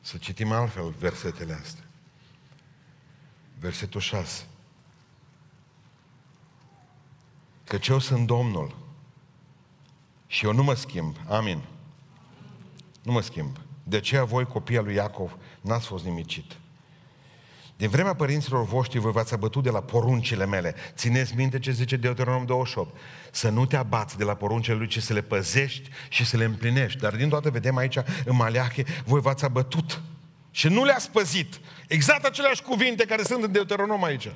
Să 0.00 0.16
citim 0.16 0.52
altfel 0.52 0.90
versetele 0.90 1.52
astea. 1.52 1.85
Versetul 3.66 4.00
6. 4.00 4.44
Căci 7.64 7.88
eu 7.88 7.98
sunt 7.98 8.26
Domnul 8.26 8.76
și 10.26 10.44
eu 10.44 10.52
nu 10.52 10.62
mă 10.62 10.74
schimb. 10.74 11.16
Amin. 11.28 11.62
Nu 13.02 13.12
mă 13.12 13.20
schimb. 13.20 13.56
De 13.82 13.96
aceea 13.96 14.24
voi, 14.24 14.44
copiii 14.44 14.78
lui 14.78 14.94
Iacov, 14.94 15.36
n-ați 15.60 15.86
fost 15.86 16.04
nimicit. 16.04 16.56
Din 17.76 17.88
vremea 17.88 18.14
părinților 18.14 18.64
voștri 18.64 18.98
vă 18.98 19.10
v-ați 19.10 19.34
abătut 19.34 19.62
de 19.62 19.70
la 19.70 19.80
poruncile 19.80 20.46
mele. 20.46 20.74
Țineți 20.94 21.34
minte 21.36 21.58
ce 21.58 21.70
zice 21.70 21.96
Deuteronom 21.96 22.44
28. 22.44 22.96
Să 23.30 23.48
nu 23.48 23.66
te 23.66 23.76
abați 23.76 24.16
de 24.16 24.24
la 24.24 24.34
poruncile 24.34 24.76
lui, 24.76 24.86
ci 24.86 25.02
să 25.02 25.12
le 25.12 25.22
păzești 25.22 25.90
și 26.08 26.24
să 26.24 26.36
le 26.36 26.44
împlinești. 26.44 27.00
Dar 27.00 27.16
din 27.16 27.28
toate 27.28 27.50
vedem 27.50 27.76
aici, 27.76 27.98
în 28.24 28.36
Maleache, 28.36 28.84
voi 29.04 29.20
v-ați 29.20 29.44
abătut 29.44 30.02
și 30.56 30.68
nu 30.68 30.84
le-ați 30.84 31.10
păzit. 31.10 31.60
Exact 31.88 32.24
aceleași 32.24 32.62
cuvinte 32.62 33.04
care 33.04 33.22
sunt 33.22 33.42
în 33.42 33.52
Deuteronom 33.52 34.04
aici. 34.04 34.32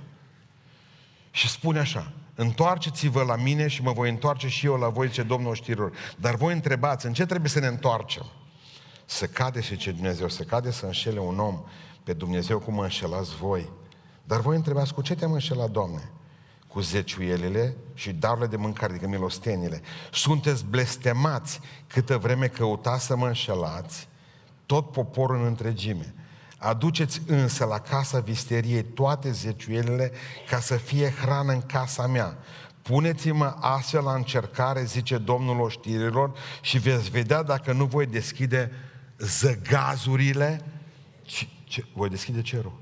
Și 1.30 1.48
spune 1.48 1.78
așa, 1.78 2.12
întoarceți-vă 2.34 3.22
la 3.22 3.36
mine 3.36 3.68
și 3.68 3.82
mă 3.82 3.92
voi 3.92 4.08
întoarce 4.10 4.48
și 4.48 4.66
eu 4.66 4.76
la 4.76 4.88
voi, 4.88 5.08
ce 5.08 5.22
Domnul 5.22 5.54
știrilor. 5.54 5.92
Dar 6.16 6.34
voi 6.34 6.52
întrebați, 6.52 7.06
în 7.06 7.12
ce 7.12 7.26
trebuie 7.26 7.50
să 7.50 7.60
ne 7.60 7.66
întoarcem? 7.66 8.26
Să 9.04 9.26
cade 9.26 9.60
și 9.60 9.76
ce 9.76 9.90
Dumnezeu, 9.90 10.28
să 10.28 10.42
cade 10.42 10.70
să 10.70 10.86
înșele 10.86 11.20
un 11.20 11.38
om 11.38 11.64
pe 12.04 12.12
Dumnezeu 12.12 12.58
cum 12.58 12.74
mă 12.74 12.82
înșelați 12.82 13.36
voi. 13.36 13.70
Dar 14.24 14.40
voi 14.40 14.56
întrebați, 14.56 14.94
cu 14.94 15.02
ce 15.02 15.14
te-am 15.14 15.32
înșelat, 15.32 15.70
Doamne? 15.70 16.10
Cu 16.68 16.80
zeciuielile 16.80 17.76
și 17.94 18.12
darurile 18.12 18.46
de 18.46 18.56
mâncare, 18.56 18.92
adică 18.92 19.08
milostenile. 19.08 19.82
Sunteți 20.12 20.64
blestemați 20.64 21.60
câtă 21.86 22.18
vreme 22.18 22.46
căutați 22.48 23.04
să 23.04 23.16
mă 23.16 23.26
înșelați, 23.26 24.08
tot 24.70 24.92
poporul 24.92 25.36
în 25.36 25.44
întregime. 25.44 26.14
Aduceți 26.58 27.20
însă 27.26 27.64
la 27.64 27.78
casa 27.78 28.20
visteriei 28.20 28.82
toate 28.82 29.30
zeciuielile 29.30 30.12
ca 30.48 30.60
să 30.60 30.76
fie 30.76 31.10
hrană 31.10 31.52
în 31.52 31.60
casa 31.60 32.06
mea. 32.06 32.38
Puneți-mă 32.82 33.56
astfel 33.60 34.02
la 34.02 34.14
încercare, 34.14 34.84
zice 34.84 35.18
Domnul 35.18 35.60
oștirilor, 35.60 36.32
și 36.60 36.78
veți 36.78 37.10
vedea 37.10 37.42
dacă 37.42 37.72
nu 37.72 37.84
voi 37.84 38.06
deschide 38.06 38.72
zăgazurile 39.18 40.64
ce, 41.64 41.84
voi 41.94 42.08
deschide 42.08 42.42
cerul. 42.42 42.80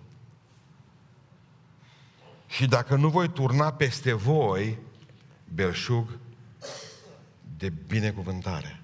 Și 2.47 2.67
dacă 2.67 2.97
nu 2.97 3.09
voi 3.09 3.29
turna 3.29 3.73
peste 3.73 4.13
voi 4.13 4.79
belșug 5.55 6.19
de 7.57 7.73
binecuvântare. 7.87 8.83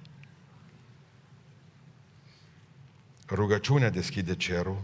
Rugăciunea 3.35 3.91
deschide 3.91 4.37
cerul, 4.37 4.83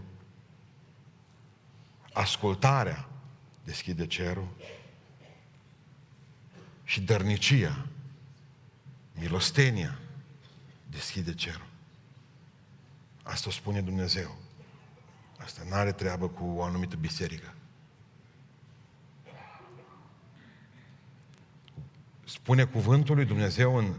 ascultarea 2.13 3.09
deschide 3.65 4.07
cerul 4.07 4.49
și 6.85 7.01
dărnicia, 7.01 7.87
milostenia 9.13 9.99
deschide 10.91 11.35
cerul. 11.35 11.67
Asta 13.23 13.49
o 13.49 13.53
spune 13.53 13.81
Dumnezeu. 13.81 14.37
Asta 15.39 15.63
nu 15.69 15.75
are 15.75 15.93
treabă 15.93 16.29
cu 16.29 16.45
o 16.45 16.63
anumită 16.63 16.97
biserică. 16.97 17.55
Spune 22.25 22.65
cuvântul 22.65 23.15
lui 23.15 23.25
Dumnezeu 23.25 23.77
în 23.77 23.95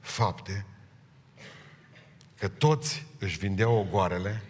fapte 0.00 0.66
că 2.38 2.48
toți 2.48 3.06
își 3.18 3.38
vindeau 3.38 3.74
ogoarele, 3.74 4.42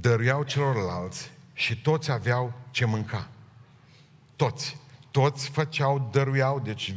dăruiau 0.00 0.42
celorlalți 0.42 1.30
și 1.52 1.80
toți 1.80 2.10
aveau 2.10 2.52
ce 2.70 2.84
mânca. 2.84 3.28
Toți. 4.36 4.76
Toți 5.10 5.48
făceau, 5.48 6.08
dăruiau, 6.12 6.60
deci 6.60 6.94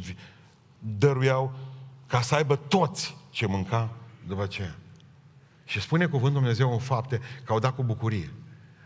dăruiau 0.78 1.54
ca 2.06 2.20
să 2.20 2.34
aibă 2.34 2.56
toți 2.56 3.16
ce 3.30 3.46
mânca 3.46 3.96
după 4.26 4.42
aceea. 4.42 4.76
Și 5.64 5.80
spune 5.80 6.06
cuvântul 6.06 6.40
Dumnezeu 6.40 6.72
în 6.72 6.78
fapte 6.78 7.20
că 7.44 7.52
au 7.52 7.58
dat 7.58 7.74
cu 7.74 7.82
bucurie. 7.82 8.30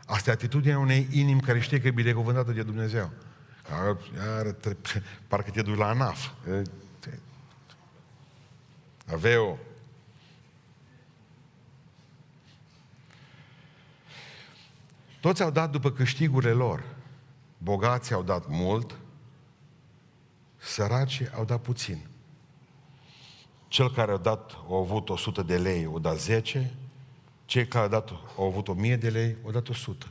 Asta 0.06 0.30
e 0.30 0.32
atitudinea 0.32 0.78
unei 0.78 1.08
inimi 1.10 1.40
care 1.40 1.60
știe 1.60 1.80
că 1.80 1.86
e 1.86 1.90
binecuvântată 1.90 2.52
de 2.52 2.62
Dumnezeu. 2.62 3.10
parcă 5.28 5.50
te 5.50 5.62
duci 5.62 5.76
la 5.76 5.88
ANAF. 5.88 6.30
Aveo. 9.07 9.59
Toți 15.20 15.42
au 15.42 15.50
dat 15.50 15.70
după 15.70 15.90
câștigurile 15.90 16.52
lor. 16.52 16.84
Bogații 17.59 18.14
au 18.14 18.22
dat 18.22 18.48
mult, 18.48 18.98
săracii 20.57 21.30
au 21.30 21.44
dat 21.44 21.61
puțin. 21.61 22.07
Cel 23.68 23.92
care 23.92 24.12
a 24.12 24.16
dat, 24.16 24.50
a 24.52 24.76
avut 24.76 25.09
100 25.09 25.42
de 25.42 25.59
lei, 25.59 25.86
o 25.86 25.98
dat 25.98 26.18
10, 26.18 26.74
cei 27.44 27.66
care 27.66 27.84
au 27.84 27.90
dat, 27.90 28.11
au 28.36 28.46
avut 28.46 28.68
1000 28.68 28.96
de 28.96 29.11
lei, 29.11 29.36
au 29.44 29.50
dat 29.50 29.68
100. 29.68 30.07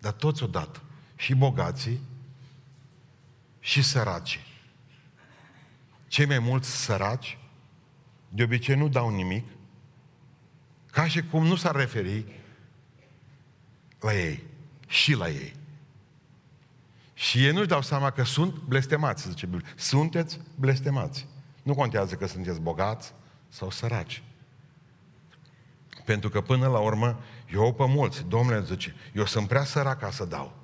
Dar 0.00 0.12
toți 0.12 0.42
au 0.42 0.48
dat. 0.48 0.82
Și 1.16 1.34
bogații, 1.34 2.00
și 3.60 3.82
săracii. 3.82 4.44
Cei 6.08 6.26
mai 6.26 6.38
mulți 6.38 6.70
săraci, 6.70 7.38
de 8.36 8.42
obicei 8.42 8.74
nu 8.74 8.88
dau 8.88 9.10
nimic, 9.10 9.46
ca 10.90 11.08
și 11.08 11.22
cum 11.22 11.46
nu 11.46 11.56
s-ar 11.56 11.74
referi 11.74 12.24
la 14.00 14.14
ei, 14.14 14.42
și 14.86 15.14
la 15.14 15.28
ei. 15.28 15.54
Și 17.14 17.44
ei 17.44 17.52
nu-și 17.52 17.68
dau 17.68 17.82
seama 17.82 18.10
că 18.10 18.24
sunt 18.24 18.54
blestemați, 18.54 19.28
zice 19.28 19.46
Biblia. 19.46 19.72
Sunteți 19.76 20.40
blestemați. 20.54 21.26
Nu 21.62 21.74
contează 21.74 22.14
că 22.14 22.26
sunteți 22.26 22.60
bogați 22.60 23.12
sau 23.48 23.70
săraci. 23.70 24.22
Pentru 26.04 26.28
că 26.28 26.40
până 26.40 26.68
la 26.68 26.78
urmă, 26.78 27.20
eu 27.52 27.74
pe 27.74 27.86
mulți, 27.86 28.24
Domnule 28.28 28.64
zice, 28.64 28.94
eu 29.12 29.26
sunt 29.26 29.48
prea 29.48 29.64
sărac 29.64 29.98
ca 29.98 30.10
să 30.10 30.24
dau. 30.24 30.56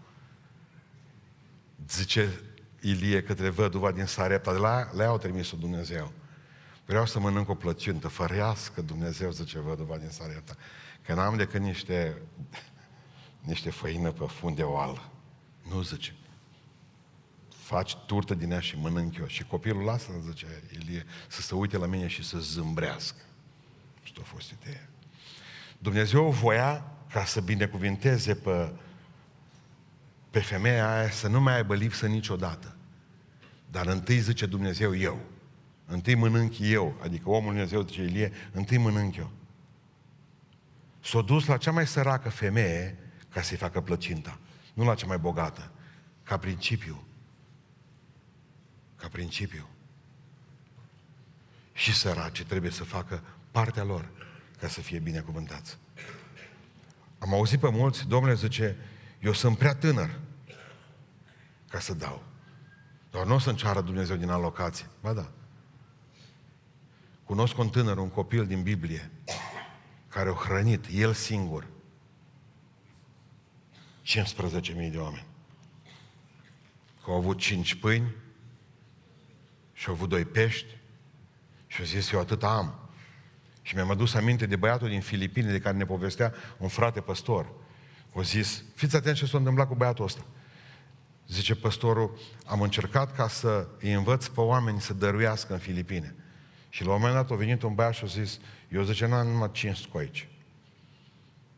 Zice 1.88 2.40
Ilie 2.80 3.22
către 3.22 3.48
văduva 3.48 3.92
din 3.92 4.04
Sarepta, 4.04 4.52
de 4.52 4.58
la, 4.58 4.90
le 4.94 5.04
au 5.04 5.18
trimis-o 5.18 5.56
Dumnezeu. 5.56 6.12
Vreau 6.84 7.06
să 7.06 7.20
mănânc 7.20 7.48
o 7.48 7.54
plăcintă, 7.54 8.08
fărească 8.08 8.80
Dumnezeu, 8.80 9.30
zice 9.30 9.58
văduva 9.58 9.96
din 9.96 10.08
Sarepta, 10.10 10.56
că 11.02 11.14
n-am 11.14 11.36
decât 11.36 11.60
niște, 11.60 12.22
niște 13.40 13.70
făină 13.70 14.12
pe 14.12 14.24
fund 14.24 14.56
de 14.56 14.62
oală. 14.62 15.10
Nu 15.68 15.82
zice, 15.82 16.14
faci 17.48 17.96
turtă 17.96 18.34
din 18.34 18.50
ea 18.50 18.60
și 18.60 18.78
mănânc 18.78 19.16
eu. 19.16 19.26
Și 19.26 19.44
copilul 19.44 19.84
lasă, 19.84 20.10
zice 20.28 20.62
Ilie, 20.72 21.06
să 21.28 21.40
se 21.40 21.54
uite 21.54 21.76
la 21.76 21.86
mine 21.86 22.06
și 22.06 22.24
să 22.24 22.38
zâmbrească. 22.38 23.22
Și 24.02 24.12
a 24.20 24.24
fost 24.24 24.50
ideea. 24.50 24.88
Dumnezeu 25.78 26.30
voia 26.30 26.84
ca 27.12 27.24
să 27.24 27.40
binecuvinteze 27.40 28.34
pe, 28.34 28.72
pe 30.30 30.40
femeia 30.40 30.96
aia 30.96 31.10
să 31.10 31.28
nu 31.28 31.40
mai 31.40 31.54
aibă 31.54 31.74
lipsă 31.74 32.06
niciodată. 32.06 32.76
Dar 33.70 33.86
întâi 33.86 34.18
zice 34.18 34.46
Dumnezeu 34.46 34.96
eu. 34.96 35.20
Întâi 35.86 36.14
mănânc 36.14 36.58
eu. 36.58 36.98
Adică 37.02 37.28
omul 37.28 37.50
Dumnezeu 37.50 37.82
zice 37.82 38.02
Ilie, 38.02 38.32
întâi 38.52 38.78
mănânc 38.78 39.16
eu. 39.16 39.30
S-a 41.00 41.20
dus 41.20 41.46
la 41.46 41.56
cea 41.56 41.70
mai 41.70 41.86
săracă 41.86 42.28
femeie 42.28 42.98
ca 43.28 43.42
să-i 43.42 43.56
facă 43.56 43.80
plăcinta. 43.80 44.38
Nu 44.74 44.84
la 44.84 44.94
cea 44.94 45.06
mai 45.06 45.18
bogată. 45.18 45.70
Ca 46.22 46.36
principiu. 46.36 47.04
Ca 48.96 49.08
principiu. 49.08 49.68
Și 51.72 51.94
săracii 51.94 52.44
trebuie 52.44 52.70
să 52.70 52.84
facă 52.84 53.22
partea 53.50 53.84
lor 53.84 54.08
ca 54.60 54.68
să 54.68 54.80
fie 54.80 54.98
binecuvântați. 54.98 55.78
Am 57.18 57.34
auzit 57.34 57.60
pe 57.60 57.70
mulți, 57.70 58.06
Domnule 58.06 58.34
zice, 58.34 58.76
eu 59.20 59.32
sunt 59.32 59.58
prea 59.58 59.74
tânăr 59.74 60.20
ca 61.68 61.78
să 61.78 61.94
dau. 61.94 62.22
Doar 63.10 63.26
nu 63.26 63.34
o 63.34 63.38
să-mi 63.38 63.56
ceară 63.56 63.80
Dumnezeu 63.80 64.16
din 64.16 64.28
alocație. 64.28 64.86
Ba 65.00 65.12
da. 65.12 65.30
Cunosc 67.32 67.58
un 67.58 67.68
tânăr, 67.68 67.98
un 67.98 68.08
copil 68.08 68.46
din 68.46 68.62
Biblie, 68.62 69.10
care 70.08 70.28
a 70.28 70.32
hrănit, 70.32 70.86
el 70.90 71.12
singur, 71.12 71.66
15.000 74.04 74.90
de 74.90 74.98
oameni. 74.98 75.26
Că 77.04 77.10
au 77.10 77.16
avut 77.16 77.38
cinci 77.38 77.74
pâini 77.74 78.14
și 79.72 79.88
au 79.88 79.94
avut 79.94 80.08
doi 80.08 80.24
pești 80.24 80.76
și 81.66 81.80
au 81.80 81.86
zis, 81.86 82.10
eu 82.10 82.20
atât 82.20 82.42
am. 82.42 82.88
Și 83.62 83.74
mi-am 83.74 83.90
adus 83.90 84.14
aminte 84.14 84.46
de 84.46 84.56
băiatul 84.56 84.88
din 84.88 85.00
Filipine 85.00 85.50
de 85.50 85.60
care 85.60 85.76
ne 85.76 85.84
povestea 85.84 86.34
un 86.58 86.68
frate 86.68 87.00
păstor. 87.00 87.52
O 88.12 88.22
zis, 88.22 88.64
fiți 88.74 88.96
atenți 88.96 89.18
ce 89.18 89.26
s-a 89.26 89.38
întâmplat 89.38 89.68
cu 89.68 89.74
băiatul 89.74 90.04
ăsta. 90.04 90.24
Zice 91.28 91.54
păstorul, 91.54 92.18
am 92.46 92.60
încercat 92.60 93.14
ca 93.14 93.28
să 93.28 93.68
îi 93.78 93.92
învăț 93.92 94.26
pe 94.26 94.40
oameni 94.40 94.80
să 94.80 94.94
dăruiască 94.94 95.52
în 95.52 95.58
Filipine. 95.58 96.14
Și 96.74 96.84
la 96.84 96.92
un 96.92 97.00
moment 97.00 97.14
dat 97.14 97.30
a 97.30 97.34
venit 97.34 97.62
un 97.62 97.74
băiat 97.74 97.94
și 97.94 98.04
a 98.04 98.06
zis, 98.06 98.38
eu 98.68 98.82
zice, 98.82 99.06
n-am 99.06 99.26
numai 99.26 99.50
cinci 99.50 99.76
scoici. 99.76 100.28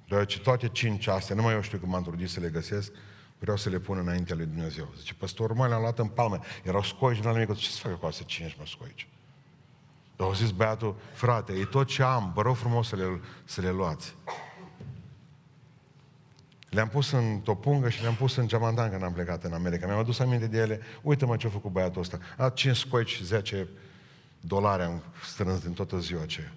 Deoarece 0.08 0.38
toate 0.38 0.68
cinci 0.68 1.06
astea, 1.06 1.34
nu 1.34 1.42
mai 1.42 1.54
eu 1.54 1.60
știu 1.60 1.78
că 1.78 1.86
m-am 1.86 2.02
trudit 2.02 2.28
să 2.28 2.40
le 2.40 2.48
găsesc, 2.48 2.92
vreau 3.38 3.56
să 3.56 3.68
le 3.68 3.78
pun 3.78 3.98
înaintea 3.98 4.36
lui 4.36 4.46
Dumnezeu. 4.46 4.92
Zice, 4.98 5.14
păstorul, 5.14 5.56
mă, 5.56 5.66
le-am 5.66 5.80
luat 5.80 5.98
în 5.98 6.06
palme. 6.06 6.38
Erau 6.62 6.82
scoici, 6.82 7.18
nu 7.18 7.28
am 7.28 7.36
nimic. 7.36 7.56
Ce 7.56 7.70
să 7.70 7.78
facă 7.78 7.94
cu 7.94 8.06
astea 8.06 8.24
cinci, 8.28 8.56
mă, 8.58 8.64
scoici? 8.66 9.08
Dar 10.16 10.26
au 10.26 10.34
zis 10.34 10.50
băiatul, 10.50 10.96
frate, 11.12 11.52
e 11.52 11.64
tot 11.64 11.86
ce 11.86 12.02
am, 12.02 12.32
vă 12.34 12.42
rog 12.42 12.56
frumos 12.56 12.88
să 12.88 12.96
le, 12.96 13.20
să 13.44 13.60
le 13.60 13.70
luați. 13.70 14.14
Le-am 16.68 16.88
pus 16.88 17.10
în 17.10 17.40
topungă 17.40 17.88
și 17.88 18.02
le-am 18.02 18.14
pus 18.14 18.36
în 18.36 18.46
geamandan 18.46 18.90
când 18.90 19.02
am 19.02 19.12
plecat 19.12 19.44
în 19.44 19.52
America. 19.52 19.86
Mi-am 19.86 19.98
adus 19.98 20.18
aminte 20.18 20.46
de 20.46 20.58
ele. 20.58 20.80
Uite-mă 21.02 21.36
ce 21.36 21.46
a 21.46 21.50
făcut 21.50 21.70
băiatul 21.70 22.00
ăsta. 22.00 22.18
A 22.36 22.48
5 22.48 22.76
scoici 22.76 23.08
și 23.08 23.24
10 23.24 23.68
dolari 24.46 24.82
am 24.82 25.02
strâns 25.24 25.60
din 25.60 25.72
toată 25.72 25.98
ziua 25.98 26.22
aceea. 26.22 26.52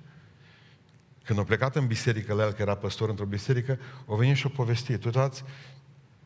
Când 1.24 1.40
a 1.40 1.44
plecat 1.44 1.76
în 1.76 1.88
biserică 1.88 2.34
la 2.34 2.44
el, 2.44 2.52
că 2.52 2.62
era 2.62 2.76
păstor 2.76 3.10
într-o 3.10 3.26
biserică, 3.26 3.80
o 4.06 4.16
venit 4.16 4.36
și 4.36 4.46
o 4.46 4.50
povestit. 4.50 5.06
Uitați 5.06 5.44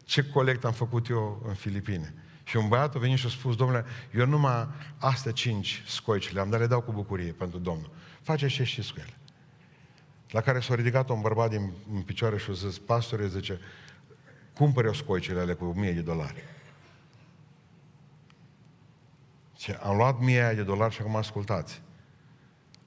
ce 0.04 0.24
colect 0.24 0.66
am 0.66 0.72
făcut 0.72 1.10
eu 1.10 1.44
în 1.48 1.54
Filipine. 1.54 2.14
Și 2.44 2.58
un 2.58 2.68
băiat 2.68 2.96
a 2.96 3.00
venit 3.00 3.18
și 3.18 3.26
a 3.26 3.30
spus, 3.30 3.56
domnule, 3.56 3.86
eu 4.14 4.26
numai 4.26 4.68
astea 4.98 5.32
cinci 5.32 5.84
scoici 5.88 6.34
le-am, 6.34 6.50
dar 6.50 6.60
le 6.60 6.68
dau 6.68 6.82
cu 6.82 6.92
bucurie 6.92 7.32
pentru 7.32 7.58
Domnul. 7.58 7.90
Face 8.22 8.48
ce 8.48 8.64
știți 8.64 8.94
cu 8.94 9.00
ele. 9.00 9.18
La 10.30 10.42
care 10.42 10.60
s-a 10.60 10.76
ridicat 10.76 11.10
un 11.10 11.22
bărbat 11.22 11.50
din 11.50 11.72
în 11.94 12.02
picioare 12.02 12.38
și 12.38 12.50
a 12.50 12.54
zis, 12.54 12.78
pastore, 12.78 13.28
zice, 13.28 13.60
cumpăr 14.54 14.86
eu 14.86 14.94
scoicele 14.94 15.40
alea 15.40 15.56
cu 15.56 15.66
1000 15.66 15.92
de 15.92 16.02
dolari. 16.02 16.44
Și 19.62 19.72
am 19.72 19.96
luat 19.96 20.20
1000 20.20 20.52
de 20.56 20.64
dolari 20.64 20.94
și 20.94 21.02
acum 21.02 21.16
ascultați. 21.16 21.82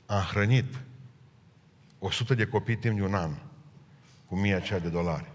Am 0.06 0.20
hrănit 0.20 0.80
100 1.98 2.34
de 2.34 2.46
copii 2.46 2.76
timp 2.76 2.96
de 2.96 3.02
un 3.02 3.14
an 3.14 3.30
cu 4.26 4.34
1000 4.34 4.54
aceea 4.54 4.78
de 4.78 4.88
dolari. 4.88 5.32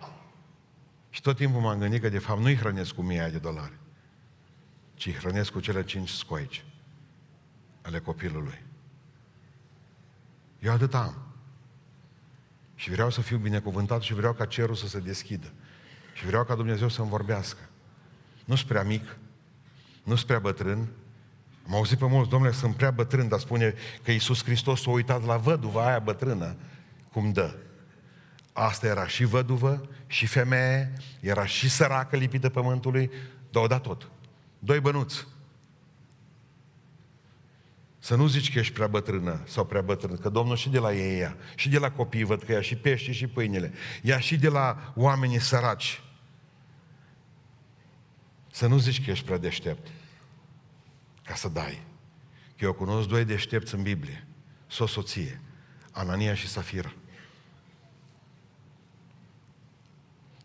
Și 1.10 1.22
tot 1.22 1.36
timpul 1.36 1.62
m-am 1.62 1.80
gândit 1.80 2.02
că 2.02 2.10
de 2.10 2.20
fapt 2.20 2.40
nu-i 2.40 2.56
hrănesc 2.56 2.94
cu 2.94 3.02
1000 3.02 3.30
de 3.32 3.38
dolari, 3.38 3.74
ci 4.94 5.06
îi 5.06 5.14
hrănesc 5.14 5.52
cu 5.52 5.60
cele 5.60 5.84
cinci 5.84 6.10
scoici 6.10 6.66
ale 7.82 8.00
copilului. 8.00 8.64
Eu 10.60 10.72
atât 10.72 10.94
am. 10.94 11.16
Și 12.76 12.90
vreau 12.90 13.10
să 13.10 13.22
fiu 13.22 13.38
binecuvântat 13.38 14.02
și 14.02 14.14
vreau 14.14 14.34
ca 14.34 14.46
cerul 14.46 14.76
să 14.76 14.88
se 14.88 15.00
deschidă. 15.00 15.52
Și 16.14 16.26
vreau 16.26 16.44
ca 16.44 16.56
Dumnezeu 16.56 16.88
să-mi 16.88 17.10
vorbească. 17.10 17.70
nu 18.46 18.56
sunt 18.56 18.68
prea 18.68 18.84
mic, 18.84 19.18
nu 20.04 20.16
sunt 20.16 20.28
prea 20.28 20.40
bătrân. 20.40 20.88
Am 21.70 21.76
auzit 21.76 21.98
pe 21.98 22.06
mulți, 22.06 22.30
domnule, 22.30 22.52
sunt 22.52 22.76
prea 22.76 22.92
bătrân, 22.92 23.28
dar 23.28 23.40
spune 23.40 23.74
că 24.04 24.12
Iisus 24.12 24.44
Hristos 24.44 24.82
s-a 24.82 24.92
uitat 24.92 25.26
la 25.26 25.38
văduva 25.38 25.88
aia 25.88 26.00
bătrână, 26.00 26.56
cum 27.12 27.32
dă. 27.32 27.56
Asta 28.54 28.88
era 28.88 29.08
și 29.08 29.24
văduvă, 29.24 29.90
și 30.08 30.26
femeie, 30.26 30.94
era 31.20 31.46
și 31.46 31.70
săracă 31.70 32.18
lipită 32.18 32.50
pământului, 32.50 33.12
dar 33.52 33.64
o 33.64 33.68
dat 33.68 33.82
tot. 33.82 34.10
Doi 34.60 34.80
bănuți. 34.80 35.28
Să 38.00 38.16
nu 38.16 38.28
zici 38.28 38.54
că 38.54 38.60
ești 38.60 38.74
prea 38.74 38.88
bătrână 38.88 39.42
sau 39.46 39.66
prea 39.66 39.82
bătrân, 39.82 40.18
că 40.18 40.30
Domnul 40.30 40.56
și 40.56 40.70
de 40.70 40.80
la 40.80 40.94
ei 40.94 41.18
ia, 41.18 41.36
și 41.56 41.70
de 41.70 41.78
la 41.78 41.92
copii 41.92 42.24
văd 42.24 42.44
că 42.44 42.52
ia 42.52 42.62
și 42.62 42.76
pești 42.76 43.12
și 43.12 43.28
pâinile, 43.28 43.74
ia 44.02 44.20
și 44.20 44.38
de 44.38 44.50
la 44.50 44.94
oamenii 44.96 45.40
săraci. 45.40 46.02
Să 48.52 48.68
nu 48.68 48.78
zici 48.78 49.04
că 49.06 49.12
ești 49.12 49.26
prea 49.26 49.38
deștept 49.38 49.88
ca 51.30 51.36
să 51.36 51.50
dai. 51.50 51.82
Că 52.58 52.66
eu 52.66 52.74
cunosc 52.74 53.08
doi 53.08 53.26
deștepți 53.26 53.76
în 53.76 53.82
Biblie, 53.82 54.28
s-o 54.68 54.86
soție, 54.86 55.42
Anania 55.92 56.34
și 56.34 56.48
Safira. 56.48 56.94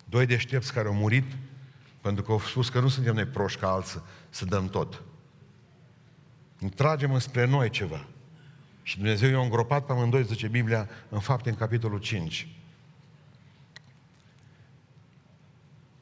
Doi 0.05 0.26
deștepți 0.26 0.72
care 0.72 0.89
au 0.89 0.95
murit 0.95 1.24
pentru 2.01 2.22
că 2.22 2.32
au 2.32 2.41
spus 2.41 2.68
că 2.68 2.80
nu 2.80 2.89
suntem 2.89 3.14
noi 3.14 3.24
proști 3.24 3.61
ca 3.61 3.70
alții 3.70 4.03
să 4.28 4.45
dăm 4.45 4.68
tot. 4.68 5.03
Tragem 6.74 7.12
înspre 7.12 7.45
noi 7.45 7.70
ceva. 7.70 8.07
Și 8.82 8.97
Dumnezeu 8.97 9.30
i-a 9.30 9.41
îngropat 9.41 9.87
pe 9.87 9.93
amândoi, 9.93 10.24
zice 10.24 10.49
Biblia, 10.49 10.89
în 11.09 11.20
fapte 11.20 11.49
în 11.49 11.57
capitolul 11.57 11.99
5. 11.99 12.49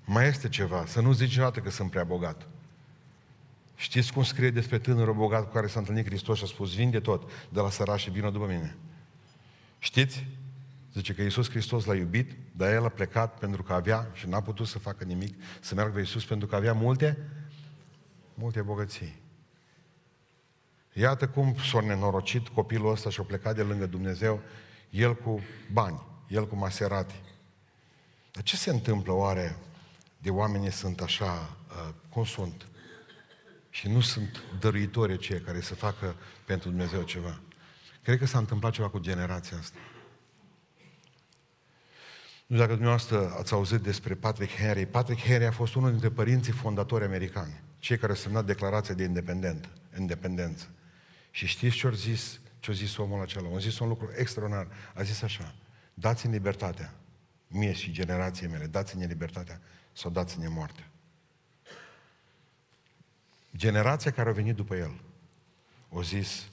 Mai 0.04 0.26
este 0.26 0.48
ceva, 0.48 0.86
să 0.86 1.00
nu 1.00 1.12
zici 1.12 1.28
niciodată 1.28 1.60
că 1.60 1.70
sunt 1.70 1.90
prea 1.90 2.04
bogat. 2.04 2.51
Știți 3.76 4.12
cum 4.12 4.22
scrie 4.22 4.50
despre 4.50 4.78
tânărul 4.78 5.14
bogat 5.14 5.44
cu 5.44 5.52
care 5.52 5.66
s-a 5.66 5.78
întâlnit 5.78 6.04
Hristos 6.04 6.38
și 6.38 6.44
a 6.44 6.46
spus, 6.46 6.74
vinde 6.74 7.00
tot 7.00 7.30
de 7.48 7.60
la 7.60 7.70
săraș 7.70 8.02
și 8.02 8.10
vină 8.10 8.30
după 8.30 8.46
mine. 8.46 8.76
Știți? 9.78 10.26
Zice 10.92 11.14
că 11.14 11.22
Iisus 11.22 11.50
Hristos 11.50 11.84
l-a 11.84 11.94
iubit, 11.94 12.30
dar 12.56 12.72
el 12.72 12.84
a 12.84 12.88
plecat 12.88 13.38
pentru 13.38 13.62
că 13.62 13.72
avea 13.72 14.10
și 14.12 14.28
n-a 14.28 14.40
putut 14.40 14.66
să 14.66 14.78
facă 14.78 15.04
nimic, 15.04 15.42
să 15.60 15.74
meargă 15.74 15.92
pe 15.92 16.00
Iisus 16.00 16.24
pentru 16.24 16.46
că 16.46 16.56
avea 16.56 16.72
multe, 16.72 17.18
multe 18.34 18.62
bogății. 18.62 19.20
Iată 20.92 21.28
cum 21.28 21.56
s-a 21.70 21.80
nenorocit 21.80 22.48
copilul 22.48 22.90
ăsta 22.90 23.10
și 23.10 23.20
a 23.20 23.22
plecat 23.22 23.54
de 23.54 23.62
lângă 23.62 23.86
Dumnezeu, 23.86 24.40
el 24.90 25.14
cu 25.14 25.40
bani, 25.72 26.02
el 26.28 26.48
cu 26.48 26.56
maserati. 26.56 27.14
Dar 28.32 28.42
ce 28.42 28.56
se 28.56 28.70
întâmplă 28.70 29.12
oare 29.12 29.56
de 30.18 30.30
oamenii 30.30 30.70
sunt 30.70 31.00
așa, 31.00 31.56
uh, 31.68 31.94
cum 32.08 32.24
sunt? 32.24 32.66
Și 33.74 33.88
nu 33.88 34.00
sunt 34.00 34.42
dăruitori 34.60 35.18
cei 35.18 35.40
care 35.40 35.60
să 35.60 35.74
facă 35.74 36.16
pentru 36.44 36.68
Dumnezeu 36.68 37.02
ceva. 37.02 37.40
Cred 38.02 38.18
că 38.18 38.26
s-a 38.26 38.38
întâmplat 38.38 38.72
ceva 38.72 38.88
cu 38.88 38.98
generația 38.98 39.56
asta. 39.58 39.78
Nu 42.46 42.54
știu 42.54 42.56
dacă 42.56 42.72
dumneavoastră 42.72 43.34
ați 43.38 43.52
auzit 43.52 43.80
despre 43.80 44.14
Patrick 44.14 44.52
Henry. 44.52 44.86
Patrick 44.86 45.20
Henry 45.20 45.44
a 45.44 45.52
fost 45.52 45.74
unul 45.74 45.90
dintre 45.90 46.08
părinții 46.08 46.52
fondatori 46.52 47.04
americani, 47.04 47.60
cei 47.78 47.98
care 47.98 48.12
au 48.12 48.18
semnat 48.18 48.44
declarația 48.44 48.94
de 48.94 49.02
independent, 49.02 49.68
independență. 49.98 50.68
Și 51.30 51.46
știți 51.46 51.76
ce 51.76 51.86
a 51.86 51.90
zis, 51.90 52.40
ce 52.60 52.70
a 52.70 52.74
zis 52.74 52.96
omul 52.96 53.22
acela? 53.22 53.48
A 53.54 53.58
zis 53.58 53.78
un 53.78 53.88
lucru 53.88 54.10
extraordinar. 54.16 54.66
A 54.94 55.02
zis 55.02 55.22
așa, 55.22 55.54
dați-mi 55.94 56.32
libertatea, 56.32 56.94
mie 57.48 57.72
și 57.72 57.92
generației 57.92 58.50
mele, 58.50 58.66
dați-ne 58.66 59.06
libertatea 59.06 59.60
sau 59.92 60.10
dați-ne 60.10 60.48
moartea. 60.48 60.91
Generația 63.56 64.10
care 64.10 64.28
a 64.28 64.32
venit 64.32 64.56
după 64.56 64.76
el 64.76 65.00
a 65.94 66.00
zis, 66.00 66.48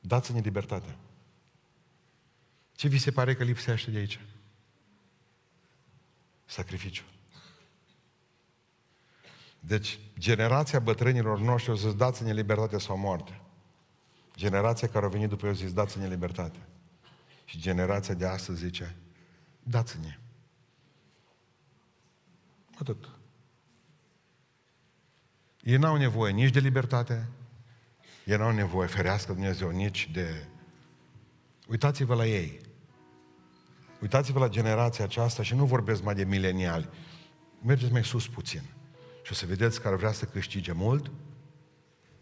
dați-ne 0.00 0.40
libertatea. 0.40 0.96
Ce 2.72 2.88
vi 2.88 2.98
se 2.98 3.10
pare 3.10 3.34
că 3.34 3.44
lipsește 3.44 3.90
de 3.90 3.98
aici? 3.98 4.20
Sacrificiu. 6.44 7.02
Deci, 9.60 9.98
generația 10.18 10.78
bătrânilor 10.78 11.38
noștri 11.38 11.70
o 11.70 11.74
zis, 11.74 11.94
dați-ne 11.94 12.32
libertate 12.32 12.78
sau 12.78 12.96
moarte. 12.96 13.40
Generația 14.36 14.88
care 14.88 15.04
a 15.04 15.08
venit 15.08 15.28
după 15.28 15.46
eu 15.46 15.52
zis, 15.52 15.72
dați-ne 15.72 16.08
libertate. 16.08 16.58
Și 17.44 17.58
generația 17.58 18.14
de 18.14 18.26
astăzi 18.26 18.64
zice, 18.64 18.96
dați-ne. 19.62 20.18
Atât. 22.78 23.19
Ei 25.62 25.76
n-au 25.76 25.96
nevoie 25.96 26.32
nici 26.32 26.52
de 26.52 26.60
libertate, 26.60 27.28
ei 28.24 28.36
n-au 28.36 28.52
nevoie, 28.52 28.88
ferească 28.88 29.32
Dumnezeu, 29.32 29.70
nici 29.70 30.10
de... 30.12 30.46
Uitați-vă 31.68 32.14
la 32.14 32.26
ei. 32.26 32.60
Uitați-vă 34.00 34.38
la 34.38 34.48
generația 34.48 35.04
aceasta 35.04 35.42
și 35.42 35.54
nu 35.54 35.64
vorbesc 35.64 36.02
mai 36.02 36.14
de 36.14 36.24
mileniali. 36.24 36.88
Mergeți 37.62 37.92
mai 37.92 38.04
sus 38.04 38.28
puțin. 38.28 38.62
Și 39.22 39.32
o 39.32 39.34
să 39.34 39.46
vedeți 39.46 39.80
că 39.80 39.88
ar 39.88 39.94
vrea 39.94 40.12
să 40.12 40.24
câștige 40.24 40.72
mult 40.72 41.10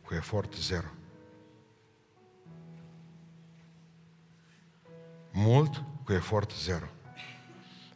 cu 0.04 0.14
efort 0.14 0.54
zero. 0.54 0.86
Mult 5.32 5.82
cu 6.04 6.12
efort 6.12 6.52
zero. 6.52 6.86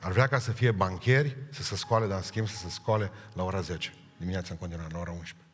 Ar 0.00 0.12
vrea 0.12 0.26
ca 0.26 0.38
să 0.38 0.52
fie 0.52 0.70
bancheri, 0.70 1.36
să 1.50 1.62
se 1.62 1.76
scoale, 1.76 2.06
dar 2.06 2.16
în 2.16 2.22
schimb 2.22 2.46
să 2.46 2.56
se 2.56 2.68
scoale 2.68 3.10
la 3.32 3.44
ora 3.44 3.60
10, 3.60 3.94
dimineața 4.22 4.48
în 4.52 4.58
continuare, 4.58 4.92
la 4.92 4.98
ora 4.98 5.10
11. 5.10 5.48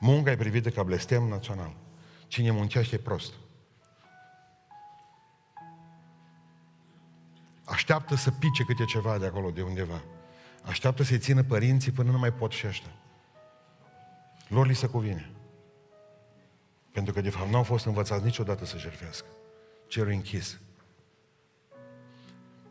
Munca 0.00 0.30
e 0.30 0.36
privită 0.36 0.70
ca 0.70 0.82
blestem 0.82 1.22
național. 1.22 1.76
Cine 2.28 2.50
muncește 2.50 2.94
e 2.94 2.98
prost. 2.98 3.32
Așteaptă 7.64 8.14
să 8.14 8.30
pice 8.30 8.64
câte 8.64 8.84
ceva 8.84 9.18
de 9.18 9.26
acolo, 9.26 9.50
de 9.50 9.62
undeva. 9.62 10.02
Așteaptă 10.62 11.02
să-i 11.02 11.18
țină 11.18 11.42
părinții 11.42 11.92
până 11.92 12.10
nu 12.10 12.18
mai 12.18 12.32
pot 12.32 12.52
și 12.52 12.66
ăștia. 12.66 12.92
Lor 14.48 14.66
li 14.66 14.74
se 14.74 14.86
cuvine. 14.86 15.30
Pentru 16.92 17.12
că, 17.12 17.20
de 17.20 17.30
fapt, 17.30 17.50
nu 17.50 17.56
au 17.56 17.62
fost 17.62 17.84
învățați 17.84 18.24
niciodată 18.24 18.64
să 18.64 18.78
jertfească. 18.78 19.26
Cerul 19.86 20.12
închis. 20.12 20.60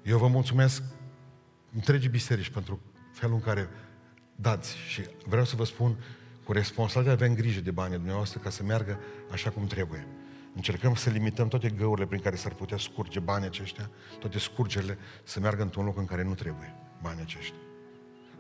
Eu 0.04 0.18
vă 0.18 0.28
mulțumesc 0.28 0.84
întregii 1.74 2.10
biserici 2.10 2.49
pentru 2.49 2.80
felul 3.12 3.36
în 3.36 3.41
care 3.41 3.70
dați 4.43 4.75
și 4.87 5.01
vreau 5.25 5.45
să 5.45 5.55
vă 5.55 5.63
spun 5.63 5.95
cu 6.43 6.51
responsabilitate 6.51 7.23
avem 7.23 7.35
grijă 7.35 7.61
de 7.61 7.71
banii 7.71 7.95
dumneavoastră 7.95 8.39
ca 8.39 8.49
să 8.49 8.63
meargă 8.63 8.99
așa 9.31 9.49
cum 9.49 9.67
trebuie. 9.67 10.07
Încercăm 10.55 10.95
să 10.95 11.09
limităm 11.09 11.47
toate 11.47 11.69
găurile 11.69 12.05
prin 12.05 12.21
care 12.21 12.35
s-ar 12.35 12.53
putea 12.53 12.77
scurge 12.77 13.19
banii 13.19 13.47
aceștia, 13.47 13.89
toate 14.19 14.39
scurgerile, 14.39 14.97
să 15.23 15.39
meargă 15.39 15.61
într-un 15.61 15.85
loc 15.85 15.97
în 15.97 16.05
care 16.05 16.23
nu 16.23 16.33
trebuie 16.33 16.75
banii 17.01 17.21
aceștia. 17.21 17.57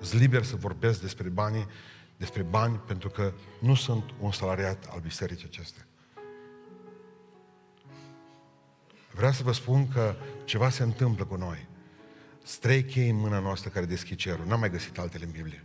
Sunt 0.01 0.21
liber 0.21 0.43
să 0.43 0.55
vorbesc 0.55 1.01
despre 1.01 1.29
bani, 1.29 1.67
despre 2.17 2.41
bani, 2.41 2.75
pentru 2.87 3.09
că 3.09 3.33
nu 3.59 3.75
sunt 3.75 4.03
un 4.19 4.31
salariat 4.31 4.87
al 4.89 4.99
bisericii 4.99 5.47
acestea. 5.51 5.85
Vreau 9.13 9.31
să 9.31 9.43
vă 9.43 9.51
spun 9.51 9.87
că 9.87 10.15
ceva 10.45 10.69
se 10.69 10.83
întâmplă 10.83 11.25
cu 11.25 11.35
noi. 11.35 11.67
Strei 12.43 12.83
chei 12.83 13.09
în 13.09 13.15
mâna 13.15 13.39
noastră 13.39 13.69
care 13.69 13.85
deschid 13.85 14.17
cerul. 14.17 14.45
N-am 14.45 14.59
mai 14.59 14.69
găsit 14.69 14.97
altele 14.97 15.25
în 15.25 15.31
Biblie. 15.31 15.63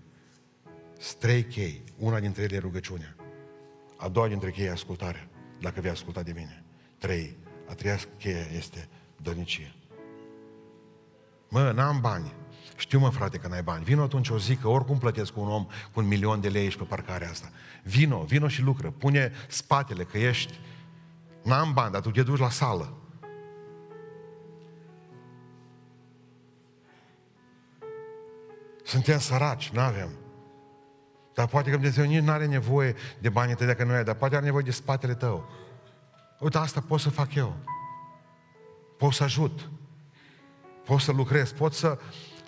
Strei 0.99 1.45
chei. 1.45 1.83
Una 1.99 2.21
dintre 2.21 2.43
ele 2.43 2.57
e 2.57 2.59
rugăciunea. 2.59 3.17
A 3.97 4.09
doua 4.09 4.29
dintre 4.29 4.51
chei 4.51 4.65
e 4.65 4.71
ascultarea. 4.71 5.29
Dacă 5.61 5.81
vei 5.81 5.91
asculta 5.91 6.23
de 6.23 6.33
mine. 6.33 6.65
Trei. 6.99 7.37
A 7.69 7.75
treia 7.75 7.99
cheie 8.19 8.51
este 8.57 8.89
dărnicie. 9.23 9.75
Mă, 11.49 11.73
n-am 11.75 12.01
bani. 12.01 12.33
Știu, 12.77 12.99
mă, 12.99 13.11
frate, 13.11 13.39
că 13.39 13.49
n-ai 13.49 13.63
bani. 13.63 13.85
Vino 13.85 14.03
atunci 14.03 14.29
o 14.29 14.39
zi, 14.39 14.57
că 14.57 14.69
oricum 14.69 14.99
plătesc 14.99 15.37
un 15.37 15.49
om 15.49 15.65
cu 15.93 16.01
un 16.01 16.07
milion 16.07 16.41
de 16.41 16.49
lei 16.49 16.71
și 16.71 16.77
pe 16.77 16.85
parcarea 16.85 17.31
asta. 17.31 17.51
Vino, 17.83 18.23
vino 18.23 18.49
și 18.49 18.63
lucră. 18.63 18.91
Pune 18.91 19.33
spatele, 19.49 20.05
că 20.05 20.19
ești... 20.19 20.59
N-am 21.43 21.73
bani, 21.73 21.93
dar 21.93 22.01
tu 22.01 22.11
te 22.11 22.23
duci 22.23 22.39
la 22.39 22.51
sală. 22.51 22.97
Suntem 28.85 29.19
săraci, 29.19 29.69
nu 29.69 29.81
avem. 29.81 30.28
Dar 31.39 31.47
poate 31.47 31.71
că 31.71 31.75
Dumnezeu 31.75 32.05
nici 32.05 32.23
nu 32.23 32.31
are 32.31 32.47
nevoie 32.47 32.95
de 33.19 33.29
banii 33.29 33.55
tăi 33.55 33.67
dacă 33.67 33.85
nu 33.85 33.93
ai, 33.93 34.05
dar 34.05 34.15
poate 34.15 34.35
are 34.35 34.45
nevoie 34.45 34.63
de 34.63 34.71
spatele 34.71 35.15
tău. 35.15 35.51
Uite, 36.39 36.59
asta 36.59 36.81
pot 36.81 37.01
să 37.01 37.11
fac 37.11 37.35
eu. 37.35 37.57
Pot 38.97 39.13
să 39.13 39.23
ajut. 39.23 39.71
Pot 40.85 41.01
să 41.01 41.13
lucrez. 41.13 41.53
Pot 41.53 41.73
să 41.75 41.99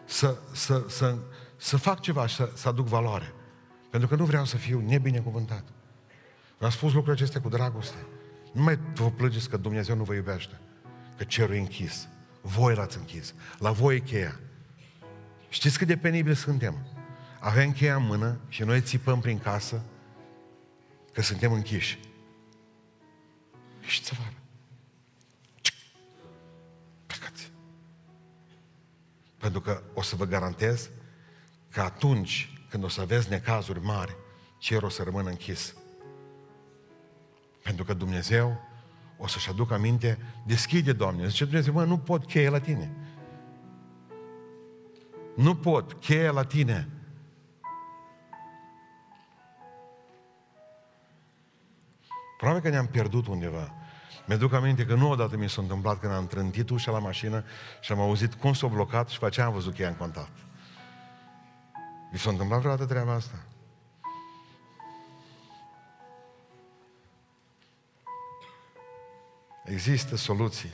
să, 0.05 0.37
să, 0.53 0.85
să, 0.89 1.17
să 1.57 1.77
fac 1.77 2.01
ceva 2.01 2.27
și 2.27 2.35
să, 2.35 2.51
să 2.55 2.69
aduc 2.69 2.87
valoare. 2.87 3.33
Pentru 3.91 4.09
că 4.09 4.15
nu 4.15 4.25
vreau 4.25 4.45
să 4.45 4.57
fiu 4.57 4.83
nebinecuvântat. 4.87 5.65
V-am 6.59 6.71
spus 6.71 6.93
lucrurile 6.93 7.23
acestea 7.23 7.41
cu 7.41 7.49
dragoste. 7.49 7.99
Nu 8.53 8.63
mai 8.63 8.79
vă 8.95 9.11
plângeți 9.11 9.49
că 9.49 9.57
Dumnezeu 9.57 9.97
nu 9.97 10.05
vă 10.05 10.15
iubește. 10.15 10.61
Că 11.17 11.25
cerul 11.25 11.55
e 11.55 11.59
închis. 11.59 12.09
Voi 12.41 12.75
l-ați 12.75 12.99
închis. 12.99 13.35
La 13.59 13.71
voi 13.71 13.97
e 13.97 13.99
cheia. 13.99 14.41
Știți 15.49 15.79
cât 15.79 15.87
de 15.87 15.97
penibili 15.97 16.37
suntem? 16.37 17.00
Avem 17.41 17.73
cheia 17.73 17.97
în 17.97 18.07
mână 18.07 18.41
și 18.49 18.63
noi 18.63 18.81
țipăm 18.81 19.21
prin 19.21 19.39
casă 19.39 19.83
că 21.13 21.23
suntem 21.23 21.53
închiși. 21.53 21.99
Și 23.81 24.03
afară. 24.13 24.35
Pentru 29.39 29.61
că 29.61 29.83
o 29.95 30.03
să 30.03 30.17
vă 30.17 30.25
garantez 30.25 30.91
că 31.71 31.81
atunci 31.81 32.65
când 32.69 32.85
o 32.85 32.89
să 32.89 33.01
aveți 33.01 33.31
necazuri 33.31 33.81
mari, 33.81 34.17
cerul 34.59 34.85
o 34.85 34.89
să 34.89 35.03
rămână 35.03 35.29
închis. 35.29 35.75
Pentru 37.63 37.85
că 37.85 37.95
Dumnezeu 37.95 38.61
o 39.19 39.27
să-și 39.27 39.49
aducă 39.49 39.75
aminte, 39.75 40.19
deschide, 40.47 40.93
Doamne. 40.93 41.29
Zice 41.29 41.45
Dumnezeu, 41.45 41.73
mă, 41.73 41.85
nu 41.85 41.99
pot 41.99 42.27
cheie 42.27 42.49
la 42.49 42.61
tine. 42.61 42.97
Nu 45.37 45.57
pot, 45.57 45.93
cheie 45.93 46.31
la 46.31 46.45
tine. 46.45 46.89
Probabil 52.41 52.63
că 52.63 52.69
ne-am 52.69 52.87
pierdut 52.87 53.27
undeva. 53.27 53.75
Mi-aduc 54.27 54.53
aminte 54.53 54.85
că 54.85 54.95
nu 54.95 55.11
odată 55.11 55.37
mi 55.37 55.49
s-a 55.49 55.63
întâmplat 55.63 56.01
când 56.01 56.13
am 56.13 56.27
trântit 56.27 56.71
ușa 56.71 56.91
la 56.91 56.99
mașină 56.99 57.45
și 57.81 57.93
am 57.93 58.01
auzit 58.01 58.35
cum 58.35 58.53
s-a 58.53 58.67
blocat 58.67 59.09
și 59.09 59.19
pe 59.19 59.27
aceea 59.27 59.47
am 59.47 59.53
văzut 59.53 59.75
că 59.75 59.83
i 59.83 59.85
în 59.85 59.95
contact. 59.95 60.33
Vi 62.13 62.19
s-a 62.19 62.31
întâmplat 62.31 62.59
vreodată 62.59 62.87
treaba 62.87 63.13
asta? 63.13 63.45
Există 69.65 70.17
soluții. 70.17 70.73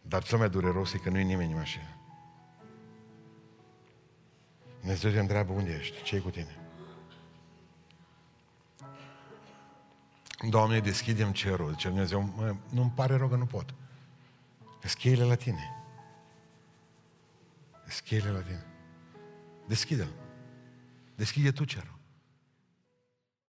Dar 0.00 0.22
cel 0.22 0.38
mai 0.38 0.50
dureros 0.50 0.92
e 0.92 0.98
că 0.98 1.10
nu 1.10 1.18
e 1.18 1.22
nimeni 1.22 1.50
în 1.50 1.58
mașină. 1.58 1.96
Dumnezeu 4.80 5.10
te 5.10 5.18
întreabă 5.18 5.52
unde 5.52 5.76
ești, 5.80 6.02
ce 6.02 6.18
cu 6.18 6.30
tine? 6.30 6.61
Doamne, 10.48 10.80
deschidem 10.80 11.32
cerul. 11.32 11.70
Zice 11.70 11.88
Dumnezeu, 11.88 12.32
mă, 12.36 12.54
nu-mi 12.70 12.92
pare 12.94 13.16
rău 13.16 13.28
că 13.28 13.36
nu 13.36 13.46
pot. 13.46 13.74
Deschide 14.80 15.22
la 15.22 15.34
tine. 15.34 15.76
Deschide 17.84 18.28
la 18.28 18.40
tine. 18.40 18.66
Deschide-l. 19.66 20.12
Deschide 21.14 21.52
tu 21.52 21.64
cerul. 21.64 21.91